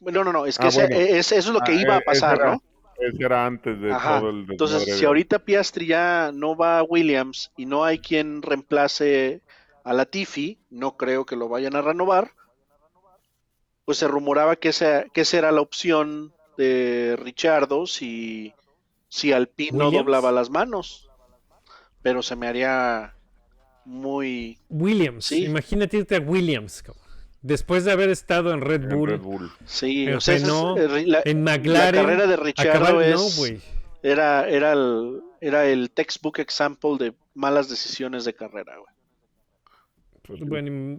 no, 0.00 0.24
no, 0.24 0.32
no, 0.32 0.46
es 0.46 0.58
que 0.58 0.66
Ah, 0.66 0.68
ese- 0.68 0.88
bueno. 0.88 0.96
es- 1.18 1.32
eso 1.32 1.48
es 1.50 1.54
lo 1.54 1.60
que 1.62 1.72
Ah, 1.72 1.74
iba 1.74 1.96
a 1.96 2.00
eh, 2.00 2.04
pasar, 2.04 2.38
era- 2.38 2.44
¿no? 2.44 2.62
Ese 2.98 3.24
era 3.24 3.46
antes 3.46 3.80
de 3.80 3.96
Ajá. 3.96 4.18
todo 4.18 4.30
el 4.30 4.46
Entonces, 4.50 4.84
si 4.96 5.04
ahorita 5.04 5.38
Piastri 5.44 5.86
ya 5.86 6.30
no 6.32 6.56
va 6.56 6.78
a 6.78 6.82
Williams 6.82 7.52
y 7.56 7.66
no 7.66 7.84
hay 7.84 7.98
quien 7.98 8.42
reemplace 8.42 9.42
a 9.84 9.92
Latifi, 9.92 10.60
no 10.70 10.96
creo 10.96 11.24
que 11.26 11.36
lo 11.36 11.48
vayan 11.48 11.76
a 11.76 11.82
renovar, 11.82 12.32
pues 13.84 13.98
se 13.98 14.08
rumoraba 14.08 14.56
que 14.56 14.68
esa, 14.68 15.04
que 15.12 15.22
esa 15.22 15.38
era 15.38 15.52
la 15.52 15.60
opción 15.60 16.32
de 16.58 17.16
Richardo 17.20 17.86
si, 17.86 18.52
si 19.08 19.32
Alpine 19.32 19.76
no 19.78 19.86
¿Williams? 19.86 20.04
doblaba 20.04 20.32
las 20.32 20.50
manos. 20.50 21.08
Pero 22.02 22.22
se 22.22 22.34
me 22.36 22.48
haría 22.48 23.14
muy... 23.84 24.58
Williams. 24.68 25.26
Sí. 25.26 25.44
Imagínate 25.44 25.96
irte 25.98 26.16
a 26.16 26.20
Williams. 26.20 26.82
Después 27.42 27.84
de 27.84 27.92
haber 27.92 28.10
estado 28.10 28.52
en 28.52 28.60
Red 28.60 28.84
en 28.84 28.88
Bull, 28.98 29.10
Red 29.10 29.20
Bull. 29.20 29.50
Sí, 29.64 30.06
En 30.06 30.14
o 30.16 30.20
sea, 30.20 30.36
es- 30.36 30.42
eh, 30.44 31.04
la, 31.06 31.22
en 31.24 31.44
la 31.44 31.56
McLaren. 31.58 32.00
carrera 32.04 32.26
de 32.26 32.36
Richardo 32.36 33.00
es... 33.00 33.38
No, 33.38 33.46
era, 34.04 34.48
era, 34.48 34.72
el, 34.72 35.20
era 35.40 35.64
el 35.66 35.90
textbook 35.90 36.38
example 36.40 36.96
de 36.98 37.14
malas 37.34 37.68
decisiones 37.68 38.24
de 38.24 38.34
carrera, 38.34 38.76
güey. 38.78 38.92
Pues, 40.22 40.40
Bueno, 40.40 40.70
y 40.70 40.98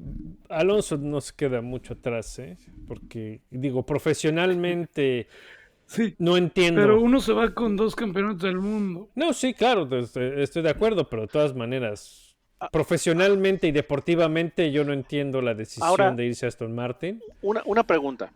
Alonso 0.50 0.98
no 0.98 1.22
se 1.22 1.34
queda 1.36 1.62
mucho 1.62 1.94
atrás, 1.94 2.38
¿eh? 2.40 2.58
Porque, 2.88 3.42
digo, 3.50 3.86
profesionalmente 3.86 5.28
Sí. 5.86 6.16
No 6.18 6.38
entiendo. 6.38 6.82
Pero 6.82 7.02
uno 7.02 7.20
se 7.20 7.34
va 7.34 7.54
con 7.54 7.76
dos 7.76 7.96
campeonatos 7.96 8.42
del 8.42 8.58
mundo. 8.58 9.10
No, 9.16 9.34
sí, 9.34 9.54
claro, 9.54 9.88
estoy, 10.00 10.42
estoy 10.42 10.64
de 10.64 10.70
acuerdo, 10.70 11.08
pero 11.10 11.24
de 11.24 11.28
todas 11.28 11.54
maneras, 11.54 12.36
profesionalmente 12.72 13.68
y 13.68 13.72
deportivamente 13.72 14.72
yo 14.72 14.84
no 14.86 14.94
entiendo 14.94 15.42
la 15.42 15.54
decisión 15.54 15.88
Ahora- 15.88 16.12
de 16.12 16.26
irse 16.26 16.46
a 16.46 16.50
Aston 16.50 16.74
Martin. 16.74 17.22
Una, 17.42 17.62
una 17.66 17.84
pregunta. 17.84 18.32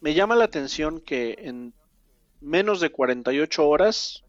Me 0.00 0.14
llama 0.14 0.36
la 0.36 0.44
atención 0.44 1.00
que 1.00 1.36
en 1.40 1.72
menos 2.40 2.80
de 2.80 2.90
48 2.90 3.66
horas 3.66 4.22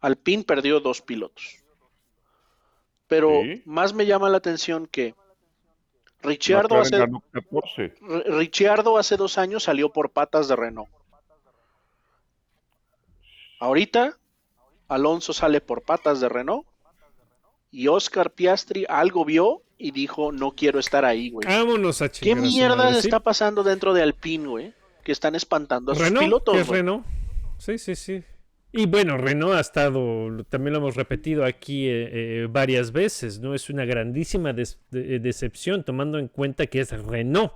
Alpine 0.00 0.44
perdió 0.44 0.78
dos 0.80 1.00
pilotos. 1.02 1.64
Pero 3.08 3.42
Sí. 3.42 3.62
más 3.66 3.94
me 3.94 4.04
llama 4.06 4.28
la 4.28 4.38
atención 4.38 4.86
que 4.86 5.14
McLaren 6.24 6.76
hace, 6.78 6.98
ganó 6.98 7.22
14. 7.32 7.94
R- 8.00 8.24
Ricciardo 8.38 8.98
hace 8.98 9.16
dos 9.16 9.38
años 9.38 9.62
salió 9.62 9.92
por 9.92 10.10
patas 10.10 10.48
de 10.48 10.56
Renault. 10.56 10.90
Ahorita 13.60 14.18
Alonso 14.88 15.32
sale 15.32 15.60
por 15.60 15.82
patas 15.82 16.20
de 16.20 16.28
Renault 16.28 16.66
y 17.70 17.88
Oscar 17.88 18.30
Piastri 18.30 18.86
algo 18.88 19.24
vio 19.24 19.62
y 19.78 19.90
dijo 19.90 20.32
no 20.32 20.52
quiero 20.52 20.78
estar 20.78 21.04
ahí, 21.04 21.30
güey. 21.30 21.46
Vámonos 21.46 22.02
a 22.02 22.08
¿Qué 22.08 22.34
mierda 22.34 22.76
madre, 22.76 23.00
sí. 23.00 23.06
está 23.08 23.20
pasando 23.20 23.62
dentro 23.62 23.94
de 23.94 24.02
Alpine, 24.02 24.46
güey? 24.48 24.74
Que 25.04 25.12
están 25.12 25.34
espantando 25.34 25.92
a 25.92 25.94
sus 25.94 26.04
Renault, 26.04 26.24
pilotos, 26.24 26.54
que 26.54 26.60
es. 26.60 26.68
Renault. 26.68 27.06
Sí, 27.58 27.78
sí, 27.78 27.94
sí. 27.94 28.22
Y 28.76 28.86
bueno, 28.86 29.16
Renault 29.16 29.54
ha 29.54 29.60
estado, 29.60 30.44
también 30.50 30.74
lo 30.74 30.78
hemos 30.80 30.96
repetido 30.96 31.44
aquí 31.44 31.88
eh, 31.88 32.10
eh, 32.42 32.48
varias 32.50 32.92
veces, 32.92 33.40
¿no? 33.40 33.54
Es 33.54 33.70
una 33.70 33.84
grandísima 33.84 34.52
des- 34.52 34.78
de- 34.90 35.18
decepción 35.18 35.82
tomando 35.82 36.18
en 36.18 36.28
cuenta 36.28 36.66
que 36.66 36.80
es 36.80 36.90
Renault, 37.06 37.52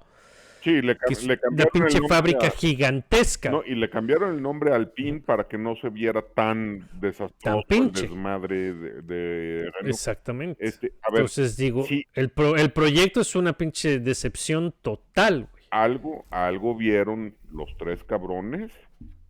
Sí, 0.62 0.82
le, 0.82 0.94
cam- 0.98 1.06
que 1.08 1.12
es 1.14 1.24
le 1.26 1.38
una 1.50 1.62
el 1.64 1.68
pinche 1.70 1.98
nombre 2.00 2.08
fábrica 2.08 2.46
a- 2.48 2.50
gigantesca. 2.50 3.50
No, 3.50 3.62
y 3.66 3.74
le 3.74 3.88
cambiaron 3.88 4.34
el 4.34 4.42
nombre 4.42 4.72
a 4.72 4.76
Alpine 4.76 5.20
para 5.20 5.44
que 5.48 5.56
no 5.58 5.74
se 5.76 5.88
viera 5.90 6.20
tan 6.22 6.88
desastroso 7.00 7.58
el 7.60 7.64
pinche. 7.64 8.02
desmadre 8.02 8.72
de, 8.74 9.02
de 9.02 9.62
Renault. 9.72 9.86
Exactamente. 9.88 10.64
Este, 10.64 10.92
a 11.02 11.10
ver, 11.12 11.20
Entonces 11.20 11.56
digo, 11.56 11.84
sí. 11.84 12.04
el, 12.14 12.28
pro- 12.30 12.56
el 12.56 12.72
proyecto 12.72 13.20
es 13.22 13.34
una 13.36 13.54
pinche 13.54 14.00
decepción 14.00 14.74
total, 14.82 15.48
güey. 15.50 15.64
algo, 15.70 16.24
algo 16.30 16.74
vieron 16.76 17.34
los 17.52 17.74
tres 17.78 18.04
cabrones 18.04 18.70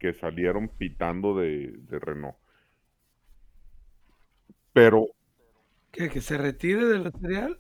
que 0.01 0.15
salieron 0.15 0.69
pitando 0.69 1.37
de, 1.37 1.75
de 1.77 1.99
Renault. 2.01 2.37
Pero 4.73 5.07
¿Qué, 5.93 6.09
¿Que 6.09 6.21
se 6.21 6.39
retire 6.39 6.87
del 6.87 7.05
material? 7.05 7.59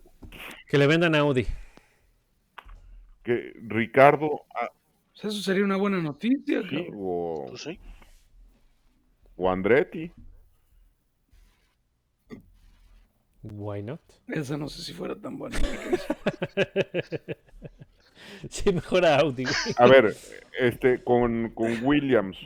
Que 0.66 0.78
le 0.78 0.86
vendan 0.86 1.14
a 1.14 1.18
Audi. 1.20 1.46
que 3.22 3.52
Ricardo 3.62 4.42
ah, 4.54 4.70
Pues 5.12 5.24
eso 5.34 5.42
sería 5.42 5.64
una 5.64 5.76
buena 5.76 6.00
noticia. 6.00 6.62
sí, 6.68 6.86
o, 6.94 7.46
Pues 7.48 7.62
sí. 7.62 7.78
o 9.36 9.50
Andretti, 9.50 10.12
Why 13.42 13.82
not? 13.82 14.00
Esa 14.28 14.58
no 14.58 14.68
sé 14.68 14.82
si 14.82 14.92
fuera 14.92 15.18
tan 15.18 15.38
buena. 15.38 15.58
Sí, 18.50 18.72
mejor 18.72 19.04
a 19.04 19.18
Audi. 19.18 19.44
A 19.76 19.86
ver, 19.86 20.14
este, 20.58 21.02
con, 21.02 21.50
con 21.50 21.84
Williams. 21.84 22.36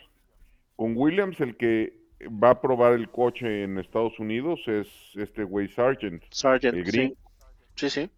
Con 0.77 0.97
Williams, 0.97 1.41
el 1.41 1.57
que 1.57 2.05
va 2.29 2.51
a 2.51 2.61
probar 2.61 2.95
el 2.95 3.11
coche 3.11 3.65
en 3.65 3.79
Estados 3.79 4.19
Unidos 4.19 4.61
es 4.67 4.89
este 5.15 5.45
güey 5.45 5.69
Sargent. 5.69 6.23
Sargent, 6.31 6.77
El 6.77 6.91
sí. 6.91 7.17
Sí, 7.77 7.91
sí. 7.91 8.11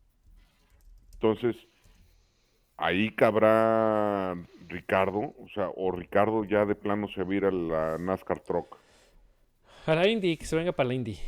Entonces, 1.15 1.57
ahí 2.77 3.11
cabrá 3.15 4.37
Ricardo, 4.69 5.35
o 5.39 5.49
sea, 5.55 5.71
o 5.75 5.91
Ricardo 5.91 6.45
ya 6.45 6.65
de 6.65 6.75
plano 6.75 7.09
se 7.09 7.25
vira 7.25 7.49
a 7.49 7.53
la 7.53 7.99
NASCAR 7.99 8.41
Truck. 8.41 8.77
A 9.87 9.95
la 9.95 10.09
Indy, 10.09 10.37
que 10.37 10.47
se 10.47 10.57
venga 10.57 10.73
para 10.73 10.89
la 10.89 10.95
Indy. 10.95 11.19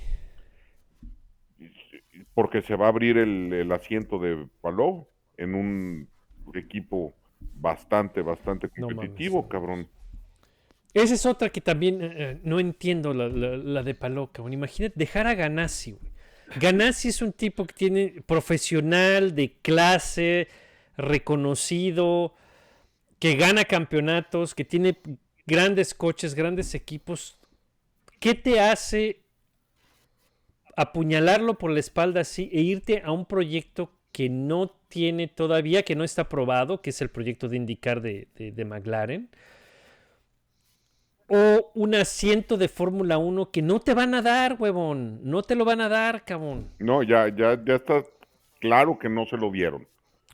Porque 2.34 2.62
se 2.62 2.76
va 2.76 2.86
a 2.86 2.88
abrir 2.90 3.16
el, 3.16 3.52
el 3.52 3.72
asiento 3.72 4.18
de 4.18 4.46
Palou 4.60 5.08
en 5.36 5.54
un 5.54 6.08
equipo 6.56 7.12
bastante, 7.40 8.22
bastante 8.22 8.68
No 8.76 8.88
competitivo, 8.88 9.48
cabrón. 9.48 9.88
Esa 10.94 11.14
es 11.14 11.26
otra 11.26 11.50
que 11.50 11.60
también 11.60 12.02
eh, 12.02 12.10
eh, 12.16 12.40
no 12.42 12.58
entiendo, 12.60 13.12
la, 13.12 13.28
la- 13.28 13.56
la 13.56 13.82
de 13.82 13.94
Paloca. 13.94 14.42
Bueno, 14.42 14.54
imagínate 14.54 14.94
dejar 14.96 15.26
a 15.26 15.34
Ganassi, 15.34 15.92
güey. 15.92 16.12
Ganassi 16.58 17.08
es 17.08 17.20
un 17.20 17.32
tipo 17.32 17.66
que 17.66 17.74
tiene 17.74 18.22
profesional, 18.26 19.34
de 19.34 19.52
clase, 19.60 20.48
reconocido, 20.96 22.34
que 23.18 23.34
gana 23.36 23.64
campeonatos, 23.66 24.54
que 24.54 24.64
tiene 24.64 24.96
grandes 25.46 25.92
coches, 25.94 26.34
grandes 26.34 26.74
equipos. 26.74 27.36
¿Qué 28.18 28.34
te 28.34 28.60
hace 28.60 29.20
apuñalarlo 30.76 31.58
por 31.58 31.70
la 31.70 31.80
espalda 31.80 32.20
así 32.22 32.48
e 32.52 32.60
irte 32.60 33.02
a 33.04 33.12
un 33.12 33.26
proyecto 33.26 33.92
que 34.12 34.28
no 34.28 34.70
tiene 34.88 35.28
todavía, 35.28 35.82
que 35.82 35.94
no 35.96 36.04
está 36.04 36.22
aprobado, 36.22 36.80
que 36.82 36.90
es 36.90 37.00
el 37.00 37.10
proyecto 37.10 37.48
de 37.48 37.56
indicar 37.56 38.00
de, 38.00 38.28
de- 38.36 38.52
de 38.52 38.64
McLaren? 38.64 39.28
O 41.30 41.70
un 41.74 41.94
asiento 41.94 42.56
de 42.56 42.68
Fórmula 42.68 43.18
1 43.18 43.50
que 43.50 43.60
no 43.60 43.80
te 43.80 43.92
van 43.92 44.14
a 44.14 44.22
dar, 44.22 44.56
huevón. 44.58 45.20
No 45.24 45.42
te 45.42 45.54
lo 45.56 45.66
van 45.66 45.82
a 45.82 45.88
dar, 45.90 46.24
cabrón. 46.24 46.70
No, 46.78 47.02
ya, 47.02 47.28
ya, 47.28 47.62
ya 47.62 47.74
está 47.74 48.02
claro 48.60 48.98
que 48.98 49.10
no 49.10 49.26
se 49.26 49.36
lo 49.36 49.50
dieron. 49.50 49.86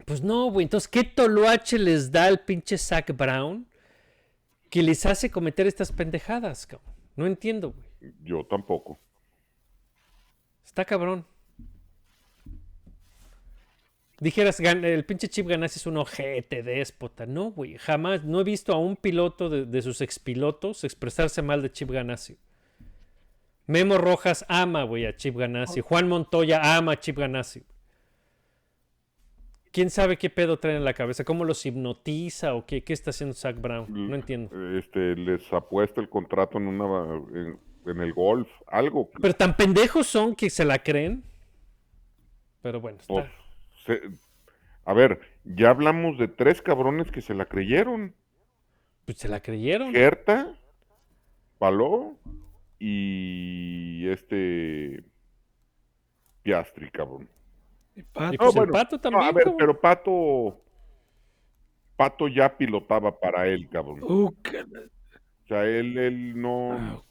Pues 0.04 0.22
no, 0.22 0.50
güey. 0.52 0.64
Entonces, 0.64 0.86
¿qué 0.88 1.02
toloache 1.02 1.78
les 1.78 2.12
da 2.12 2.26
al 2.26 2.40
pinche 2.44 2.78
Zach 2.78 3.10
Brown 3.16 3.66
que 4.70 4.82
les 4.84 5.04
hace 5.04 5.30
cometer 5.30 5.66
estas 5.66 5.90
pendejadas, 5.90 6.64
cabrón? 6.66 6.94
No 7.16 7.26
entiendo, 7.26 7.72
güey. 7.72 8.12
Yo 8.22 8.44
tampoco. 8.44 9.00
Está 10.64 10.84
cabrón. 10.84 11.26
Dijeras, 14.24 14.58
el 14.58 15.04
pinche 15.04 15.28
Chip 15.28 15.46
Ganassi 15.46 15.78
es 15.78 15.86
un 15.86 15.98
ojete 15.98 16.62
déspota. 16.62 17.26
No, 17.26 17.50
güey. 17.50 17.76
Jamás. 17.76 18.24
No 18.24 18.40
he 18.40 18.44
visto 18.44 18.72
a 18.72 18.78
un 18.78 18.96
piloto 18.96 19.50
de, 19.50 19.66
de 19.66 19.82
sus 19.82 20.00
expilotos 20.00 20.82
expresarse 20.82 21.42
mal 21.42 21.60
de 21.60 21.70
Chip 21.70 21.90
Ganassi. 21.90 22.38
Memo 23.66 23.98
Rojas 23.98 24.46
ama, 24.48 24.84
güey, 24.84 25.04
a 25.04 25.14
Chip 25.14 25.36
Ganassi. 25.36 25.82
Juan 25.82 26.08
Montoya 26.08 26.74
ama 26.74 26.92
a 26.92 26.98
Chip 26.98 27.18
Ganassi. 27.18 27.64
¿Quién 29.70 29.90
sabe 29.90 30.16
qué 30.16 30.30
pedo 30.30 30.58
traen 30.58 30.78
en 30.78 30.84
la 30.84 30.94
cabeza? 30.94 31.22
¿Cómo 31.24 31.44
los 31.44 31.66
hipnotiza 31.66 32.54
o 32.54 32.64
qué, 32.64 32.82
qué 32.82 32.94
está 32.94 33.10
haciendo 33.10 33.34
Zach 33.34 33.60
Brown? 33.60 34.08
No 34.08 34.14
entiendo. 34.14 34.48
Este, 34.78 35.16
les 35.16 35.52
apuesta 35.52 36.00
el 36.00 36.08
contrato 36.08 36.56
en 36.56 36.68
una 36.68 37.22
en, 37.34 37.58
en 37.84 38.00
el 38.00 38.14
golf, 38.14 38.48
algo. 38.68 39.10
Pero 39.20 39.34
tan 39.34 39.54
pendejos 39.54 40.06
son 40.06 40.34
que 40.34 40.48
se 40.48 40.64
la 40.64 40.78
creen. 40.78 41.22
Pero 42.62 42.80
bueno, 42.80 43.00
está. 43.02 43.12
Pues, 43.12 43.43
se- 43.84 44.00
a 44.84 44.92
ver, 44.92 45.20
ya 45.44 45.70
hablamos 45.70 46.18
de 46.18 46.28
tres 46.28 46.60
cabrones 46.62 47.10
que 47.10 47.20
se 47.22 47.34
la 47.34 47.46
creyeron. 47.46 48.14
Pues 49.04 49.18
se 49.18 49.28
la 49.28 49.40
creyeron. 49.40 49.92
Gerta, 49.92 50.54
Paló 51.58 52.16
y 52.78 54.06
este 54.08 55.04
Piastri, 56.42 56.90
cabrón. 56.90 57.28
Y 57.96 58.02
Pato, 58.02 58.34
Y 58.34 58.38
pues 58.38 58.54
No, 58.54 58.62
el 58.62 58.68
bueno, 58.68 58.72
pato 58.72 58.96
No, 58.96 59.00
también. 59.00 59.22
a 59.24 59.32
ver, 59.32 59.54
pero 59.56 59.80
Pato 59.80 60.60
Pato 61.96 62.28
ya 62.28 62.56
pilotaba 62.58 63.18
para 63.20 63.46
él, 63.46 63.68
cabrón. 63.70 64.02
uh, 64.02 64.26
O 64.26 65.46
sea, 65.46 65.64
él, 65.64 65.96
él 65.96 66.40
no, 66.40 66.72
Ah, 66.72 67.02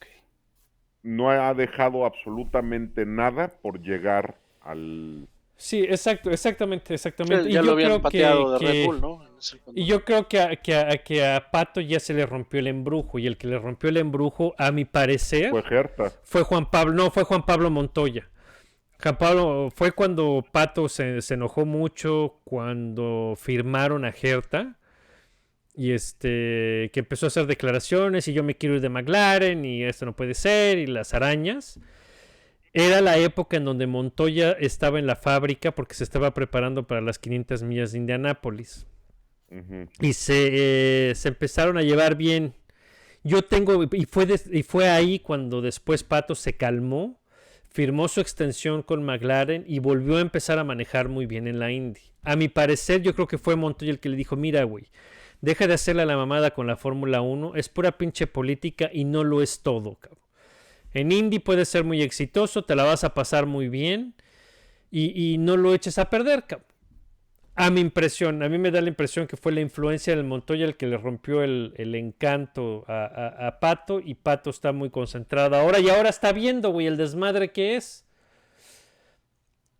no 1.03 1.29
ha 1.29 1.53
dejado 1.53 2.05
absolutamente 2.05 3.05
nada 3.05 3.47
por 3.61 3.79
llegar 3.81 4.37
al... 4.61 5.27
Sí, 5.65 5.79
exacto, 5.81 6.29
exactamente, 6.29 6.93
exactamente. 6.93 7.49
ya 7.49 7.61
y 7.61 7.63
lo 7.63 7.67
yo 7.67 7.71
habían 7.71 7.89
creo 7.91 8.01
pateado 8.01 8.59
que, 8.59 8.65
de 8.65 8.71
que- 8.71 8.77
Red 8.79 8.85
Bull, 8.85 8.99
¿no? 9.01 9.23
En 9.25 9.37
ese- 9.37 9.59
Y 9.73 9.85
yo 9.85 10.03
creo 10.03 10.27
que 10.27 10.41
a, 10.41 10.55
que, 10.57 10.75
a, 10.75 10.97
que 10.97 11.25
a 11.25 11.51
Pato 11.51 11.79
ya 11.79 12.01
se 12.01 12.13
le 12.13 12.25
rompió 12.25 12.59
el 12.59 12.67
embrujo. 12.67 13.17
Y 13.17 13.27
el 13.27 13.37
que 13.37 13.47
le 13.47 13.57
rompió 13.57 13.89
el 13.89 13.95
embrujo, 13.95 14.53
a 14.57 14.73
mi 14.73 14.83
parecer, 14.83 15.51
Fue 15.51 15.63
Gerta. 15.63 16.11
fue 16.23 16.43
Juan 16.43 16.69
Pablo. 16.69 16.91
No, 16.93 17.11
fue 17.11 17.23
Juan 17.23 17.45
Pablo 17.45 17.69
Montoya. 17.69 18.29
Juan 19.01 19.17
Pablo 19.17 19.69
fue 19.73 19.93
cuando 19.93 20.43
Pato 20.51 20.89
se, 20.89 21.21
se 21.21 21.35
enojó 21.35 21.65
mucho 21.65 22.41
cuando 22.43 23.35
firmaron 23.37 24.03
a 24.03 24.11
Gerta. 24.11 24.77
Y 25.75 25.93
este, 25.93 26.91
que 26.93 26.99
empezó 26.99 27.25
a 27.25 27.27
hacer 27.27 27.45
declaraciones 27.47 28.27
y 28.27 28.33
yo 28.33 28.43
me 28.43 28.55
quiero 28.57 28.75
ir 28.75 28.81
de 28.81 28.89
McLaren 28.89 29.63
y 29.63 29.83
esto 29.83 30.05
no 30.05 30.13
puede 30.13 30.33
ser 30.33 30.77
y 30.77 30.87
las 30.87 31.13
arañas. 31.13 31.79
Era 32.73 33.01
la 33.01 33.17
época 33.17 33.57
en 33.57 33.65
donde 33.65 33.85
Montoya 33.87 34.53
estaba 34.53 34.99
en 34.99 35.05
la 35.05 35.15
fábrica 35.15 35.73
porque 35.73 35.93
se 35.93 36.03
estaba 36.03 36.33
preparando 36.33 36.87
para 36.87 37.01
las 37.01 37.19
500 37.19 37.63
millas 37.63 37.91
de 37.91 37.99
Indianápolis. 37.99 38.87
Y 40.01 40.13
se, 40.13 41.09
eh, 41.11 41.15
se 41.15 41.27
empezaron 41.27 41.77
a 41.77 41.83
llevar 41.83 42.15
bien. 42.15 42.55
Yo 43.23 43.43
tengo, 43.43 43.83
y 43.91 44.05
fue, 44.05 44.27
y 44.51 44.63
fue 44.63 44.89
ahí 44.89 45.19
cuando 45.19 45.61
después 45.61 46.03
Pato 46.03 46.33
se 46.33 46.57
calmó, 46.57 47.21
firmó 47.69 48.07
su 48.07 48.19
extensión 48.19 48.81
con 48.81 49.03
McLaren 49.03 49.63
y 49.67 49.77
volvió 49.77 50.17
a 50.17 50.21
empezar 50.21 50.57
a 50.57 50.63
manejar 50.63 51.07
muy 51.07 51.27
bien 51.27 51.47
en 51.47 51.59
la 51.59 51.71
Indy. 51.71 52.01
A 52.23 52.35
mi 52.35 52.47
parecer, 52.47 53.03
yo 53.03 53.13
creo 53.13 53.27
que 53.27 53.37
fue 53.37 53.55
Montoya 53.55 53.91
el 53.91 53.99
que 53.99 54.09
le 54.09 54.17
dijo, 54.17 54.35
mira, 54.35 54.63
güey, 54.63 54.89
Deja 55.43 55.67
de 55.67 55.73
hacerle 55.73 56.03
a 56.03 56.05
la 56.05 56.15
mamada 56.15 56.51
con 56.51 56.67
la 56.67 56.77
Fórmula 56.77 57.19
1. 57.19 57.57
Es 57.57 57.67
pura 57.67 57.97
pinche 57.97 58.27
política 58.27 58.89
y 58.93 59.03
no 59.03 59.25
lo 59.25 59.41
es 59.41 59.59
todo, 59.59 59.95
cabrón. 59.95 60.22
En 60.93 61.11
Indy 61.11 61.39
puedes 61.39 61.69
ser 61.69 61.83
muy 61.83 62.01
exitoso, 62.01 62.63
te 62.63 62.75
la 62.75 62.83
vas 62.83 63.03
a 63.03 63.13
pasar 63.13 63.45
muy 63.45 63.67
bien 63.69 64.13
y, 64.91 65.33
y 65.33 65.37
no 65.37 65.57
lo 65.57 65.73
eches 65.73 65.97
a 65.97 66.09
perder. 66.09 66.43
A 67.55 67.69
mi 67.69 67.81
impresión, 67.81 68.41
a 68.41 68.49
mí 68.49 68.57
me 68.57 68.71
da 68.71 68.81
la 68.81 68.89
impresión 68.89 69.27
que 69.27 69.37
fue 69.37 69.51
la 69.51 69.61
influencia 69.61 70.15
del 70.15 70.25
Montoya 70.25 70.65
el 70.65 70.75
que 70.75 70.87
le 70.87 70.97
rompió 70.97 71.43
el, 71.43 71.73
el 71.77 71.93
encanto 71.93 72.83
a, 72.87 73.05
a- 73.05 73.47
a 73.47 73.59
Pato 73.59 73.99
y 73.99 74.15
Pato 74.15 74.49
está 74.49 74.71
muy 74.71 74.89
concentrado 74.89 75.55
ahora 75.55 75.79
y 75.79 75.87
ahora 75.89 76.09
está 76.09 76.31
viendo, 76.33 76.69
güey, 76.71 76.87
el 76.87 76.97
desmadre 76.97 77.51
que 77.51 77.75
es. 77.75 78.05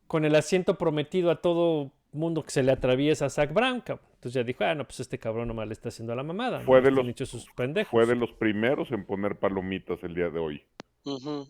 Con 0.07 0.26
el 0.26 0.36
asiento 0.36 0.78
prometido 0.78 1.32
a 1.32 1.41
todo 1.41 1.91
mundo 2.11 2.43
que 2.43 2.51
se 2.51 2.61
le 2.61 2.72
atraviesa 2.72 3.26
a 3.26 3.30
Zach 3.32 3.51
Brown, 3.51 3.82
cabrón. 3.82 4.05
Entonces 4.14 4.34
ya 4.36 4.43
dijo, 4.43 4.64
ah, 4.64 4.76
no, 4.76 4.86
pues 4.86 4.99
este 4.99 5.18
cabrón 5.18 5.47
nomás 5.47 5.68
le 5.68 5.74
está 5.74 5.89
haciendo 5.89 6.14
a 6.14 6.16
la 6.16 6.22
mamada. 6.24 6.59
¿no? 6.59 6.66
Fue 6.66 6.82
de 6.82 6.89
Han 6.89 6.95
los- 7.07 7.30
sus 7.30 7.47
pendejos. 7.55 7.89
Fue 7.89 8.05
de 8.05 8.16
los 8.16 8.32
primeros 8.34 8.91
en 8.91 9.03
poner 9.05 9.38
palomitas 9.39 9.97
el 10.03 10.14
día 10.14 10.30
de 10.30 10.38
hoy. 10.39 10.64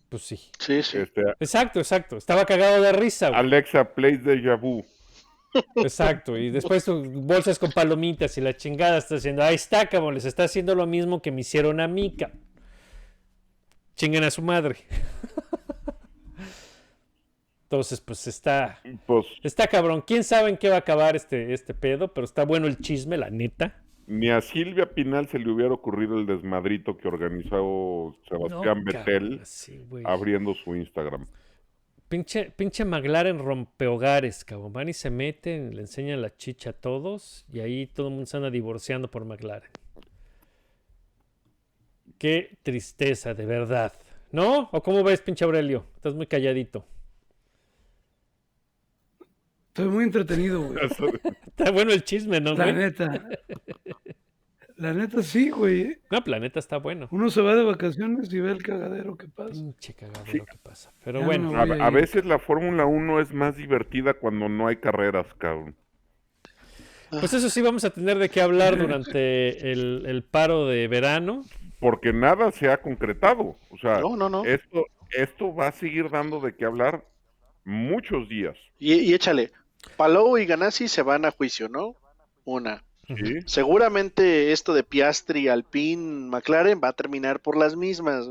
Pues 0.10 0.24
sí. 0.24 0.40
Sí, 0.60 0.82
sí. 0.82 0.98
Este, 0.98 1.22
Exacto, 1.40 1.80
exacto. 1.80 2.18
Estaba 2.18 2.46
cagado 2.46 2.82
de 2.82 2.92
risa, 2.92 3.30
güey. 3.30 3.40
Alexa, 3.40 3.94
play 3.94 4.18
Deja 4.18 4.56
Vu. 4.56 4.84
Exacto, 5.76 6.36
y 6.36 6.50
después 6.50 6.84
bolsas 6.88 7.60
con 7.60 7.72
palomitas 7.72 8.36
y 8.40 8.42
la 8.42 8.58
chingada 8.58 8.98
está 8.98 9.16
haciendo. 9.16 9.44
Ahí 9.44 9.56
está, 9.56 9.86
cabrón, 9.88 10.16
les 10.16 10.26
está 10.26 10.46
haciendo 10.46 10.74
lo 10.74 10.88
mismo 10.88 11.22
que 11.22 11.32
me 11.32 11.42
hicieron 11.42 11.80
a 11.80 11.88
mí, 11.88 12.16
cabrón. 12.16 12.42
Chinguen 13.96 14.24
a 14.24 14.32
su 14.32 14.42
madre. 14.42 14.78
Entonces, 17.66 18.02
pues 18.02 18.26
está. 18.28 18.80
Pues 19.06 19.26
Está 19.44 19.68
cabrón. 19.68 20.04
¿Quién 20.06 20.24
sabe 20.24 20.50
en 20.50 20.58
qué 20.58 20.70
va 20.70 20.76
a 20.76 20.80
acabar 20.80 21.16
este, 21.16 21.54
este 21.54 21.74
pedo? 21.74 22.14
Pero 22.14 22.26
está 22.26 22.46
bueno 22.46 22.68
el 22.68 22.80
chisme, 22.80 23.18
la 23.18 23.30
neta. 23.30 23.83
Ni 24.08 24.30
a 24.30 24.42
Silvia 24.42 24.94
Pinal 24.94 25.28
se 25.28 25.40
le 25.40 25.50
hubiera 25.50 25.74
ocurrido 25.74 26.20
el 26.20 26.26
desmadrito 26.26 26.98
que 26.98 27.08
organizó 27.08 28.16
Sebastián 28.28 28.84
No, 28.84 28.86
Betel 28.86 29.42
sí, 29.44 29.86
abriendo 30.04 30.54
su 30.54 30.76
Instagram. 30.76 31.26
Pinche, 32.10 32.52
pinche 32.52 32.86
McLaren 32.86 33.40
rompehogares, 33.40 34.46
cabrón. 34.46 34.74
Van 34.74 34.90
y 34.90 34.94
se 34.94 35.10
meten, 35.10 35.76
le 35.76 35.82
enseñan 35.82 36.22
la 36.22 36.36
chicha 36.36 36.72
a 36.72 36.74
todos 36.74 37.46
y 37.52 37.62
ahí 37.62 37.88
todo 37.88 38.10
el 38.10 38.14
mundo 38.14 38.28
se 38.28 38.38
anda 38.38 38.52
divorciando 38.52 39.10
por 39.10 39.26
McLaren. 39.26 39.70
Qué 42.20 42.58
tristeza, 42.62 43.34
de 43.34 43.46
verdad. 43.46 43.94
¿No? 44.32 44.70
¿O 44.72 44.82
cómo 44.82 45.04
ves, 45.04 45.22
pinche 45.22 45.46
Aurelio? 45.46 45.86
Estás 45.96 46.14
muy 46.14 46.28
calladito. 46.28 46.86
Estoy 49.74 49.88
muy 49.90 50.04
entretenido, 50.04 50.62
güey. 50.62 50.78
Está 51.48 51.72
bueno 51.72 51.92
el 51.92 52.04
chisme, 52.04 52.40
¿no, 52.40 52.54
La 52.54 52.66
güey? 52.66 52.76
neta. 52.76 53.28
La 54.76 54.94
neta 54.94 55.24
sí, 55.24 55.50
güey. 55.50 55.98
No, 56.12 56.24
planeta 56.24 56.60
está 56.60 56.78
bueno. 56.78 57.08
Uno 57.12 57.30
se 57.30 57.42
va 57.42 57.56
de 57.56 57.64
vacaciones 57.64 58.32
y 58.34 58.40
ve 58.40 58.52
el 58.52 58.62
cagadero 58.64 59.16
que 59.16 59.28
pasa. 59.28 59.52
Pinche 59.54 59.94
cagado 59.94 60.26
lo 60.32 60.46
que 60.46 60.58
pasa. 60.62 60.92
Pero 61.04 61.22
Ya 61.22 61.26
bueno, 61.26 61.52
no. 61.66 61.84
A, 61.84 61.90
veces 61.90 62.26
la 62.26 62.38
Fórmula 62.38 62.86
1 62.86 63.20
es 63.22 63.34
más 63.34 63.56
divertida 63.56 64.14
cuando 64.16 64.48
no 64.50 64.68
hay 64.68 64.76
carreras, 64.78 65.26
cabrón. 65.38 65.76
pues 67.10 67.34
eso 67.34 67.50
sí 67.50 67.62
vamos 67.62 67.84
a 67.86 67.92
tener 67.92 68.18
de 68.20 68.30
qué 68.30 68.42
hablar 68.42 68.78
durante 68.78 69.72
el, 69.72 70.04
el 70.06 70.24
paro 70.24 70.68
de 70.68 70.88
verano. 70.88 71.46
Porque 71.80 72.14
nada 72.14 72.52
se 72.52 72.70
ha 72.70 72.78
concretado. 72.82 73.58
O 73.72 73.78
sea, 73.80 74.00
No, 74.02 74.16
no, 74.18 74.30
no. 74.30 74.44
Esto, 74.46 74.86
esto 75.18 75.54
va 75.56 75.68
a 75.68 75.72
seguir 75.72 76.10
dando 76.10 76.40
de 76.42 76.56
qué 76.56 76.66
hablar 76.66 77.06
muchos 77.64 78.28
días. 78.28 78.58
Y, 78.80 78.94
y 78.96 79.14
échale, 79.14 79.52
Palou 79.98 80.38
y 80.38 80.46
Ganassi 80.46 80.88
se 80.88 81.02
van 81.02 81.26
a 81.26 81.32
juicio, 81.32 81.70
¿no? 81.70 81.96
Una. 82.46 82.84
¿sí? 83.08 83.40
Seguramente 83.46 84.52
esto 84.52 84.74
de 84.74 84.84
Piastri, 84.84 85.48
Alpine, 85.48 86.30
McLaren 86.30 86.82
va 86.84 86.90
a 86.90 86.94
terminar 86.94 87.40
por 87.42 87.58
las 87.58 87.76
mismas. 87.76 88.30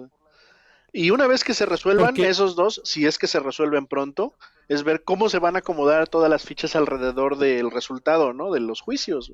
Y 0.92 1.10
una 1.10 1.26
vez 1.26 1.44
que 1.44 1.54
se 1.54 1.66
resuelvan 1.66 2.18
esos 2.18 2.54
dos, 2.54 2.82
si 2.84 3.06
es 3.06 3.18
que 3.18 3.26
se 3.26 3.40
resuelven 3.40 3.86
pronto, 3.86 4.34
es 4.68 4.84
ver 4.84 5.04
cómo 5.04 5.28
se 5.28 5.38
van 5.38 5.56
a 5.56 5.60
acomodar 5.60 6.08
todas 6.08 6.30
las 6.30 6.44
fichas 6.44 6.76
alrededor 6.76 7.38
del 7.38 7.70
resultado, 7.70 8.32
¿no? 8.32 8.52
De 8.52 8.60
los 8.60 8.80
juicios. 8.80 9.32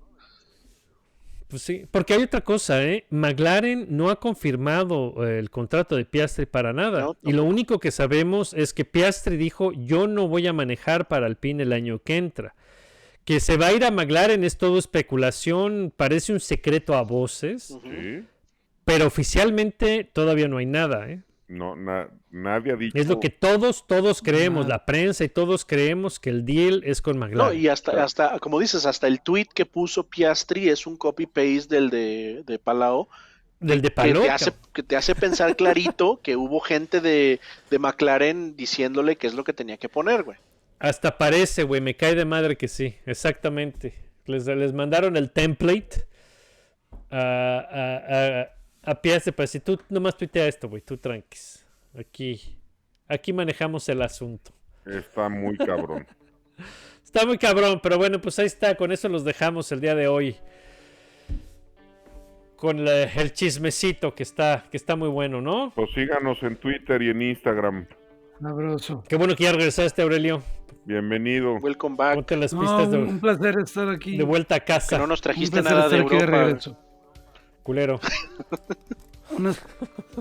Pues 1.49 1.63
sí, 1.63 1.87
porque 1.91 2.13
hay 2.13 2.23
otra 2.23 2.43
cosa, 2.43 2.85
¿eh? 2.85 3.07
McLaren 3.09 3.87
no 3.89 4.11
ha 4.11 4.21
confirmado 4.21 5.27
eh, 5.27 5.39
el 5.39 5.49
contrato 5.49 5.97
de 5.97 6.05
Piastri 6.05 6.45
para 6.45 6.75
nada. 6.75 7.01
No, 7.01 7.17
y 7.23 7.33
lo 7.33 7.45
único 7.45 7.79
que 7.79 7.91
sabemos 7.91 8.53
es 8.53 8.75
que 8.75 8.85
Piastri 8.85 9.39
dijo, 9.39 9.73
yo 9.73 10.07
no 10.07 10.29
voy 10.29 10.47
a 10.47 10.53
manejar 10.53 11.09
para 11.09 11.25
Alpine 11.25 11.63
el 11.63 11.73
año 11.73 12.01
que 12.03 12.19
entra. 12.19 12.55
Que 13.25 13.41
se 13.41 13.57
va 13.57 13.69
a 13.69 13.73
ir 13.73 13.85
a 13.85 13.91
McLaren 13.91 14.45
es 14.45 14.59
todo 14.59 14.79
especulación, 14.79 15.93
parece 15.97 16.35
un 16.35 16.41
secreto 16.41 16.95
a 16.95 17.03
voces, 17.03 17.79
pero 18.85 19.07
oficialmente 19.07 20.05
todavía 20.05 20.49
no 20.49 20.59
hay 20.59 20.67
nada, 20.67 21.11
¿eh? 21.11 21.23
No, 21.49 21.75
na- 21.77 22.11
nadie 22.31 22.73
ha 22.73 22.77
dicho. 22.77 22.97
Es 22.99 23.07
lo 23.09 23.21
que 23.21 23.31
todos, 23.31 23.87
todos 23.87 24.21
creemos, 24.21 24.67
Nada. 24.67 24.77
la 24.77 24.85
prensa 24.87 25.25
y 25.25 25.31
todos 25.31 25.65
creemos 25.65 26.21
que 26.21 26.29
el 26.29 26.45
deal 26.45 26.83
es 26.85 27.01
con 27.01 27.19
McLaren. 27.19 27.39
No, 27.39 27.53
y 27.55 27.69
hasta, 27.69 28.05
hasta, 28.05 28.39
como 28.39 28.61
dices, 28.61 28.85
hasta 28.85 29.07
el 29.07 29.23
tweet 29.23 29.47
que 29.55 29.65
puso 29.65 30.05
Piastri 30.05 30.69
es 30.69 30.87
un 30.87 30.97
copy-paste 30.99 31.75
del 31.75 31.89
de, 31.89 32.43
de 32.47 32.59
Palau, 32.59 33.09
Del 33.61 33.81
de 33.81 33.89
que 33.89 33.95
Palou, 33.95 34.23
te, 34.25 34.31
hace, 34.31 34.53
que 34.75 34.83
te 34.83 34.95
hace 34.97 35.15
pensar 35.15 35.57
clarito 35.57 36.21
que 36.23 36.37
hubo 36.37 36.61
gente 36.61 37.01
de, 37.01 37.41
de 37.71 37.79
McLaren 37.79 38.55
diciéndole 38.55 39.17
qué 39.17 39.27
es 39.27 39.33
lo 39.35 39.43
que 39.43 39.55
tenía 39.55 39.79
que 39.79 39.89
poner, 39.89 40.25
güey. 40.25 40.37
Hasta 40.81 41.17
parece, 41.17 41.63
güey, 41.65 41.81
me 41.81 41.97
cae 41.97 42.15
de 42.15 42.25
madre 42.27 42.57
que 42.57 42.69
sí, 42.69 42.95
exactamente. 43.07 43.95
Les, 44.27 44.47
les 44.47 44.75
mandaron 44.75 45.17
el 45.17 45.31
template 45.31 46.05
a, 47.11 47.19
a, 47.19 48.41
a, 48.43 48.49
a 48.83 48.95
Piastri 49.01 49.33
para 49.33 49.45
decir, 49.45 49.61
tú 49.63 49.79
nomás 49.89 50.17
tuitea 50.17 50.47
esto, 50.47 50.69
güey, 50.69 50.83
tú 50.83 50.97
tranquis. 50.97 51.65
Aquí, 51.99 52.57
aquí 53.07 53.33
manejamos 53.33 53.89
el 53.89 54.03
asunto. 54.03 54.53
Está 54.87 55.29
muy 55.29 55.57
cabrón. 55.59 56.07
Está 57.05 57.25
muy 57.25 57.39
cabrón, 57.39 57.81
pero 57.83 57.97
bueno, 57.97 58.21
pues 58.21 58.39
ahí 58.39 58.45
está, 58.47 58.75
con 58.75 58.93
eso 58.93 59.09
los 59.09 59.25
dejamos 59.25 59.73
el 59.73 59.81
día 59.81 59.95
de 59.95 60.09
hoy. 60.09 60.37
Con 62.57 62.85
la- 62.85 63.05
el 63.05 63.33
chismecito 63.33 64.15
que 64.15 64.23
está, 64.25 64.65
que 64.71 64.77
está 64.77 64.95
muy 64.97 65.09
bueno, 65.09 65.41
¿no? 65.41 65.73
Pues 65.75 65.89
síganos 65.95 66.43
en 66.43 66.57
Twitter 66.57 67.01
y 67.01 67.09
en 67.11 67.23
Instagram. 67.23 67.87
Sabroso. 68.43 69.05
Qué 69.09 69.17
bueno 69.17 69.35
que 69.37 69.45
ya 69.45 69.53
regresaste, 69.53 70.03
Aurelio. 70.03 70.43
Bienvenido. 70.85 71.55
Welcome 71.55 71.97
back. 71.97 72.15
Ponte 72.17 72.37
las 72.37 72.53
No, 72.53 72.61
un 72.83 73.21
placer 73.21 73.55
estar 73.65 73.89
aquí. 73.89 74.17
de 74.19 74.25
vuelta 74.25 74.57
a 74.57 74.61
Que 74.61 74.67
casa, 74.75 74.99
no 74.99 75.07
nos 75.07 75.21
un 75.21 75.23
trajiste 75.23 75.63
nada 75.63 75.89
de 75.89 75.97
estar 75.99 76.01
aquí 76.01 76.17
de 76.17 76.21
Europa. 76.25 76.79
Culero. 77.69 78.01
Unas, 79.37 79.61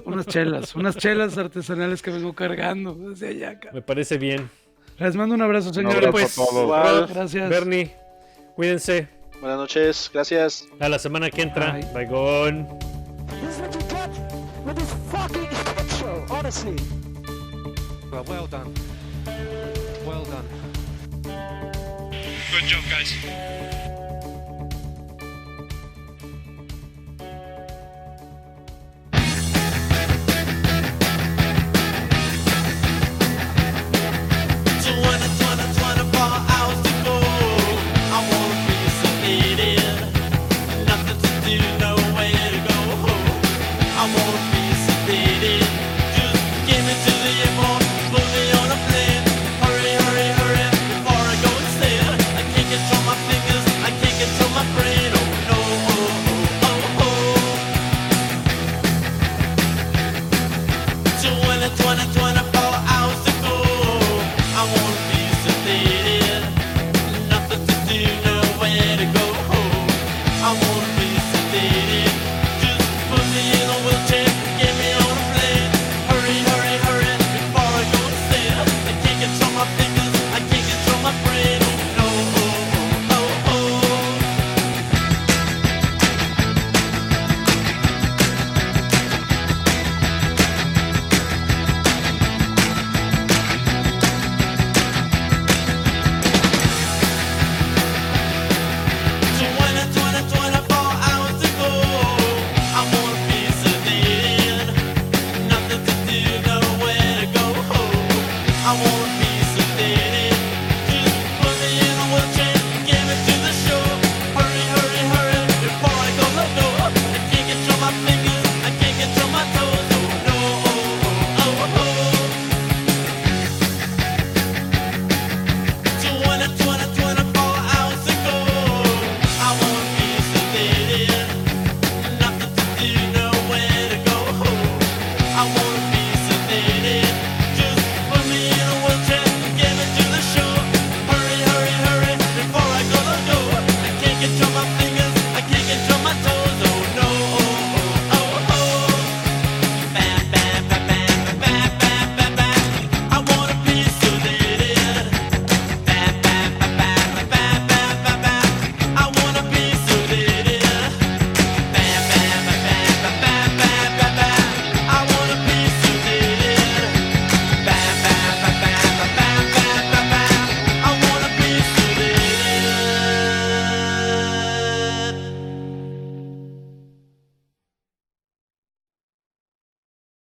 unas 0.04 0.28
chelas, 0.28 0.76
unas 0.76 0.98
chelas 0.98 1.38
artesanales 1.38 2.02
que 2.02 2.12
vengo 2.12 2.34
cargando 2.34 2.94
desde 2.94 3.30
allá 3.30 3.52
acá. 3.52 3.70
Me 3.72 3.82
parece 3.82 4.18
bien. 4.18 4.50
Les 5.00 5.16
mando 5.16 5.34
un 5.34 5.42
abrazo, 5.42 5.70
Un 5.70 5.76
señores. 5.76 5.98
abrazo 5.98 6.12
pues, 6.12 6.34
a 6.34 6.36
todos. 6.36 6.64
Igual. 6.64 7.08
Gracias. 7.08 7.50
Bernie, 7.50 7.96
cuídense. 8.56 9.08
Buenas 9.40 9.58
noches, 9.58 10.12
gracias. 10.14 10.68
A 10.82 10.90
la 10.90 11.00
semana 11.00 11.30
que 11.32 11.42
entra. 11.42 11.72
Bye. 11.72 11.86
Bye, 11.94 12.06
gone. 12.06 12.68
Well, 18.12 18.24
well 18.28 18.48
done. 18.48 18.74
Well 20.06 20.26
done. 20.26 20.48
Good 22.52 22.66
job, 22.68 22.84
guys. 22.90 24.07